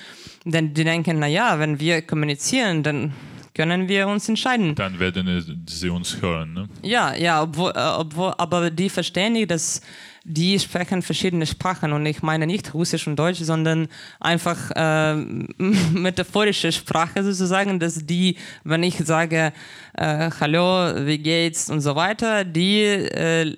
dann 0.45 0.73
die 0.73 0.85
denken, 0.85 1.19
naja, 1.19 1.59
wenn 1.59 1.81
wir 1.81 2.03
kommunizieren, 2.03 2.85
dann 2.85 3.13
können 3.55 3.89
wir 3.89 4.07
uns 4.07 4.29
entscheiden. 4.29 4.77
Dann 4.77 5.01
werden 5.01 5.65
sie 5.69 5.89
uns 5.89 6.23
hören. 6.23 6.55
Ne? 6.55 6.69
Ja, 6.83 7.13
ja, 7.15 7.43
obwohl, 7.43 7.73
äh, 7.75 7.99
obwohl, 7.99 8.33
aber 8.39 8.71
die 8.71 8.89
verstehen 8.89 9.33
nicht, 9.33 9.51
dass 9.51 9.83
die 10.25 10.59
sprechen 10.59 11.03
verschiedene 11.03 11.47
Sprachen 11.47 11.93
und 11.93 12.07
ich 12.07 12.23
meine 12.23 12.47
nicht 12.47 12.75
Russisch 12.75 13.07
und 13.07 13.17
Deutsch, 13.17 13.41
sondern 13.41 13.89
einfach 14.21 14.71
äh, 14.77 15.17
metaphorische 15.59 16.71
Sprache 16.71 17.25
sozusagen, 17.25 17.81
dass 17.81 18.07
die, 18.07 18.37
wenn 18.65 18.83
ich 18.83 18.99
sage 18.99 19.53
äh, 19.95 20.31
Hallo, 20.41 21.07
wie 21.07 21.19
geht's 21.19 21.71
und 21.71 21.81
so 21.81 21.97
weiter, 21.97 22.45
die 22.45 22.83
äh, 22.83 23.57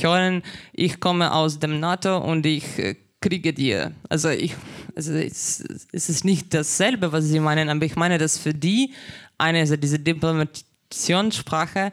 hören, 0.00 0.42
ich 0.72 1.00
komme 1.00 1.32
aus 1.32 1.58
dem 1.58 1.80
NATO 1.80 2.18
und 2.18 2.46
ich 2.46 2.78
äh, 2.78 2.96
kriege 3.20 3.52
dir. 3.52 3.92
Also 4.08 4.28
ich, 4.28 4.54
also 4.94 5.12
es, 5.12 5.64
es 5.92 6.08
ist 6.08 6.24
nicht 6.24 6.54
dasselbe, 6.54 7.10
was 7.12 7.24
sie 7.24 7.40
meinen, 7.40 7.68
aber 7.68 7.84
ich 7.84 7.96
meine, 7.96 8.18
dass 8.18 8.38
für 8.38 8.54
die 8.54 8.92
eine, 9.38 9.60
also 9.60 9.76
diese 9.76 9.98
Diplomationssprache 9.98 11.92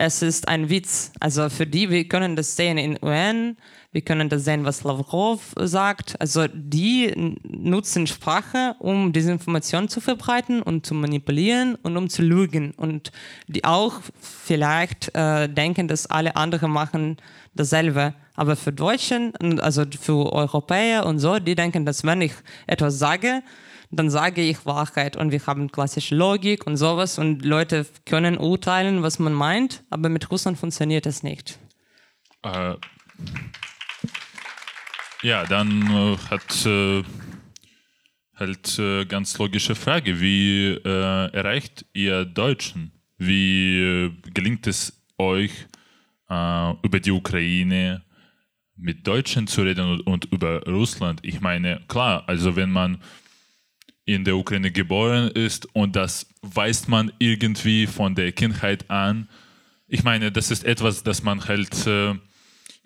es 0.00 0.22
ist 0.22 0.46
ein 0.46 0.70
Witz. 0.70 1.10
Also 1.18 1.48
für 1.48 1.66
die, 1.66 1.90
wir 1.90 2.06
können 2.06 2.36
das 2.36 2.54
sehen 2.54 2.78
in 2.78 2.96
UN, 3.02 3.56
wir 3.90 4.02
können 4.02 4.28
das 4.28 4.44
sehen, 4.44 4.64
was 4.64 4.84
Lavrov 4.84 5.54
sagt. 5.56 6.14
Also 6.20 6.46
die 6.46 7.36
nutzen 7.42 8.06
Sprache, 8.06 8.76
um 8.78 9.12
diese 9.12 9.32
Information 9.32 9.88
zu 9.88 10.00
verbreiten 10.00 10.62
und 10.62 10.86
zu 10.86 10.94
manipulieren 10.94 11.74
und 11.82 11.96
um 11.96 12.08
zu 12.08 12.22
lügen. 12.22 12.70
Und 12.76 13.10
die 13.48 13.64
auch 13.64 13.94
vielleicht 14.20 15.12
äh, 15.16 15.48
denken, 15.48 15.88
dass 15.88 16.06
alle 16.06 16.36
anderen 16.36 16.70
machen 16.70 17.16
dasselbe. 17.56 18.14
Aber 18.36 18.54
für 18.54 18.72
Deutschen, 18.72 19.32
also 19.58 19.82
für 20.00 20.32
Europäer 20.32 21.06
und 21.06 21.18
so, 21.18 21.40
die 21.40 21.56
denken, 21.56 21.84
dass 21.84 22.04
wenn 22.04 22.20
ich 22.20 22.34
etwas 22.68 23.00
sage, 23.00 23.42
dann 23.90 24.10
sage 24.10 24.42
ich 24.42 24.66
Wahrheit 24.66 25.16
und 25.16 25.32
wir 25.32 25.44
haben 25.46 25.72
klassische 25.72 26.14
Logik 26.14 26.66
und 26.66 26.76
sowas 26.76 27.18
und 27.18 27.44
Leute 27.44 27.86
können 28.04 28.36
urteilen, 28.36 29.02
was 29.02 29.18
man 29.18 29.32
meint, 29.32 29.84
aber 29.90 30.08
mit 30.08 30.30
Russland 30.30 30.58
funktioniert 30.58 31.06
das 31.06 31.22
nicht. 31.22 31.58
Äh, 32.42 32.74
ja, 35.22 35.44
dann 35.44 35.90
äh, 35.90 36.16
hat 36.30 36.66
äh, 36.66 37.02
halt 38.34 38.78
äh, 38.78 39.04
ganz 39.06 39.36
logische 39.38 39.74
Frage, 39.74 40.20
wie 40.20 40.68
äh, 40.68 41.32
erreicht 41.32 41.86
ihr 41.92 42.24
Deutschen? 42.24 42.92
Wie 43.16 43.78
äh, 43.78 44.12
gelingt 44.32 44.66
es 44.66 45.02
euch, 45.18 45.50
über 46.30 47.00
die 47.00 47.10
Ukraine 47.10 48.02
mit 48.76 49.06
Deutschen 49.06 49.46
zu 49.46 49.62
reden 49.62 49.90
und, 49.90 50.06
und 50.06 50.24
über 50.26 50.62
Russland? 50.66 51.20
Ich 51.22 51.40
meine, 51.40 51.80
klar, 51.88 52.24
also 52.26 52.54
wenn 52.54 52.70
man 52.70 53.00
in 54.08 54.24
der 54.24 54.38
Ukraine 54.38 54.70
geboren 54.70 55.30
ist 55.32 55.66
und 55.74 55.94
das 55.94 56.26
weiß 56.40 56.88
man 56.88 57.12
irgendwie 57.18 57.86
von 57.86 58.14
der 58.14 58.32
Kindheit 58.32 58.88
an. 58.90 59.28
Ich 59.86 60.02
meine, 60.02 60.32
das 60.32 60.50
ist 60.50 60.64
etwas, 60.64 61.02
das 61.02 61.22
man 61.22 61.44
halt, 61.46 61.86
äh, 61.86 62.14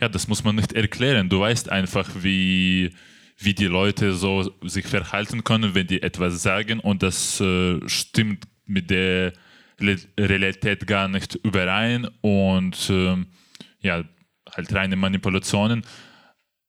ja, 0.01 0.09
das 0.11 0.27
muss 0.27 0.43
man 0.43 0.57
nicht 0.57 0.73
erklären. 0.73 1.29
Du 1.29 1.39
weißt 1.39 1.71
einfach, 1.71 2.11
wie, 2.23 2.91
wie 3.39 3.55
die 3.55 3.67
Leute 3.67 4.15
so 4.15 4.53
sich 4.65 4.85
verhalten 4.85 5.45
können, 5.45 5.77
wenn 5.77 5.87
die 5.87 6.03
etwas 6.03 6.43
sagen 6.43 6.81
und 6.81 7.05
das 7.05 7.41
äh, 7.41 7.79
stimmt 7.89 8.49
mit 8.67 8.91
der 8.91 9.33
Realität 9.79 10.89
gar 10.89 11.07
nicht 11.07 11.37
überein 11.37 12.09
und 12.21 12.91
äh, 12.91 13.17
ja, 13.81 14.03
halt 14.51 14.75
reine 14.75 14.97
Manipulationen. 14.97 15.85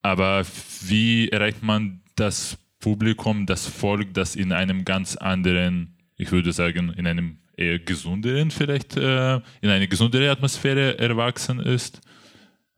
Aber 0.03 0.45
wie 0.81 1.29
erreicht 1.29 1.63
man 1.63 2.03
das 2.15 2.59
Publikum, 2.83 3.45
das 3.45 3.65
Volk, 3.65 4.13
das 4.13 4.35
in 4.35 4.51
einem 4.51 4.83
ganz 4.83 5.15
anderen, 5.15 5.95
ich 6.17 6.33
würde 6.33 6.51
sagen, 6.51 6.91
in 6.91 7.07
einem 7.07 7.37
eher 7.55 7.79
gesünderen, 7.79 8.51
vielleicht 8.51 8.97
äh, 8.97 9.35
in 9.61 9.69
eine 9.69 9.87
gesundere 9.87 10.29
Atmosphäre 10.29 10.99
erwachsen 10.99 11.61
ist. 11.61 12.01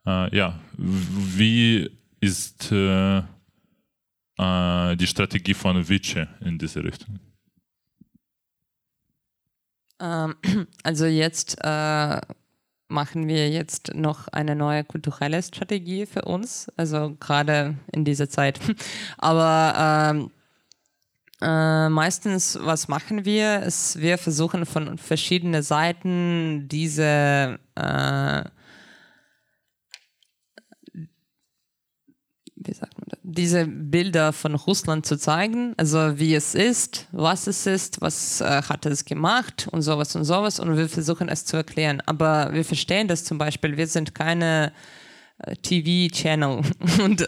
Äh, 0.06 0.36
ja, 0.38 0.60
wie 0.78 1.90
ist 2.22 2.72
äh, 2.72 3.18
äh 4.38 4.96
die 4.96 5.08
Strategie 5.08 5.56
von 5.56 5.90
Vice 5.90 6.28
in 6.42 6.60
diese 6.60 6.84
Richtung? 6.84 7.20
Ähm, 10.00 10.36
also 10.84 11.08
jetzt 11.08 11.58
äh, 11.62 12.22
machen 12.88 13.28
wir 13.28 13.50
jetzt 13.50 13.94
noch 13.94 14.28
eine 14.28 14.56
neue 14.56 14.84
kulturelle 14.84 15.42
Strategie 15.42 16.06
für 16.06 16.24
uns, 16.24 16.72
also 16.78 17.16
gerade 17.20 17.76
in 17.92 18.06
dieser 18.06 18.30
Zeit. 18.30 18.60
Aber 19.18 20.12
ähm, 20.14 20.32
äh, 21.42 21.90
meistens, 21.90 22.58
was 22.62 22.88
machen 22.88 23.26
wir, 23.26 23.64
ist, 23.64 24.00
wir 24.00 24.18
versuchen 24.18 24.66
von 24.66 24.98
verschiedenen 24.98 25.64
Seiten 25.64 26.68
diese 26.70 27.60
äh, 27.76 28.44
wie 32.68 32.74
sagt 32.74 32.98
man 32.98 33.08
das, 33.10 33.20
diese 33.24 33.66
Bilder 33.66 34.34
von 34.34 34.56
Russland 34.56 35.06
zu 35.06 35.18
zeigen, 35.18 35.74
also 35.78 36.20
wie 36.20 36.36
es 36.36 36.56
ist, 36.56 37.08
was 37.12 37.48
es 37.48 37.66
ist, 37.66 38.02
was 38.02 38.42
äh, 38.42 38.62
hat 38.64 38.86
es 38.86 39.06
gemacht 39.06 39.68
und 39.72 39.82
sowas 39.82 40.16
und 40.16 40.26
sowas 40.26 40.60
und 40.60 40.78
wir 40.78 40.90
versuchen 40.90 41.30
es 41.30 41.46
zu 41.46 41.58
erklären. 41.58 42.02
Aber 42.06 42.54
wir 42.54 42.66
verstehen 42.66 43.08
das 43.08 43.24
zum 43.24 43.38
Beispiel, 43.38 43.78
wir 43.78 43.88
sind 43.88 44.16
keine 44.16 44.72
äh, 45.40 45.56
TV-Channel. 45.56 46.62
und 47.04 47.28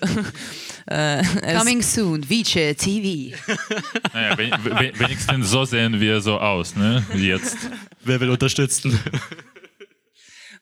äh, 0.88 1.24
Coming 1.58 1.82
soon, 1.82 2.30
Vice 2.30 2.76
TV. 2.78 3.36
Naja, 4.14 4.38
wenigstens 4.38 5.50
so 5.50 5.66
sehen 5.66 6.00
wir 6.00 6.22
so 6.22 6.40
aus, 6.40 6.76
ne? 6.76 7.04
Jetzt. 7.16 7.58
Wer 8.04 8.20
will 8.20 8.30
unterstützen? 8.30 8.98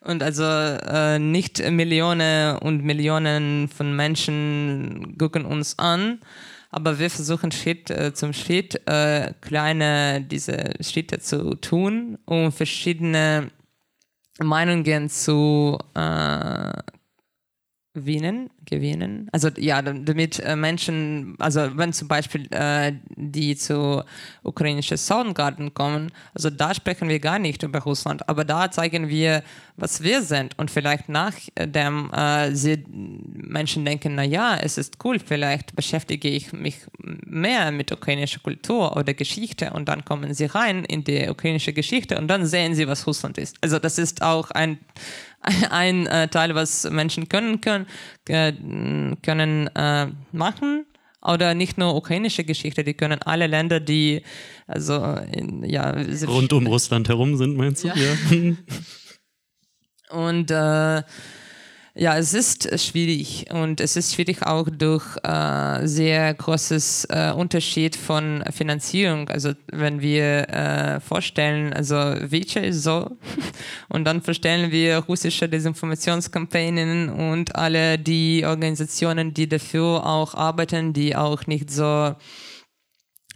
Und 0.06 0.22
also 0.22 0.44
äh, 0.44 1.18
nicht 1.18 1.60
Millionen 1.72 2.58
und 2.58 2.84
Millionen 2.84 3.68
von 3.68 3.96
Menschen 3.96 5.18
gucken 5.18 5.46
uns 5.46 5.80
an, 5.80 6.20
aber 6.70 7.00
wir 7.00 7.10
versuchen 7.10 7.52
Schritt 7.52 7.90
äh, 7.90 8.14
zum 8.14 8.32
Schritt 8.32 8.88
äh, 8.88 9.34
kleine 9.42 10.22
diese 10.22 10.74
Schritte 10.82 11.20
zu 11.20 11.56
tun, 11.56 12.20
um 12.26 12.52
verschiedene 12.52 13.50
Meinungen 14.40 15.10
zu 15.10 15.80
äh, 15.96 16.74
gewinnen, 17.96 18.50
gewinnen. 18.66 19.30
Also 19.32 19.50
ja, 19.58 19.82
damit 19.82 20.40
äh, 20.42 20.56
Menschen, 20.56 21.36
also 21.40 21.76
wenn 21.76 21.94
zum 21.94 22.08
Beispiel 22.08 22.46
äh, 22.52 22.92
die 23.16 23.56
zu 23.56 24.04
ukrainischen 24.44 24.98
Soundgarden 24.98 25.74
kommen, 25.74 26.12
also 26.34 26.50
da 26.50 26.74
sprechen 26.74 27.08
wir 27.08 27.20
gar 27.20 27.40
nicht 27.40 27.64
über 27.64 27.80
Russland, 27.80 28.28
aber 28.28 28.44
da 28.44 28.70
zeigen 28.70 29.08
wir, 29.08 29.44
was 29.78 30.04
wir 30.04 30.22
sind 30.22 30.60
und 30.60 30.70
vielleicht 30.70 31.08
nachdem 31.08 32.12
äh, 32.12 32.54
sie 32.54 32.84
Menschen 32.90 33.86
denken, 33.86 34.16
na 34.16 34.24
ja, 34.24 34.58
es 34.58 34.78
ist 34.78 34.98
cool, 35.04 35.18
vielleicht 35.20 35.76
beschäftige 35.76 36.28
ich 36.28 36.52
mich 36.52 36.80
mehr 37.02 37.72
mit 37.72 37.92
ukrainischer 37.94 38.42
Kultur 38.42 38.98
oder 38.98 39.14
Geschichte 39.14 39.72
und 39.72 39.88
dann 39.88 40.04
kommen 40.04 40.34
sie 40.34 40.46
rein 40.46 40.84
in 40.84 41.06
die 41.06 41.30
ukrainische 41.30 41.72
Geschichte 41.72 42.18
und 42.18 42.28
dann 42.28 42.46
sehen 42.46 42.76
sie, 42.76 42.88
was 42.88 43.08
Russland 43.08 43.38
ist. 43.38 43.56
Also 43.62 43.80
das 43.80 43.98
ist 43.98 44.22
auch 44.22 44.52
ein 44.52 44.80
ein 45.70 46.08
äh, 46.08 46.28
Teil, 46.28 46.56
was 46.56 46.90
Menschen 46.90 47.30
können 47.30 47.62
können, 47.62 47.86
äh, 48.28 48.54
können 49.22 49.68
äh, 49.76 50.08
machen. 50.32 50.86
Oder 51.22 51.56
nicht 51.56 51.80
nur 51.80 51.96
ukrainische 51.96 52.44
Geschichte, 52.44 52.84
die 52.84 52.94
können 52.94 53.20
alle 53.24 53.48
Länder, 53.48 53.80
die 53.80 54.22
also 54.68 55.18
in, 55.32 55.64
ja 55.64 55.96
rund 56.28 56.54
um 56.54 56.68
Russland 56.68 57.10
herum 57.10 57.36
sind, 57.36 57.58
meinst 57.58 57.84
du? 57.84 57.88
Ja. 57.88 57.96
ja. 57.96 58.16
Und 60.12 60.52
äh, 60.52 61.02
ja, 61.98 62.18
es 62.18 62.34
ist 62.34 62.78
schwierig 62.78 63.46
und 63.52 63.80
es 63.80 63.96
ist 63.96 64.14
schwierig 64.14 64.46
auch 64.46 64.68
durch 64.70 65.06
äh, 65.24 65.88
sehr 65.88 66.34
großes 66.34 67.06
äh, 67.06 67.32
Unterschied 67.32 67.96
von 67.96 68.44
Finanzierung. 68.52 69.30
Also 69.30 69.54
wenn 69.72 70.02
wir 70.02 70.50
äh, 70.50 71.00
vorstellen, 71.00 71.72
also 71.72 71.96
Vice 71.96 72.58
ist 72.58 72.84
so 72.84 73.16
und 73.90 74.04
dann 74.04 74.22
vorstellen 74.22 74.72
wir 74.72 74.98
russische 74.98 75.48
Desinformationskampagnen 75.48 77.08
und 77.10 77.56
alle 77.56 77.98
die 77.98 78.44
Organisationen, 78.46 79.34
die 79.34 79.48
dafür 79.48 80.06
auch 80.06 80.34
arbeiten, 80.36 80.92
die 80.92 81.16
auch 81.16 81.48
nicht 81.48 81.72
so 81.72 82.14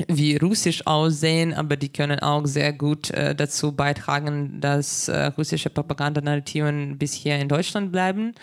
wie 0.08 0.38
russisch 0.38 0.86
aussehen, 0.88 1.54
aber 1.54 1.76
die 1.76 1.90
können 1.90 2.20
auch 2.20 2.46
sehr 2.46 2.74
gut 2.74 3.12
äh, 3.12 3.36
dazu 3.36 3.72
beitragen, 3.72 4.60
dass 4.62 5.08
äh, 5.08 5.26
russische 5.26 5.70
Propagandanarrativen 5.70 6.98
bis 6.98 7.14
hier 7.14 7.38
in 7.38 7.48
Deutschland 7.48 7.92
bleiben. 7.92 8.34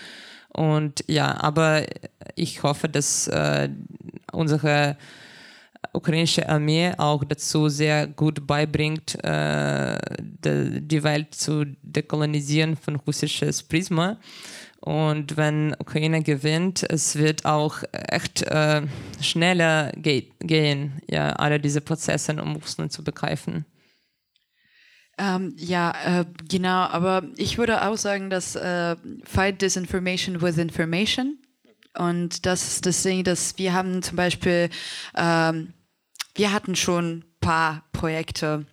Und 0.52 1.04
ja, 1.06 1.38
aber 1.40 1.84
ich 2.34 2.62
hoffe, 2.62 2.88
dass 2.88 3.28
äh, 3.28 3.68
unsere 4.32 4.96
ukrainische 5.92 6.48
Armee 6.48 6.92
auch 6.96 7.24
dazu 7.24 7.68
sehr 7.68 8.06
gut 8.06 8.46
beibringt, 8.46 9.22
äh, 9.24 9.98
de, 10.20 10.80
die 10.80 11.02
Welt 11.02 11.34
zu 11.34 11.64
dekolonisieren 11.82 12.76
von 12.76 12.96
russisches 12.96 13.62
Prisma. 13.62 14.18
Und 14.86 15.36
wenn 15.36 15.74
Ukraine 15.80 16.22
gewinnt, 16.22 16.88
es 16.88 17.16
wird 17.16 17.44
auch 17.44 17.82
echt 17.90 18.42
äh, 18.42 18.82
schneller 19.20 19.90
ge 19.96 20.28
gehen, 20.38 21.02
ja, 21.10 21.30
alle 21.32 21.58
diese 21.58 21.80
Prozesse, 21.80 22.40
um 22.40 22.54
Russland 22.54 22.92
zu 22.92 23.02
begreifen. 23.02 23.64
Ähm, 25.18 25.54
ja, 25.56 26.20
äh, 26.20 26.24
genau, 26.48 26.86
aber 26.86 27.24
ich 27.36 27.58
würde 27.58 27.84
auch 27.84 27.96
sagen, 27.96 28.30
dass 28.30 28.54
äh, 28.54 28.94
Fight 29.24 29.60
Disinformation 29.60 30.40
with 30.40 30.56
Information 30.56 31.36
und 31.98 32.46
das 32.46 32.68
ist 32.68 32.86
das 32.86 33.02
Ding, 33.02 33.24
dass 33.24 33.58
wir 33.58 33.72
haben 33.72 34.02
zum 34.02 34.14
Beispiel, 34.14 34.70
ähm, 35.16 35.72
wir 36.36 36.52
hatten 36.52 36.76
schon 36.76 37.18
ein 37.18 37.24
paar 37.40 37.82
Projekte, 37.90 38.66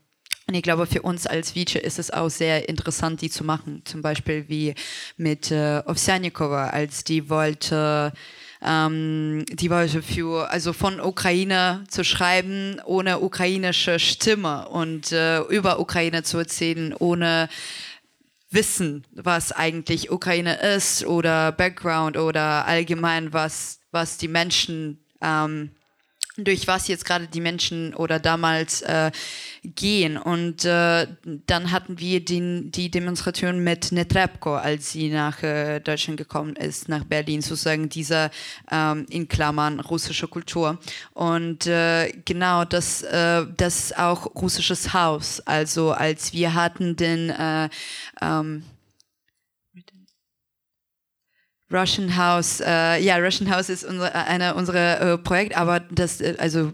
und 0.48 0.56
ich 0.56 0.62
glaube, 0.62 0.86
für 0.86 1.02
uns 1.02 1.26
als 1.26 1.56
Vice 1.56 1.76
ist 1.76 2.00
es 2.00 2.12
auch 2.12 2.30
sehr 2.30 2.68
interessant, 2.68 3.22
die 3.22 3.30
zu 3.30 3.46
machen. 3.46 3.82
Zum 3.86 4.02
Beispiel 4.02 4.46
wie 4.50 4.76
mit 5.16 5.52
äh, 5.52 5.82
Ovsjanikova, 5.86 6.68
als 6.68 7.06
die 7.06 7.30
wollte, 7.30 8.12
ähm, 8.62 9.46
die 9.50 9.70
wollte 9.70 10.02
für, 10.02 10.50
also 10.52 10.74
von 10.74 11.00
Ukraine 11.00 11.86
zu 11.88 12.04
schreiben, 12.04 12.82
ohne 12.86 13.20
ukrainische 13.20 14.00
Stimme 14.00 14.68
und 14.68 15.14
äh, 15.14 15.40
über 15.44 15.80
Ukraine 15.80 16.24
zu 16.24 16.40
erzählen, 16.40 16.94
ohne 16.94 17.48
wissen, 18.50 19.06
was 19.14 19.54
eigentlich 19.54 20.12
Ukraine 20.12 20.56
ist 20.76 21.06
oder 21.06 21.54
Background 21.54 22.18
oder 22.18 22.66
allgemein, 22.66 23.32
was, 23.32 23.80
was 23.92 24.18
die 24.18 24.28
Menschen 24.28 25.00
ähm, 25.22 25.72
durch 26.38 26.68
was 26.68 26.88
jetzt 26.88 27.06
gerade 27.06 27.28
die 27.28 27.42
Menschen 27.42 27.94
oder 27.94 28.20
damals 28.20 28.82
äh, 28.82 29.12
gehen. 29.64 30.18
Und 30.18 30.66
äh, 30.66 31.08
dann 31.46 31.72
hatten 31.72 32.00
wir 32.00 32.26
den, 32.26 32.72
die 32.72 32.90
Demonstration 32.90 33.64
mit 33.64 33.92
Netrebko, 33.92 34.56
als 34.56 34.92
sie 34.92 35.10
nach 35.10 35.44
äh, 35.44 35.80
Deutschland 35.80 36.18
gekommen 36.18 36.56
ist, 36.56 36.90
nach 36.90 37.04
Berlin, 37.04 37.42
sozusagen 37.42 37.88
dieser 37.90 38.32
ähm, 38.72 39.06
in 39.10 39.28
Klammern 39.28 39.80
russische 39.80 40.28
Kultur. 40.28 40.80
Und 41.14 41.68
äh, 41.68 42.12
genau, 42.26 42.66
das, 42.66 43.04
äh, 43.04 43.46
das 43.56 43.94
auch 43.94 44.34
russisches 44.36 44.94
Haus. 44.94 45.40
Also 45.42 45.92
als 45.92 46.34
wir 46.34 46.56
hatten 46.56 46.96
den 46.96 47.30
äh, 47.30 47.70
ähm, 48.22 48.64
Russian 51.72 52.16
House, 52.16 52.62
äh, 52.62 53.00
ja, 53.02 53.18
Russian 53.18 53.50
House 53.50 53.70
ist 53.70 53.84
unsere, 53.84 54.14
einer 54.14 54.56
unserer 54.56 55.02
äh, 55.14 55.18
Projekte, 55.18 55.58
aber 55.58 55.80
das, 55.80 56.22
äh, 56.22 56.36
also 56.38 56.74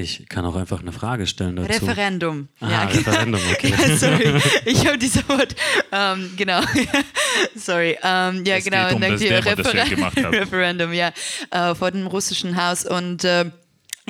Ich 0.00 0.28
kann 0.28 0.44
auch 0.44 0.54
einfach 0.54 0.80
eine 0.80 0.92
Frage 0.92 1.26
stellen 1.26 1.56
dazu. 1.56 1.70
Referendum. 1.70 2.48
Ah, 2.60 2.70
ja, 2.70 2.84
Referendum, 2.84 3.40
okay. 3.50 3.74
ja, 3.88 3.96
sorry, 3.96 4.40
ich 4.64 4.86
habe 4.86 4.96
dieses 4.96 5.28
Wort. 5.28 5.56
Ähm, 5.90 6.34
genau. 6.36 6.60
sorry. 7.56 7.98
Ähm, 8.00 8.44
ja, 8.44 8.58
Es 8.58 8.64
genau. 8.64 8.94
um 8.94 9.00
das 9.00 9.20
dir. 9.20 9.40
Demo, 9.40 9.60
das 9.60 9.88
gemacht. 9.88 10.16
Referendum, 10.18 10.92
ja. 10.92 11.10
Äh, 11.50 11.74
vor 11.74 11.90
dem 11.90 12.06
russischen 12.06 12.62
Haus 12.62 12.86
und 12.86 13.24
äh, 13.24 13.46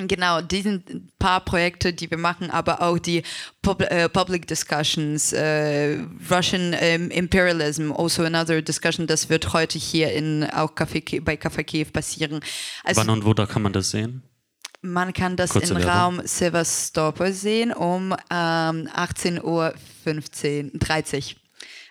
Genau, 0.07 0.41
die 0.41 0.63
sind 0.63 0.89
ein 0.91 1.11
paar 1.19 1.41
Projekte, 1.41 1.93
die 1.93 2.11
wir 2.11 2.19
machen, 2.19 2.51
aber 2.51 2.83
auch 2.83 2.99
die 2.99 3.23
Pub 3.63 3.83
äh, 3.83 4.09
Public 4.09 4.47
Discussions, 4.47 5.33
äh, 5.33 5.99
Russian 6.31 6.75
ähm, 6.79 7.11
Imperialism, 7.11 7.91
also 7.93 8.23
another 8.23 8.63
discussion, 8.63 9.07
das 9.07 9.29
wird 9.29 9.53
heute 9.53 9.79
hier 9.79 10.13
in 10.13 10.45
auch 10.45 10.75
Café, 10.75 11.21
bei 11.23 11.35
Café 11.35 11.65
Kiew 11.65 11.87
passieren. 11.93 12.41
Also 12.85 13.01
Wann 13.01 13.11
und 13.11 13.25
wo 13.25 13.35
da 13.35 13.47
kann 13.47 13.63
man 13.63 13.73
das 13.73 13.91
sehen? 13.91 14.23
man 14.81 15.13
kann 15.13 15.37
das 15.37 15.51
Kurze 15.51 15.75
im 15.75 15.81
Werbung. 15.81 16.19
Raum 16.19 16.21
Sevastopol 16.25 17.33
sehen 17.33 17.73
um 17.73 18.15
ähm, 18.31 18.89
18 18.93 19.43
Uhr 19.43 19.75
15, 20.05 20.73
30. 20.79 21.37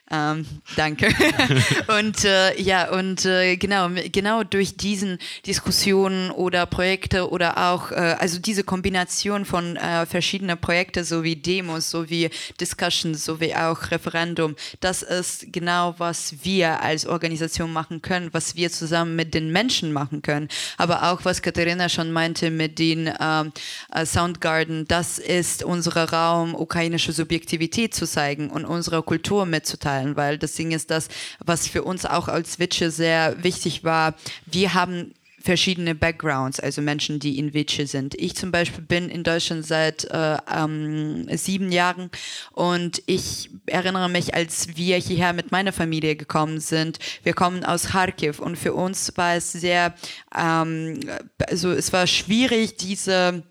Ähm, 0.10 0.45
danke. 0.78 1.10
und 1.99 2.24
äh, 2.24 2.60
ja, 2.62 2.91
und 2.91 3.26
äh, 3.26 3.58
genau, 3.58 3.89
genau 4.12 4.43
durch 4.43 4.78
diesen 4.78 5.18
Diskussionen 5.45 6.32
oder 6.32 6.66
Projekte 6.66 7.30
oder 7.30 7.72
auch, 7.72 7.91
äh, 7.91 8.16
also 8.18 8.39
diese 8.39 8.64
Kombination 8.64 9.43
von 9.43 9.76
äh, 9.76 10.05
verschiedenen 10.05 10.58
Projekten 10.58 11.03
sowie 11.03 11.36
Demos, 11.36 11.89
sowie 11.89 12.30
Discussions, 12.60 13.26
sowie 13.26 13.53
auch 13.53 13.91
Referendum, 13.91 14.55
das 14.80 15.01
ist 15.01 15.51
genau, 15.51 15.95
was 15.97 16.36
wir 16.43 16.82
als 16.82 17.05
Organisation 17.05 17.74
machen 17.74 18.01
können, 18.01 18.30
was 18.32 18.55
wir 18.55 18.72
zusammen 18.72 19.16
mit 19.18 19.34
den 19.34 19.51
Menschen 19.51 19.91
machen 19.91 20.22
können. 20.22 20.47
Aber 20.78 21.12
auch, 21.12 21.26
was 21.26 21.41
Katharina 21.41 21.89
schon 21.89 22.12
meinte 22.12 22.49
mit 22.49 22.80
den 22.80 23.12
ähm, 23.20 23.51
äh, 23.91 24.05
Soundgarden, 24.05 24.88
das 24.88 25.20
ist 25.20 25.64
unser 25.64 25.97
Raum, 26.10 26.55
ukrainische 26.55 27.12
Subjektivität 27.12 27.93
zu 27.93 28.05
zeigen 28.08 28.49
und 28.49 28.64
unsere 28.64 29.03
Kultur 29.03 29.45
mitzuteilen, 29.45 29.96
weil 30.15 30.37
das 30.37 30.53
Ding 30.53 30.71
ist 30.71 30.91
das, 30.91 31.07
was 31.43 31.67
für 31.67 31.83
uns 31.83 32.05
auch 32.05 32.27
als 32.27 32.59
Witsche 32.59 32.91
sehr 32.91 33.43
wichtig 33.43 33.83
war. 33.83 34.15
Wir 34.45 34.73
haben 34.73 35.13
verschiedene 35.47 35.95
Backgrounds, 35.95 36.59
also 36.59 36.81
Menschen, 36.81 37.19
die 37.19 37.39
in 37.39 37.53
Witsche 37.53 37.87
sind. 37.87 38.15
Ich 38.15 38.35
zum 38.35 38.51
Beispiel 38.51 38.83
bin 38.83 39.09
in 39.09 39.23
Deutschland 39.23 39.65
seit 39.65 40.03
äh, 40.05 40.37
ähm, 40.53 41.25
sieben 41.37 41.71
Jahren 41.71 42.09
und 42.51 43.01
ich 43.05 43.49
erinnere 43.65 44.09
mich, 44.09 44.33
als 44.33 44.75
wir 44.75 44.97
hierher 44.97 45.31
mit 45.31 45.53
meiner 45.53 45.71
Familie 45.71 46.17
gekommen 46.17 46.59
sind, 46.59 46.99
wir 47.23 47.33
kommen 47.33 47.63
aus 47.63 47.89
Kharkiv 47.89 48.39
und 48.39 48.57
für 48.57 48.73
uns 48.73 49.13
war 49.15 49.35
es 49.35 49.53
sehr, 49.53 49.95
ähm, 50.37 50.99
also 51.47 51.71
es 51.71 51.93
war 51.93 52.07
schwierig, 52.07 52.75
diese 52.75 53.43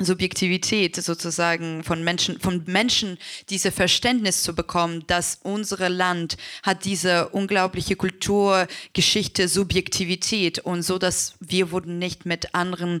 Subjektivität 0.00 0.96
sozusagen 0.96 1.84
von 1.84 2.02
Menschen, 2.02 2.40
von 2.40 2.62
Menschen 2.66 3.18
diese 3.48 3.70
Verständnis 3.70 4.42
zu 4.42 4.54
bekommen, 4.54 5.04
dass 5.06 5.38
unser 5.42 5.88
Land 5.88 6.36
hat 6.62 6.84
diese 6.84 7.28
unglaubliche 7.28 7.96
Kultur, 7.96 8.66
Geschichte, 8.92 9.48
Subjektivität 9.48 10.58
und 10.58 10.82
so, 10.82 10.98
dass 10.98 11.34
wir 11.40 11.70
wurden 11.70 11.98
nicht 11.98 12.26
mit 12.26 12.54
anderen 12.54 13.00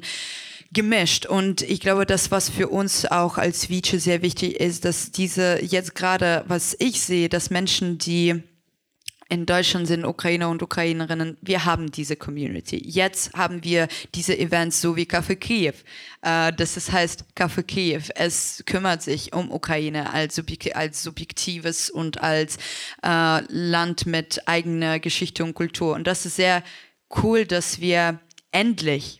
gemischt. 0.72 1.26
Und 1.26 1.62
ich 1.62 1.80
glaube, 1.80 2.06
das, 2.06 2.30
was 2.30 2.48
für 2.48 2.68
uns 2.68 3.06
auch 3.06 3.38
als 3.38 3.68
Vice 3.70 4.02
sehr 4.02 4.22
wichtig 4.22 4.60
ist, 4.60 4.84
dass 4.84 5.10
diese 5.10 5.62
jetzt 5.64 5.94
gerade, 5.94 6.44
was 6.46 6.76
ich 6.78 7.00
sehe, 7.00 7.28
dass 7.28 7.50
Menschen, 7.50 7.98
die 7.98 8.42
in 9.30 9.46
Deutschland 9.46 9.86
sind 9.86 10.04
Ukrainer 10.04 10.50
und 10.50 10.60
Ukrainerinnen, 10.60 11.38
wir 11.40 11.64
haben 11.64 11.90
diese 11.92 12.16
Community. 12.16 12.82
Jetzt 12.84 13.32
haben 13.34 13.62
wir 13.62 13.86
diese 14.14 14.36
Events 14.36 14.80
so 14.80 14.96
wie 14.96 15.04
Café 15.04 15.36
Kiew. 15.36 15.72
Äh, 16.22 16.52
das 16.52 16.90
heißt 16.90 17.24
Café 17.36 17.62
Kiew. 17.62 18.02
Es 18.16 18.64
kümmert 18.66 19.02
sich 19.02 19.32
um 19.32 19.52
Ukraine 19.52 20.12
als, 20.12 20.34
subjek 20.34 20.74
als 20.74 21.04
subjektives 21.04 21.90
und 21.90 22.20
als 22.20 22.58
äh, 23.04 23.40
Land 23.48 24.04
mit 24.04 24.48
eigener 24.48 24.98
Geschichte 24.98 25.44
und 25.44 25.54
Kultur. 25.54 25.94
Und 25.94 26.08
das 26.08 26.26
ist 26.26 26.34
sehr 26.34 26.64
cool, 27.22 27.46
dass 27.46 27.80
wir 27.80 28.18
endlich 28.50 29.19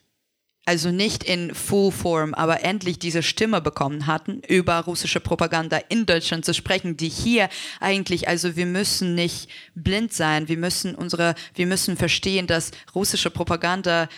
also 0.70 0.92
nicht 0.92 1.24
in 1.24 1.52
Full 1.52 1.90
Form, 1.90 2.32
aber 2.32 2.62
endlich 2.62 3.00
diese 3.00 3.24
Stimme 3.24 3.60
bekommen 3.60 4.06
hatten, 4.06 4.40
über 4.46 4.78
russische 4.78 5.18
Propaganda 5.18 5.78
in 5.88 6.06
Deutschland 6.06 6.44
zu 6.44 6.54
sprechen, 6.54 6.96
die 6.96 7.08
hier 7.08 7.48
eigentlich, 7.80 8.28
also 8.28 8.54
wir 8.54 8.66
müssen 8.66 9.16
nicht 9.16 9.48
blind 9.74 10.12
sein, 10.12 10.46
wir 10.46 10.56
müssen 10.56 10.94
unsere, 10.94 11.34
wir 11.56 11.66
müssen 11.66 11.96
verstehen, 11.96 12.46
dass 12.46 12.70
russische 12.94 13.30
Propaganda 13.30 14.08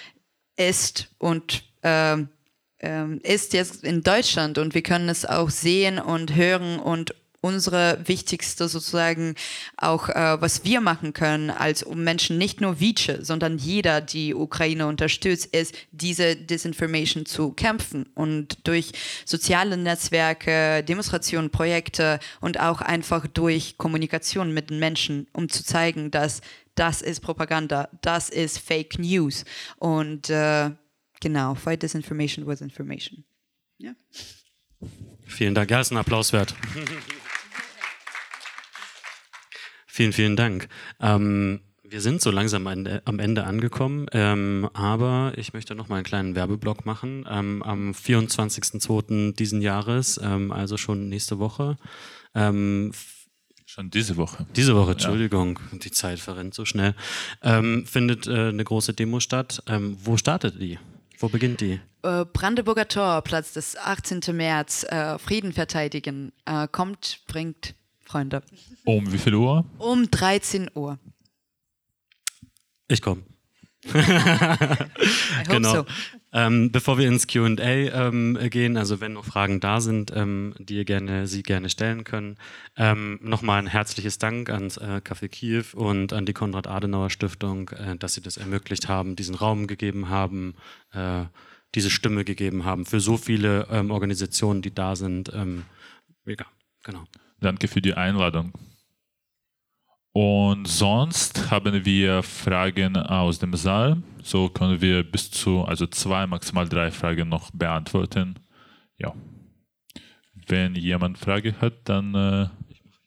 ist 0.58 1.08
und 1.16 1.64
ähm, 1.82 2.28
ist 3.22 3.54
jetzt 3.54 3.82
in 3.82 4.02
Deutschland 4.02 4.58
und 4.58 4.74
wir 4.74 4.82
können 4.82 5.08
es 5.08 5.24
auch 5.24 5.48
sehen 5.48 5.98
und 5.98 6.34
hören 6.36 6.78
und 6.78 7.14
unsere 7.42 7.98
wichtigste 8.06 8.68
sozusagen 8.68 9.34
auch, 9.76 10.08
äh, 10.08 10.40
was 10.40 10.64
wir 10.64 10.80
machen 10.80 11.12
können, 11.12 11.50
als 11.50 11.84
Menschen, 11.84 12.38
nicht 12.38 12.60
nur 12.60 12.80
Vice, 12.80 13.18
sondern 13.20 13.58
jeder, 13.58 14.00
die 14.00 14.32
Ukraine 14.34 14.86
unterstützt, 14.86 15.46
ist, 15.46 15.74
diese 15.90 16.36
Disinformation 16.36 17.26
zu 17.26 17.52
kämpfen 17.52 18.06
und 18.14 18.66
durch 18.66 18.92
soziale 19.26 19.76
Netzwerke, 19.76 20.84
Demonstrationen, 20.84 21.50
Projekte 21.50 22.20
und 22.40 22.60
auch 22.60 22.80
einfach 22.80 23.26
durch 23.26 23.76
Kommunikation 23.76 24.54
mit 24.54 24.70
den 24.70 24.78
Menschen, 24.78 25.26
um 25.32 25.48
zu 25.48 25.64
zeigen, 25.64 26.12
dass 26.12 26.42
das 26.76 27.02
ist 27.02 27.20
Propaganda, 27.20 27.88
das 28.02 28.30
ist 28.30 28.58
Fake 28.58 28.98
News 29.00 29.44
und 29.78 30.30
äh, 30.30 30.70
genau, 31.20 31.56
fight 31.56 31.82
disinformation 31.82 32.46
with 32.46 32.60
information. 32.60 33.24
Ja. 33.78 33.94
Vielen 35.26 35.54
Dank. 35.54 35.70
Ja, 35.70 35.80
ist 35.80 35.90
ein 35.90 35.96
Applaus 35.96 36.32
wert. 36.32 36.54
vielen, 39.92 40.12
vielen 40.12 40.36
Dank. 40.36 40.68
Ähm, 41.00 41.60
wir 41.84 42.00
sind 42.00 42.22
so 42.22 42.30
langsam 42.30 42.66
an, 42.66 43.00
am 43.04 43.18
Ende 43.18 43.44
angekommen, 43.44 44.06
ähm, 44.12 44.68
aber 44.72 45.34
ich 45.36 45.52
möchte 45.52 45.74
noch 45.74 45.88
mal 45.88 45.96
einen 45.96 46.04
kleinen 46.04 46.34
Werbeblock 46.34 46.86
machen. 46.86 47.26
Ähm, 47.30 47.62
am 47.62 47.92
24.02. 47.92 49.34
diesen 49.34 49.60
Jahres, 49.60 50.18
ähm, 50.22 50.52
also 50.52 50.78
schon 50.78 51.10
nächste 51.10 51.38
Woche, 51.38 51.76
ähm, 52.34 52.92
Schon 53.66 53.90
diese 53.90 54.16
Woche. 54.16 54.46
diese 54.56 54.74
Woche, 54.74 54.92
Entschuldigung, 54.92 55.58
die 55.72 55.90
Zeit 55.90 56.18
verrennt 56.18 56.54
so 56.54 56.64
schnell, 56.64 56.94
ähm, 57.42 57.86
findet 57.86 58.26
äh, 58.26 58.48
eine 58.48 58.64
große 58.64 58.94
Demo 58.94 59.20
statt. 59.20 59.62
Ähm, 59.66 59.96
wo 60.02 60.16
startet 60.16 60.60
die? 60.60 60.78
Wo 61.18 61.28
beginnt 61.28 61.60
die? 61.60 61.80
Äh, 62.02 62.24
Brandenburger 62.24 62.88
Tor, 62.88 63.22
Platz 63.22 63.52
des 63.52 63.76
18. 63.76 64.20
März, 64.34 64.84
äh, 64.84 65.18
Frieden 65.18 65.52
verteidigen. 65.52 66.32
Äh, 66.44 66.68
kommt, 66.68 67.20
bringt 67.26 67.74
Freunde. 68.12 68.42
Um 68.84 69.10
wie 69.10 69.16
viel 69.16 69.34
Uhr? 69.34 69.64
Um 69.78 70.10
13 70.10 70.70
Uhr. 70.74 70.98
Ich 72.88 73.00
komme. 73.00 73.22
Genau. 75.48 75.74
so. 75.74 75.86
Ähm, 76.32 76.70
bevor 76.70 76.98
wir 76.98 77.08
ins 77.08 77.26
QA 77.26 77.48
ähm, 77.58 78.38
gehen, 78.48 78.76
also 78.76 79.00
wenn 79.00 79.14
noch 79.14 79.24
Fragen 79.24 79.60
da 79.60 79.80
sind, 79.80 80.12
ähm, 80.14 80.54
die 80.58 80.76
ihr 80.76 80.84
gerne, 80.84 81.26
Sie 81.26 81.42
gerne 81.42 81.68
stellen 81.68 82.04
können, 82.04 82.36
ähm, 82.76 83.18
nochmal 83.22 83.58
ein 83.58 83.66
herzliches 83.66 84.18
Dank 84.18 84.48
ans 84.50 84.76
äh, 84.76 85.00
Café 85.04 85.28
Kiew 85.28 85.64
und 85.74 86.12
an 86.12 86.24
die 86.24 86.32
Konrad-Adenauer-Stiftung, 86.32 87.70
äh, 87.70 87.96
dass 87.96 88.14
Sie 88.14 88.22
das 88.22 88.36
ermöglicht 88.36 88.88
haben, 88.88 89.16
diesen 89.16 89.34
Raum 89.34 89.66
gegeben 89.66 90.08
haben, 90.10 90.54
äh, 90.92 91.24
diese 91.74 91.90
Stimme 91.90 92.24
gegeben 92.24 92.64
haben 92.64 92.86
für 92.86 93.00
so 93.00 93.16
viele 93.16 93.66
ähm, 93.70 93.90
Organisationen, 93.90 94.62
die 94.62 94.74
da 94.74 94.96
sind. 94.96 95.32
Ähm, 95.34 95.64
mega, 96.24 96.46
genau. 96.84 97.04
Danke 97.42 97.66
für 97.66 97.82
die 97.82 97.94
Einladung. 97.94 98.52
Und 100.12 100.68
sonst 100.68 101.50
haben 101.50 101.84
wir 101.84 102.22
Fragen 102.22 102.96
aus 102.96 103.40
dem 103.40 103.54
Saal. 103.54 104.02
So 104.22 104.48
können 104.48 104.80
wir 104.80 105.02
bis 105.02 105.30
zu, 105.30 105.64
also 105.64 105.86
zwei, 105.88 106.26
maximal 106.26 106.68
drei 106.68 106.92
Fragen 106.92 107.28
noch 107.28 107.50
beantworten. 107.52 108.36
Ja. 108.98 109.12
wenn 110.46 110.76
jemand 110.76 111.18
Frage 111.18 111.54
hat, 111.60 111.74
dann 111.84 112.14
äh, 112.14 112.48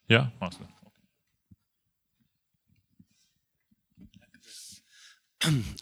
ja, 0.09 0.31
machst 0.39 0.59
du. 0.59 0.65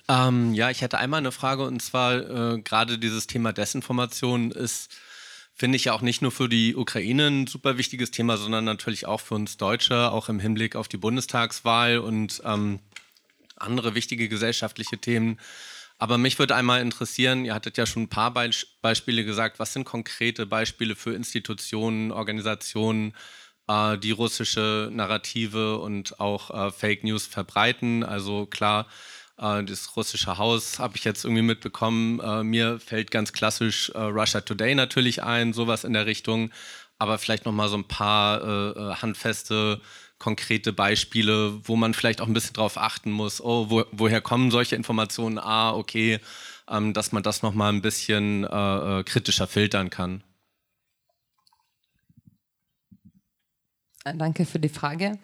Ähm, 0.07 0.53
ja, 0.53 0.69
ich 0.69 0.81
hätte 0.81 0.97
einmal 0.99 1.19
eine 1.19 1.31
Frage 1.31 1.63
und 1.63 1.81
zwar 1.81 2.15
äh, 2.53 2.61
gerade 2.61 2.99
dieses 2.99 3.27
Thema 3.27 3.53
Desinformation 3.53 4.51
ist, 4.51 4.91
finde 5.53 5.75
ich 5.75 5.85
ja 5.85 5.93
auch 5.93 6.01
nicht 6.01 6.21
nur 6.21 6.31
für 6.31 6.49
die 6.49 6.75
Ukraine 6.75 7.27
ein 7.27 7.47
super 7.47 7.77
wichtiges 7.77 8.11
Thema, 8.11 8.37
sondern 8.37 8.65
natürlich 8.65 9.05
auch 9.05 9.21
für 9.21 9.35
uns 9.35 9.57
Deutsche, 9.57 10.11
auch 10.11 10.29
im 10.29 10.39
Hinblick 10.39 10.75
auf 10.75 10.87
die 10.87 10.97
Bundestagswahl 10.97 11.99
und 11.99 12.41
ähm, 12.43 12.79
andere 13.55 13.95
wichtige 13.95 14.29
gesellschaftliche 14.29 14.97
Themen. 14.97 15.39
Aber 15.99 16.17
mich 16.17 16.39
würde 16.39 16.55
einmal 16.55 16.81
interessieren, 16.81 17.45
ihr 17.45 17.53
hattet 17.53 17.77
ja 17.77 17.85
schon 17.85 18.03
ein 18.03 18.09
paar 18.09 18.33
Be 18.33 18.49
Beispiele 18.81 19.23
gesagt, 19.23 19.59
was 19.59 19.73
sind 19.73 19.85
konkrete 19.85 20.45
Beispiele 20.45 20.95
für 20.95 21.13
Institutionen, 21.13 22.11
Organisationen, 22.11 23.13
äh, 23.67 23.97
die 23.97 24.11
russische 24.11 24.89
Narrative 24.91 25.77
und 25.77 26.19
auch 26.19 26.49
äh, 26.49 26.71
Fake 26.71 27.03
News 27.03 27.27
verbreiten? 27.27 28.03
Also 28.03 28.47
klar, 28.47 28.87
das 29.37 29.95
russische 29.95 30.37
Haus 30.37 30.79
habe 30.79 30.95
ich 30.95 31.03
jetzt 31.03 31.25
irgendwie 31.25 31.41
mitbekommen. 31.41 32.19
Äh, 32.19 32.43
mir 32.43 32.79
fällt 32.79 33.11
ganz 33.11 33.33
klassisch 33.33 33.89
äh, 33.89 33.99
Russia 33.99 34.41
Today 34.41 34.75
natürlich 34.75 35.23
ein, 35.23 35.53
sowas 35.53 35.83
in 35.83 35.93
der 35.93 36.05
Richtung. 36.05 36.51
Aber 36.99 37.17
vielleicht 37.17 37.45
nochmal 37.45 37.67
so 37.69 37.77
ein 37.77 37.87
paar 37.87 38.41
äh, 38.41 38.69
äh, 38.69 38.95
handfeste, 38.95 39.81
konkrete 40.19 40.71
Beispiele, 40.71 41.59
wo 41.67 41.75
man 41.75 41.93
vielleicht 41.93 42.21
auch 42.21 42.27
ein 42.27 42.33
bisschen 42.33 42.53
drauf 42.53 42.77
achten 42.77 43.11
muss. 43.11 43.41
Oh, 43.41 43.69
wo, 43.69 43.85
woher 43.91 44.21
kommen 44.21 44.51
solche 44.51 44.75
Informationen? 44.75 45.39
Ah, 45.39 45.73
okay, 45.73 46.19
ähm, 46.69 46.93
dass 46.93 47.11
man 47.11 47.23
das 47.23 47.41
nochmal 47.41 47.73
ein 47.73 47.81
bisschen 47.81 48.43
äh, 48.43 49.03
kritischer 49.03 49.47
filtern 49.47 49.89
kann. 49.89 50.23
Danke 54.05 54.45
für 54.45 54.59
die 54.59 54.69
Frage. 54.69 55.17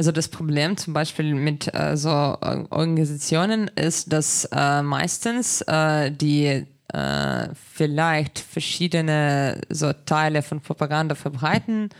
Also 0.00 0.12
das 0.12 0.28
Problem 0.28 0.78
zum 0.78 0.94
Beispiel 0.94 1.34
mit 1.34 1.74
äh, 1.74 1.94
so 1.94 2.08
Organisationen 2.08 3.68
ist, 3.76 4.10
dass 4.10 4.46
äh, 4.50 4.80
meistens 4.80 5.60
äh, 5.66 6.10
die 6.10 6.64
äh, 6.88 7.48
vielleicht 7.74 8.38
verschiedene 8.38 9.60
so 9.68 9.92
Teile 9.92 10.40
von 10.40 10.62
Propaganda 10.62 11.14
verbreiten. 11.14 11.90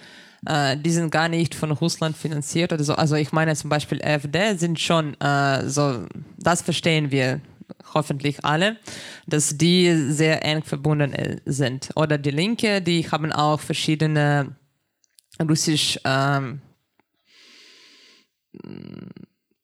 Äh, 0.47 0.79
die 0.79 0.93
sind 0.93 1.13
gar 1.13 1.29
nicht 1.29 1.55
von 1.55 1.73
Russland 1.73 2.17
finanziert 2.17 2.73
oder 2.73 2.85
so. 2.85 2.95
Also 2.95 3.17
ich 3.17 3.33
meine 3.33 3.55
zum 3.55 3.69
Beispiel 3.69 4.03
AfD 4.03 4.55
sind 4.55 4.81
schon 4.81 5.13
äh, 5.21 5.69
so, 5.69 6.07
das 6.39 6.63
verstehen 6.63 7.11
wir 7.11 7.43
hoffentlich 7.93 8.43
alle, 8.47 8.79
dass 9.27 9.59
die 9.59 9.95
sehr 10.11 10.43
eng 10.43 10.63
verbunden 10.63 11.43
sind. 11.45 11.91
Oder 11.97 12.17
die 12.17 12.31
Linke, 12.31 12.81
die 12.81 13.07
haben 13.11 13.31
auch 13.31 13.61
verschiedene 13.61 14.57
russisch 15.39 16.01
ähm, 16.07 16.63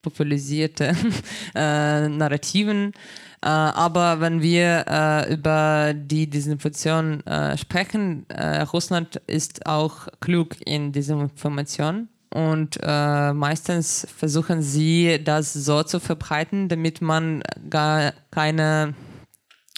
populisierte 0.01 0.95
äh, 1.55 2.07
Narrativen. 2.07 2.93
Äh, 3.41 3.47
aber 3.47 4.19
wenn 4.21 4.41
wir 4.41 4.85
äh, 4.87 5.33
über 5.33 5.93
die 5.93 6.29
Desinformation 6.29 7.25
äh, 7.27 7.57
sprechen, 7.57 8.25
äh, 8.29 8.61
Russland 8.61 9.17
ist 9.27 9.65
auch 9.65 10.07
klug 10.19 10.55
in 10.65 10.91
dieser 10.91 11.19
Information. 11.19 12.09
Und 12.29 12.77
äh, 12.81 13.33
meistens 13.33 14.05
versuchen 14.15 14.61
sie, 14.61 15.21
das 15.23 15.53
so 15.53 15.83
zu 15.83 15.99
verbreiten, 15.99 16.67
damit 16.67 17.01
man 17.01 17.41
gar 17.69 18.13
keine 18.31 18.93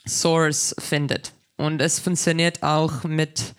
Source 0.07 0.75
findet. 0.79 1.33
Und 1.57 1.81
es 1.81 1.99
funktioniert 1.99 2.63
auch 2.63 3.03
mit 3.03 3.53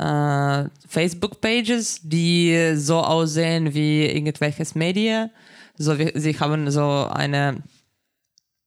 äh, 0.00 0.64
Facebook-Pages, 0.88 2.00
die 2.02 2.74
so 2.76 3.00
aussehen 3.00 3.74
wie 3.74 4.06
irgendwelches 4.06 4.74
Media. 4.74 5.30
So, 5.76 5.98
wir, 5.98 6.12
sie 6.14 6.38
haben 6.38 6.70
so 6.70 7.06
eine 7.10 7.62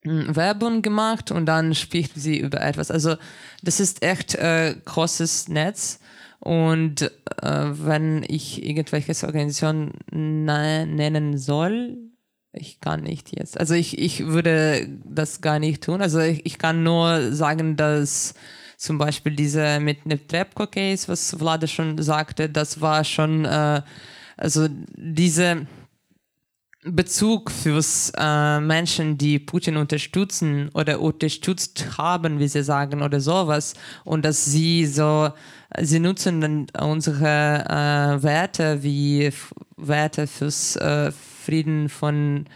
hm, 0.04 0.36
Werbung 0.36 0.82
gemacht 0.82 1.32
und 1.32 1.48
dann 1.48 1.74
spricht 1.74 2.14
sie 2.16 2.38
über 2.40 2.62
etwas. 2.62 2.92
Also 2.92 3.16
das 3.64 3.80
ist 3.80 4.04
echt 4.04 4.36
äh, 4.36 4.76
großes 4.86 5.48
Netz. 5.50 6.00
Und 6.40 7.04
äh, 7.42 7.70
wenn 7.72 8.24
ich 8.28 8.64
irgendwelche 8.64 9.26
Organisationen 9.26 9.94
nennen 10.12 11.38
soll, 11.38 11.98
ich 12.52 12.82
kann 12.82 13.02
nicht 13.02 13.36
jetzt. 13.36 13.60
Also 13.60 13.74
ich, 13.74 13.98
ich 13.98 14.28
würde 14.28 14.88
das 15.06 15.42
gar 15.42 15.58
nicht 15.58 15.84
tun. 15.84 16.02
Also 16.02 16.20
ich, 16.20 16.46
ich 16.46 16.60
kann 16.60 16.84
nur 16.84 17.32
sagen, 17.32 17.78
dass 17.78 18.36
zum 18.84 18.98
Beispiel 18.98 19.34
diese 19.34 19.80
mit 19.80 20.06
Neptrepko 20.06 20.68
Case, 20.68 21.08
was 21.08 21.34
Vlade 21.40 21.70
schon 21.70 22.02
sagte, 22.02 22.50
das 22.50 22.82
war 22.82 23.06
schon, 23.06 23.46
äh, 23.46 23.82
also 24.36 24.68
diese 24.70 25.68
Bezug 26.84 27.50
fürs 27.50 28.12
äh, 28.18 28.60
Menschen, 28.60 29.18
die 29.18 29.40
Putin 29.40 29.78
unterstützen 29.78 30.70
oder 30.74 31.00
unterstützt 31.00 31.98
haben, 31.98 32.40
wie 32.40 32.50
sie 32.50 32.62
sagen, 32.62 33.02
oder 33.02 33.22
sowas, 33.22 33.74
und 34.04 34.26
dass 34.26 34.44
sie 34.44 34.86
so, 34.86 35.30
sie 35.80 36.00
nutzen 36.02 36.42
dann 36.42 36.68
unsere 36.78 37.64
äh, 37.64 38.22
Werte 38.22 38.84
wie 38.84 39.32
Werte 39.78 40.28
fürs 40.28 40.76
äh, 40.76 41.14
Frieden 41.46 41.88
von 41.88 42.48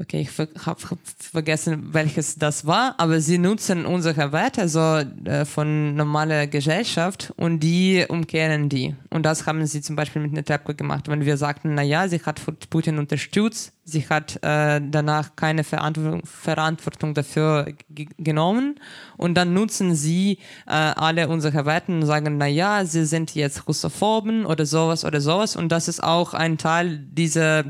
Okay, 0.00 0.22
ich 0.22 0.38
habe 0.64 0.80
vergessen, 1.18 1.92
welches 1.92 2.36
das 2.36 2.64
war, 2.64 2.94
aber 2.96 3.20
sie 3.20 3.36
nutzen 3.36 3.84
unsere 3.84 4.32
Werte 4.32 4.66
so 4.66 4.80
äh, 4.80 5.44
von 5.44 5.94
normaler 5.94 6.46
Gesellschaft 6.46 7.34
und 7.36 7.60
die 7.60 8.06
umkehren 8.08 8.70
die. 8.70 8.96
Und 9.10 9.26
das 9.26 9.46
haben 9.46 9.66
sie 9.66 9.82
zum 9.82 9.96
Beispiel 9.96 10.22
mit 10.22 10.32
Netrebko 10.32 10.72
gemacht. 10.72 11.08
Wenn 11.08 11.26
wir 11.26 11.36
sagten, 11.36 11.74
naja, 11.74 12.08
sie 12.08 12.18
hat 12.22 12.40
Putin 12.70 12.98
unterstützt, 12.98 13.74
sie 13.84 14.08
hat 14.08 14.42
äh, 14.42 14.80
danach 14.82 15.36
keine 15.36 15.64
Verantwortung, 15.64 16.24
Verantwortung 16.24 17.12
dafür 17.12 17.66
genommen 17.90 18.80
und 19.18 19.34
dann 19.34 19.52
nutzen 19.52 19.94
sie 19.94 20.38
äh, 20.66 20.70
alle 20.70 21.28
unsere 21.28 21.66
Werte 21.66 21.92
und 21.92 22.06
sagen, 22.06 22.38
naja, 22.38 22.86
sie 22.86 23.04
sind 23.04 23.34
jetzt 23.34 23.68
Russophoben 23.68 24.46
oder 24.46 24.64
sowas 24.64 25.04
oder 25.04 25.20
sowas 25.20 25.56
und 25.56 25.70
das 25.70 25.88
ist 25.88 26.02
auch 26.02 26.32
ein 26.32 26.56
Teil 26.56 26.96
dieser 26.96 27.66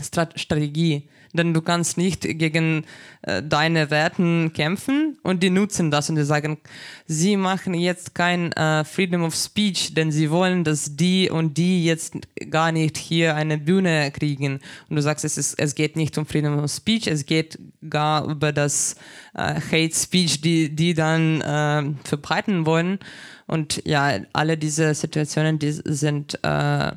Strat 0.00 0.38
Strategie 0.38 1.08
denn 1.34 1.52
du 1.52 1.60
kannst 1.60 1.98
nicht 1.98 2.22
gegen 2.22 2.84
äh, 3.22 3.42
deine 3.42 3.90
Werten 3.90 4.52
kämpfen 4.52 5.18
und 5.22 5.42
die 5.42 5.50
nutzen 5.50 5.90
das 5.90 6.08
und 6.08 6.16
die 6.16 6.24
sagen, 6.24 6.58
sie 7.06 7.36
machen 7.36 7.74
jetzt 7.74 8.14
kein 8.14 8.52
äh, 8.52 8.84
Freedom 8.84 9.24
of 9.24 9.34
Speech, 9.34 9.94
denn 9.94 10.12
sie 10.12 10.30
wollen, 10.30 10.64
dass 10.64 10.96
die 10.96 11.28
und 11.28 11.58
die 11.58 11.84
jetzt 11.84 12.14
gar 12.50 12.72
nicht 12.72 12.96
hier 12.96 13.34
eine 13.34 13.58
Bühne 13.58 14.10
kriegen. 14.12 14.60
Und 14.88 14.96
du 14.96 15.02
sagst, 15.02 15.24
es, 15.24 15.36
ist, 15.36 15.58
es 15.58 15.74
geht 15.74 15.96
nicht 15.96 16.16
um 16.16 16.24
Freedom 16.24 16.58
of 16.58 16.70
Speech, 16.70 17.08
es 17.08 17.26
geht 17.26 17.58
gar 17.90 18.24
über 18.26 18.52
das 18.52 18.96
äh, 19.34 19.60
Hate 19.60 19.94
Speech, 19.94 20.40
die 20.40 20.74
die 20.74 20.94
dann 20.94 21.40
äh, 21.40 21.94
verbreiten 22.04 22.64
wollen. 22.64 22.98
Und 23.46 23.82
ja, 23.84 24.20
alle 24.32 24.56
diese 24.56 24.94
Situationen, 24.94 25.58
die 25.58 25.72
sind 25.72 26.38
äh, 26.42 26.92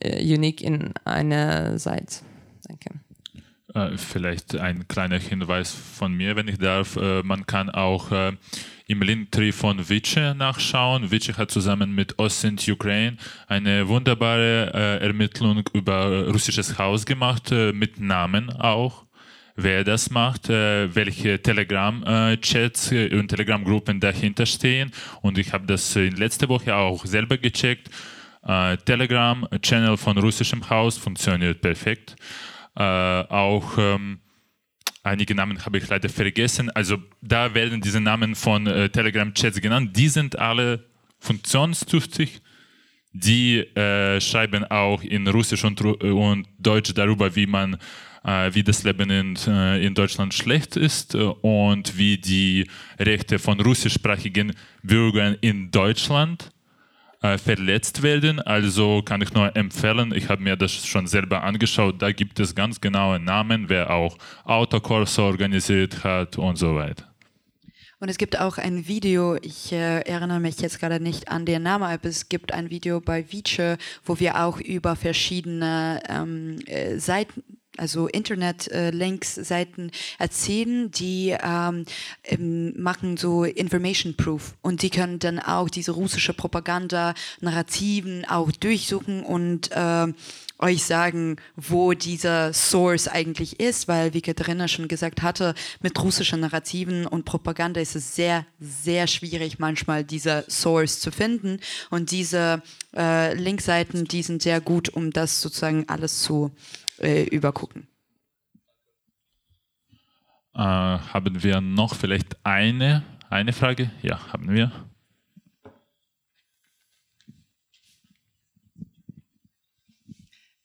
äh, 0.00 0.34
unique 0.34 0.62
in 0.62 0.92
einer 1.04 1.78
Seite. 1.78 2.16
Danke. 2.66 3.07
Äh, 3.78 3.96
vielleicht 3.96 4.56
ein 4.56 4.86
kleiner 4.88 5.18
Hinweis 5.18 5.72
von 5.72 6.12
mir, 6.12 6.36
wenn 6.36 6.48
ich 6.48 6.58
darf. 6.58 6.96
Äh, 6.96 7.22
man 7.22 7.46
kann 7.46 7.70
auch 7.70 8.10
äh, 8.10 8.32
im 8.86 9.02
Linktree 9.02 9.52
von 9.52 9.88
Vice 9.88 10.34
nachschauen. 10.36 11.10
Vice 11.10 11.36
hat 11.36 11.50
zusammen 11.50 11.94
mit 11.94 12.18
Ostend 12.18 12.66
Ukraine 12.68 13.16
eine 13.46 13.86
wunderbare 13.86 15.00
Ermittlung 15.00 15.62
über 15.74 16.28
russisches 16.28 16.78
Haus 16.78 17.04
gemacht, 17.04 17.50
mit 17.50 18.00
Namen 18.00 18.50
auch 18.50 19.04
wer 19.56 19.84
das 19.84 20.08
macht, 20.08 20.48
welche 20.48 21.42
Telegram-Chats 21.42 22.92
und 22.92 23.28
Telegram-Gruppen 23.28 24.00
dahinter 24.00 24.46
stehen. 24.46 24.90
Und 25.20 25.36
ich 25.36 25.52
habe 25.52 25.66
das 25.66 25.94
in 25.94 26.16
letzter 26.16 26.48
Woche 26.48 26.74
auch 26.74 27.04
selber 27.04 27.36
gecheckt. 27.36 27.90
Telegram-Channel 28.42 29.98
von 29.98 30.16
russischem 30.16 30.70
Haus 30.70 30.96
funktioniert 30.96 31.60
perfekt. 31.60 32.16
Äh, 32.78 32.82
auch 32.82 33.76
ähm, 33.76 34.20
einige 35.02 35.34
Namen 35.34 35.64
habe 35.64 35.78
ich 35.78 35.88
leider 35.88 36.08
vergessen. 36.08 36.70
Also 36.70 36.98
da 37.20 37.52
werden 37.52 37.80
diese 37.80 38.00
Namen 38.00 38.36
von 38.36 38.68
äh, 38.68 38.88
Telegram-Chats 38.88 39.60
genannt. 39.60 39.96
Die 39.96 40.08
sind 40.08 40.38
alle 40.38 40.84
funktionstüchtig. 41.18 42.40
Die 43.12 43.58
äh, 43.58 44.20
schreiben 44.20 44.64
auch 44.64 45.02
in 45.02 45.26
Russisch 45.26 45.64
und, 45.64 45.80
und, 45.80 46.46
Deutsch 46.58 46.94
darüber, 46.94 47.34
wie 47.34 47.46
man, 47.46 47.78
äh, 48.22 48.54
wie 48.54 48.62
das 48.62 48.84
Leben 48.84 49.10
in, 49.10 49.36
äh, 49.48 49.84
in 49.84 49.94
Deutschland 49.94 50.32
schlecht 50.32 50.76
ist 50.76 51.16
äh, 51.16 51.18
und 51.18 51.98
wie 51.98 52.18
die 52.18 52.68
Rechte 53.00 53.40
von 53.40 53.60
russischsprachigen 53.60 54.54
Bürgern 54.84 55.36
in 55.40 55.72
Deutschland 55.72 56.52
äh, 57.22 57.38
verletzt 57.38 58.02
werden. 58.02 58.40
Also 58.40 59.02
kann 59.02 59.20
ich 59.22 59.32
nur 59.32 59.54
empfehlen, 59.56 60.12
ich 60.14 60.28
habe 60.28 60.42
mir 60.42 60.56
das 60.56 60.72
schon 60.86 61.06
selber 61.06 61.42
angeschaut, 61.42 62.00
da 62.00 62.12
gibt 62.12 62.40
es 62.40 62.54
ganz 62.54 62.80
genaue 62.80 63.18
Namen, 63.18 63.68
wer 63.68 63.90
auch 63.90 64.16
Autokurse 64.44 65.22
organisiert 65.22 66.04
hat 66.04 66.38
und 66.38 66.56
so 66.56 66.74
weiter. 66.74 67.04
Und 68.00 68.08
es 68.08 68.18
gibt 68.18 68.38
auch 68.38 68.58
ein 68.58 68.86
Video, 68.86 69.36
ich 69.42 69.72
äh, 69.72 70.02
erinnere 70.02 70.38
mich 70.38 70.60
jetzt 70.60 70.78
gerade 70.78 71.00
nicht 71.00 71.28
an 71.28 71.44
den 71.44 71.64
Namen, 71.64 71.82
aber 71.82 72.08
es 72.08 72.28
gibt 72.28 72.52
ein 72.52 72.70
Video 72.70 73.00
bei 73.00 73.24
Vice, 73.32 73.76
wo 74.04 74.20
wir 74.20 74.40
auch 74.40 74.60
über 74.60 74.94
verschiedene 74.94 76.00
ähm, 76.08 76.60
äh, 76.66 76.98
Seiten, 76.98 77.42
also 77.78 78.08
Internet-Links, 78.08 79.38
äh, 79.38 79.44
Seiten 79.44 79.90
erzählen, 80.18 80.90
die 80.90 81.36
ähm, 81.42 81.84
machen 82.76 83.16
so 83.16 83.44
Information 83.44 84.14
Proof 84.16 84.54
und 84.62 84.82
die 84.82 84.90
können 84.90 85.18
dann 85.18 85.38
auch 85.38 85.68
diese 85.68 85.92
russische 85.92 86.34
Propaganda, 86.34 87.14
Narrativen 87.40 88.24
auch 88.24 88.50
durchsuchen 88.52 89.22
und 89.22 89.70
äh, 89.72 90.06
euch 90.58 90.84
sagen, 90.84 91.36
wo 91.56 91.92
dieser 91.92 92.52
Source 92.52 93.08
eigentlich 93.08 93.60
ist, 93.60 93.88
weil, 93.88 94.14
wie 94.14 94.20
Katharina 94.20 94.68
schon 94.68 94.88
gesagt 94.88 95.22
hatte, 95.22 95.54
mit 95.80 96.00
russischen 96.02 96.40
Narrativen 96.40 97.06
und 97.06 97.24
Propaganda 97.24 97.80
ist 97.80 97.96
es 97.96 98.16
sehr, 98.16 98.44
sehr 98.58 99.06
schwierig, 99.06 99.58
manchmal 99.58 100.04
dieser 100.04 100.44
Source 100.50 101.00
zu 101.00 101.12
finden. 101.12 101.60
Und 101.90 102.10
diese 102.10 102.62
äh, 102.96 103.34
Linkseiten, 103.34 104.04
die 104.04 104.22
sind 104.22 104.42
sehr 104.42 104.60
gut, 104.60 104.88
um 104.88 105.12
das 105.12 105.40
sozusagen 105.40 105.88
alles 105.88 106.22
zu 106.22 106.50
äh, 106.98 107.24
übergucken. 107.24 107.88
Äh, 110.54 110.60
haben 110.60 111.42
wir 111.42 111.60
noch 111.60 111.94
vielleicht 111.94 112.44
eine, 112.44 113.04
eine 113.30 113.52
Frage? 113.52 113.90
Ja, 114.02 114.32
haben 114.32 114.50
wir. 114.50 114.72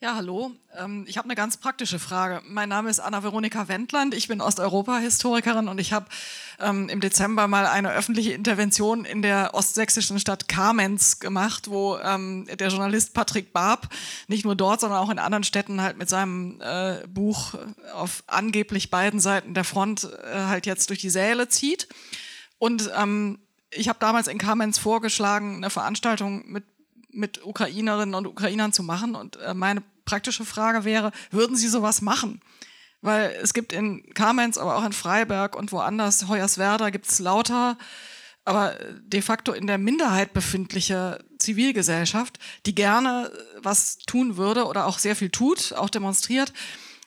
Ja, 0.03 0.15
hallo. 0.15 0.51
Ähm, 0.75 1.05
ich 1.07 1.17
habe 1.17 1.27
eine 1.27 1.35
ganz 1.35 1.55
praktische 1.55 1.97
Frage. 1.97 2.41
Mein 2.45 2.67
Name 2.67 2.89
ist 2.89 2.99
Anna-Veronika 2.99 3.69
Wendland. 3.69 4.13
Ich 4.13 4.27
bin 4.27 4.41
Osteuropa-Historikerin 4.41 5.69
und 5.69 5.79
ich 5.79 5.93
habe 5.93 6.07
ähm, 6.63 6.89
im 6.89 6.99
Dezember 6.99 7.47
mal 7.47 7.65
eine 7.65 7.91
öffentliche 7.91 8.33
Intervention 8.33 9.05
in 9.05 9.21
der 9.21 9.53
ostsächsischen 9.53 10.19
Stadt 10.19 10.47
Kamenz 10.47 11.19
gemacht, 11.19 11.69
wo 11.69 11.97
ähm, 11.97 12.47
der 12.59 12.69
Journalist 12.69 13.13
Patrick 13.13 13.53
Barb 13.53 13.89
nicht 14.27 14.45
nur 14.45 14.55
dort, 14.55 14.81
sondern 14.81 14.99
auch 14.99 15.09
in 15.09 15.19
anderen 15.19 15.43
Städten 15.43 15.81
halt 15.81 15.97
mit 15.97 16.09
seinem 16.09 16.61
äh, 16.61 17.05
Buch 17.07 17.55
auf 17.93 18.23
angeblich 18.27 18.89
beiden 18.89 19.19
Seiten 19.19 19.53
der 19.53 19.63
Front 19.63 20.09
äh, 20.23 20.45
halt 20.45 20.65
jetzt 20.65 20.89
durch 20.89 20.99
die 20.99 21.09
Säle 21.09 21.49
zieht. 21.49 21.87
Und 22.57 22.89
ähm, 22.97 23.39
ich 23.71 23.89
habe 23.89 23.99
damals 23.99 24.27
in 24.27 24.37
Kamenz 24.37 24.77
vorgeschlagen, 24.77 25.57
eine 25.57 25.69
Veranstaltung 25.69 26.43
mit 26.47 26.63
mit 27.15 27.45
Ukrainerinnen 27.45 28.15
und 28.15 28.25
Ukrainern 28.25 28.73
zu 28.73 28.83
machen. 28.83 29.15
Und 29.15 29.37
äh, 29.37 29.53
meine 29.53 29.83
praktische 30.05 30.45
Frage 30.45 30.83
wäre, 30.83 31.11
würden 31.31 31.55
Sie 31.55 31.67
sowas 31.67 32.01
machen? 32.01 32.41
Weil 33.03 33.37
es 33.41 33.53
gibt 33.53 33.73
in 33.73 34.01
Kamenz, 34.13 34.57
aber 34.57 34.77
auch 34.77 34.85
in 34.85 34.93
Freiberg 34.93 35.57
und 35.57 35.73
woanders, 35.73 36.29
Hoyerswerda, 36.29 36.89
gibt 36.89 37.05
es 37.05 37.19
lauter, 37.19 37.77
aber 38.45 38.77
de 39.01 39.21
facto 39.21 39.51
in 39.51 39.67
der 39.67 39.77
Minderheit 39.77 40.31
befindliche 40.31 41.19
Zivilgesellschaft, 41.37 42.39
die 42.65 42.73
gerne 42.73 43.29
was 43.61 43.97
tun 44.07 44.37
würde 44.37 44.65
oder 44.65 44.85
auch 44.85 44.99
sehr 44.99 45.17
viel 45.17 45.29
tut, 45.29 45.73
auch 45.73 45.89
demonstriert. 45.89 46.53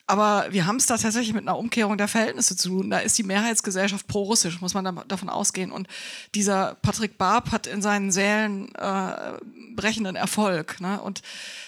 Aber 0.06 0.46
wir 0.50 0.66
haben 0.66 0.76
es 0.76 0.86
da 0.86 0.98
tatsächlich 0.98 1.34
mit 1.34 1.42
einer 1.42 1.58
Umkehrung 1.58 1.96
der 1.96 2.08
Verhältnisse 2.08 2.56
zu 2.56 2.68
tun. 2.68 2.90
Da 2.90 2.98
ist 2.98 3.16
die 3.16 3.24
Mehrheitsgesellschaft 3.24 4.06
pro-russisch, 4.06 4.60
muss 4.60 4.74
man 4.74 4.84
da, 4.84 4.92
davon 5.08 5.30
ausgehen. 5.30 5.72
Und 5.72 5.88
dieser 6.34 6.76
Patrick 6.82 7.16
Barb 7.16 7.52
hat 7.52 7.66
in 7.66 7.80
seinen 7.80 8.12
Sälen 8.12 8.72
äh, 8.74 9.32
brechenden 9.74 10.14
Erfolg. 10.14 10.78
Ne? 10.80 11.00
Und 11.00 11.22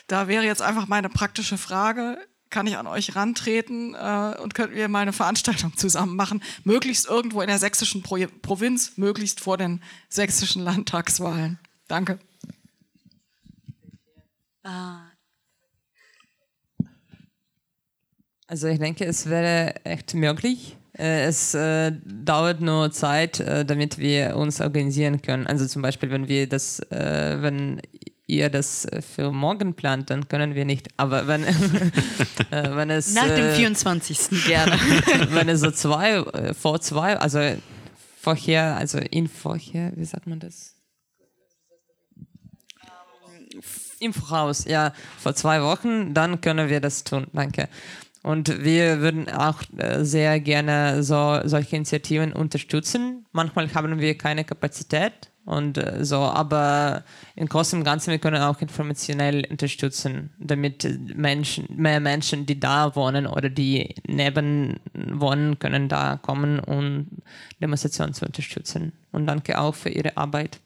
da 0.06 0.28
wäre 0.28 0.44
jetzt 0.44 0.62
einfach 0.62 0.86
meine 0.86 1.08
praktische 1.08 1.58
Frage, 1.58 2.18
kann 2.50 2.66
ich 2.66 2.76
an 2.76 2.86
euch 2.86 3.14
rantreten 3.16 3.94
äh, 3.94 4.36
und 4.42 4.54
könnten 4.54 4.76
wir 4.76 4.88
mal 4.88 5.00
eine 5.00 5.12
Veranstaltung 5.12 5.76
zusammen 5.76 6.16
machen, 6.16 6.42
möglichst 6.64 7.06
irgendwo 7.06 7.40
in 7.40 7.48
der 7.48 7.58
sächsischen 7.58 8.02
Pro 8.02 8.18
Provinz, 8.42 8.92
möglichst 8.96 9.40
vor 9.40 9.56
den 9.56 9.82
sächsischen 10.08 10.62
Landtagswahlen. 10.62 11.58
Danke. 11.86 12.18
Also 18.46 18.68
ich 18.68 18.78
denke, 18.78 19.04
es 19.04 19.28
wäre 19.28 19.84
echt 19.84 20.14
möglich. 20.14 20.76
Äh, 20.98 21.24
es 21.24 21.54
äh, 21.54 21.92
dauert 22.04 22.60
nur 22.60 22.90
Zeit, 22.90 23.40
äh, 23.40 23.64
damit 23.64 23.98
wir 23.98 24.36
uns 24.36 24.60
organisieren 24.60 25.22
können. 25.22 25.46
Also 25.46 25.66
zum 25.66 25.82
Beispiel, 25.82 26.10
wenn 26.10 26.28
wir 26.28 26.48
das, 26.48 26.80
äh, 26.90 27.36
wenn 27.40 27.80
ihr 28.28 28.50
das 28.50 28.84
äh, 28.84 29.02
für 29.02 29.32
morgen 29.32 29.74
plant, 29.74 30.10
dann 30.10 30.28
können 30.28 30.54
wir 30.54 30.64
nicht. 30.64 30.88
Aber 30.96 31.26
wenn, 31.26 31.44
äh, 32.50 32.76
wenn 32.76 32.90
es. 32.90 33.14
Nach 33.14 33.26
dem 33.26 33.54
24. 33.54 34.46
gerne. 34.46 34.72
wenn 35.30 35.48
es 35.48 35.60
so 35.60 35.72
zwei, 35.72 36.18
äh, 36.18 36.54
vor 36.54 36.80
zwei, 36.80 37.16
also 37.16 37.40
vorher, 38.20 38.76
also 38.76 38.98
in 38.98 39.26
vorher, 39.26 39.92
wie 39.96 40.04
sagt 40.04 40.28
man 40.28 40.38
das? 40.38 40.74
Im 43.98 44.12
Voraus, 44.12 44.64
ja, 44.66 44.92
vor 45.18 45.34
zwei 45.34 45.60
Wochen, 45.62 46.14
dann 46.14 46.40
können 46.40 46.68
wir 46.68 46.80
das 46.80 47.02
tun. 47.02 47.26
Danke. 47.32 47.68
Und 48.22 48.62
wir 48.62 49.00
würden 49.00 49.28
auch 49.28 49.62
sehr 50.00 50.38
gerne 50.38 51.02
so, 51.02 51.40
solche 51.44 51.76
Initiativen 51.76 52.32
unterstützen. 52.32 53.26
Manchmal 53.32 53.72
haben 53.74 53.98
wir 53.98 54.16
keine 54.16 54.44
Kapazität, 54.44 55.27
und 55.48 55.78
äh, 55.78 56.04
so, 56.04 56.18
aber 56.18 57.04
im 57.34 57.48
Großen 57.48 57.78
und 57.78 57.84
Ganzen, 57.84 58.10
wir 58.10 58.18
können 58.18 58.42
auch 58.42 58.60
informationell 58.60 59.46
unterstützen, 59.48 60.28
damit 60.38 60.86
Menschen, 61.16 61.64
mehr 61.74 62.00
Menschen, 62.00 62.44
die 62.44 62.60
da 62.60 62.94
wohnen 62.94 63.26
oder 63.26 63.48
die 63.48 63.94
neben 64.06 64.78
wohnen, 64.92 65.58
können 65.58 65.88
da 65.88 66.18
kommen, 66.20 66.60
um 66.60 67.06
Demonstrationen 67.62 68.12
zu 68.12 68.26
unterstützen. 68.26 68.92
Und 69.10 69.26
danke 69.26 69.58
auch 69.58 69.74
für 69.74 69.88
Ihre 69.88 70.18
Arbeit. 70.18 70.60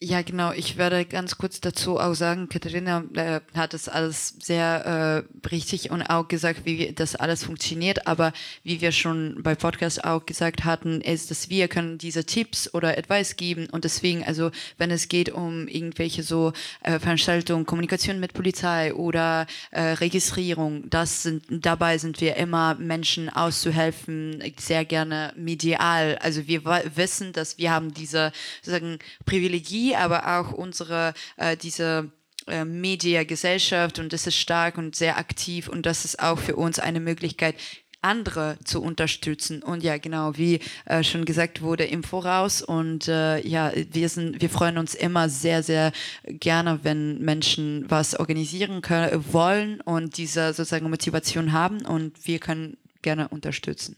Ja, 0.00 0.22
genau. 0.22 0.52
Ich 0.52 0.76
werde 0.76 1.04
ganz 1.04 1.38
kurz 1.38 1.60
dazu 1.60 1.98
auch 1.98 2.14
sagen, 2.14 2.48
Katharina 2.48 3.02
äh, 3.14 3.40
hat 3.56 3.74
das 3.74 3.88
alles 3.88 4.36
sehr 4.38 5.26
äh, 5.42 5.48
richtig 5.48 5.90
und 5.90 6.02
auch 6.02 6.28
gesagt, 6.28 6.60
wie 6.64 6.92
das 6.92 7.16
alles 7.16 7.42
funktioniert. 7.42 8.06
Aber 8.06 8.32
wie 8.62 8.80
wir 8.80 8.92
schon 8.92 9.42
bei 9.42 9.56
Podcast 9.56 10.04
auch 10.04 10.24
gesagt 10.24 10.64
hatten, 10.64 11.00
ist, 11.00 11.32
dass 11.32 11.50
wir 11.50 11.66
können 11.66 11.98
diese 11.98 12.24
Tipps 12.24 12.72
oder 12.72 12.96
Advice 12.96 13.34
geben 13.34 13.66
und 13.72 13.82
deswegen, 13.82 14.22
also 14.22 14.52
wenn 14.76 14.92
es 14.92 15.08
geht 15.08 15.30
um 15.30 15.66
irgendwelche 15.66 16.22
so 16.22 16.52
äh, 16.84 17.00
Veranstaltungen, 17.00 17.66
Kommunikation 17.66 18.20
mit 18.20 18.34
Polizei 18.34 18.94
oder 18.94 19.48
äh, 19.72 19.80
Registrierung, 19.80 20.88
das 20.90 21.24
sind 21.24 21.42
dabei 21.50 21.98
sind 21.98 22.20
wir 22.20 22.36
immer 22.36 22.76
Menschen 22.76 23.28
auszuhelfen, 23.28 24.44
sehr 24.58 24.84
gerne 24.84 25.32
medial. 25.34 26.18
Also 26.22 26.46
wir 26.46 26.64
wissen, 26.94 27.32
dass 27.32 27.58
wir 27.58 27.72
haben 27.72 27.92
diese 27.92 28.30
sozusagen 28.62 29.00
Privilegie 29.26 29.87
aber 29.96 30.38
auch 30.38 30.52
unsere, 30.52 31.14
äh, 31.36 31.56
diese 31.56 32.10
äh, 32.46 32.64
Mediagesellschaft 32.64 33.98
und 33.98 34.12
das 34.12 34.26
ist 34.26 34.36
stark 34.36 34.78
und 34.78 34.96
sehr 34.96 35.18
aktiv 35.18 35.68
und 35.68 35.86
das 35.86 36.04
ist 36.04 36.20
auch 36.20 36.38
für 36.38 36.56
uns 36.56 36.78
eine 36.78 37.00
Möglichkeit, 37.00 37.56
andere 38.00 38.58
zu 38.64 38.82
unterstützen. 38.82 39.62
Und 39.62 39.82
ja, 39.82 39.98
genau, 39.98 40.36
wie 40.36 40.60
äh, 40.84 41.02
schon 41.02 41.24
gesagt 41.24 41.62
wurde, 41.62 41.84
im 41.84 42.04
Voraus. 42.04 42.62
Und 42.62 43.08
äh, 43.08 43.40
ja, 43.46 43.72
wir 43.74 44.08
sind, 44.08 44.40
wir 44.40 44.50
freuen 44.50 44.78
uns 44.78 44.94
immer 44.94 45.28
sehr, 45.28 45.62
sehr 45.62 45.92
gerne, 46.24 46.80
wenn 46.84 47.20
Menschen 47.20 47.84
was 47.88 48.18
organisieren 48.18 48.82
können, 48.82 49.24
wollen 49.32 49.80
und 49.80 50.16
diese 50.16 50.52
sozusagen 50.52 50.88
Motivation 50.88 51.52
haben 51.52 51.84
und 51.84 52.26
wir 52.26 52.38
können 52.38 52.76
gerne 53.02 53.28
unterstützen. 53.28 53.96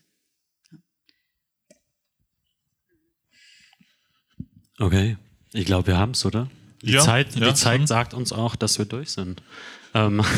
Okay. 4.78 5.18
Ich 5.52 5.64
glaube, 5.64 5.88
wir 5.88 5.98
haben 5.98 6.12
es, 6.12 6.24
oder? 6.24 6.48
Die 6.82 6.92
ja, 6.92 7.00
Zeit, 7.00 7.34
ja, 7.36 7.48
die 7.48 7.54
Zeit 7.54 7.86
sagt 7.86 8.14
uns 8.14 8.32
auch, 8.32 8.56
dass 8.56 8.78
wir 8.78 8.86
durch 8.86 9.10
sind. 9.10 9.42
Ähm 9.94 10.22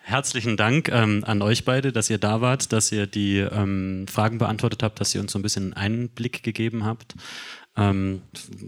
Herzlichen 0.00 0.56
Dank 0.56 0.88
ähm, 0.88 1.22
an 1.24 1.42
euch 1.42 1.64
beide, 1.64 1.92
dass 1.92 2.10
ihr 2.10 2.18
da 2.18 2.40
wart, 2.40 2.72
dass 2.72 2.90
ihr 2.90 3.06
die 3.06 3.38
ähm, 3.38 4.06
Fragen 4.08 4.38
beantwortet 4.38 4.82
habt, 4.82 5.00
dass 5.00 5.14
ihr 5.14 5.20
uns 5.20 5.30
so 5.30 5.38
ein 5.38 5.42
bisschen 5.42 5.74
einen 5.74 6.00
Einblick 6.00 6.42
gegeben 6.42 6.84
habt. 6.84 7.14
Ähm, 7.76 8.22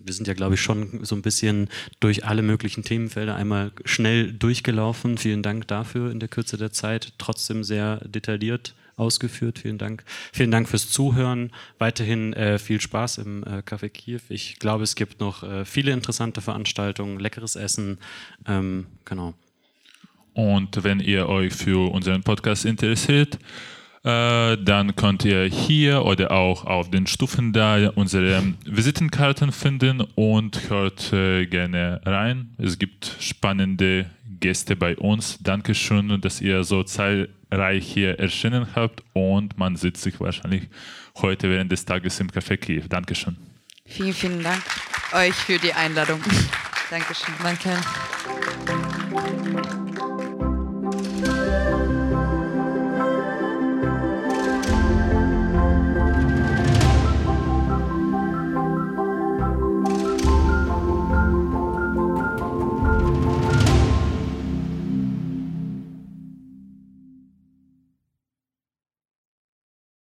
wir 0.05 0.15
sind 0.15 0.29
ja, 0.29 0.35
glaube 0.35 0.55
ich, 0.55 0.63
schon 0.63 1.05
so 1.05 1.17
ein 1.17 1.23
bisschen 1.23 1.69
durch 1.99 2.25
alle 2.25 2.43
möglichen 2.43 2.85
Themenfelder 2.85 3.35
einmal 3.35 3.73
schnell 3.85 4.33
durchgelaufen. 4.33 5.19
Vielen 5.19 5.43
Dank 5.43 5.67
dafür 5.67 6.13
in 6.13 6.21
der 6.21 6.29
Kürze 6.29 6.57
der 6.57 6.71
Zeit. 6.71 7.15
Trotzdem 7.19 7.65
sehr 7.65 7.97
detailliert 8.09 8.77
ausgeführt. 8.97 9.59
Vielen 9.59 9.79
Dank. 9.79 10.05
Vielen 10.33 10.51
Dank 10.51 10.69
fürs 10.69 10.91
Zuhören. 10.91 11.51
Weiterhin 11.79 12.33
äh, 12.33 12.59
viel 12.59 12.81
Spaß 12.81 13.19
im 13.19 13.43
äh, 13.45 13.63
Café 13.67 13.89
Kiew. 13.89 14.21
Ich 14.29 14.59
glaube, 14.59 14.85
es 14.85 14.95
gibt 14.95 15.21
noch 15.21 15.43
äh, 15.43 15.65
viele 15.65 15.93
interessante 15.93 16.41
Veranstaltungen, 16.41 17.19
leckeres 17.19 17.57
Essen. 17.57 17.99
Ähm, 18.47 18.87
genau. 19.05 19.35
Und 20.35 20.83
wenn 20.83 21.01
ihr 21.01 21.29
euch 21.29 21.53
für 21.53 21.93
unseren 21.93 22.23
Podcast 22.23 22.65
interessiert, 22.65 23.39
äh, 24.05 24.57
dann 24.57 24.97
könnt 24.97 25.25
ihr 25.25 25.45
hier 25.45 26.05
oder 26.05 26.33
auch 26.33 26.65
auf 26.65 26.91
den 26.91 27.07
Stufen 27.07 27.53
da 27.53 27.91
unsere 27.95 28.55
Visitenkarten 28.65 29.53
finden 29.53 30.01
und 30.15 30.71
hört 30.71 31.13
äh, 31.13 31.47
gerne 31.47 32.01
rein. 32.05 32.51
Es 32.59 32.79
gibt 32.79 33.17
spannende 33.21 34.07
Gäste 34.41 34.75
bei 34.75 34.97
uns. 34.97 35.39
Dankeschön, 35.41 36.21
dass 36.21 36.41
ihr 36.41 36.65
so 36.65 36.83
Zeit 36.83 37.29
Reich 37.53 37.87
hier 37.87 38.19
erschienen 38.19 38.67
habt 38.75 39.03
und 39.13 39.59
man 39.59 39.77
sitzt 39.77 40.03
sich 40.03 40.19
wahrscheinlich 40.21 40.69
heute 41.17 41.51
während 41.51 41.71
des 41.71 41.85
Tages 41.85 42.19
im 42.21 42.29
Café 42.29 42.57
Kiew. 42.57 42.85
Dankeschön. 42.89 43.37
Vielen, 43.85 44.15
vielen 44.15 44.43
Dank 44.43 44.63
euch 45.13 45.35
für 45.35 45.59
die 45.59 45.73
Einladung. 45.73 46.21
Dankeschön. 46.91 47.35
Danke. 47.43 47.77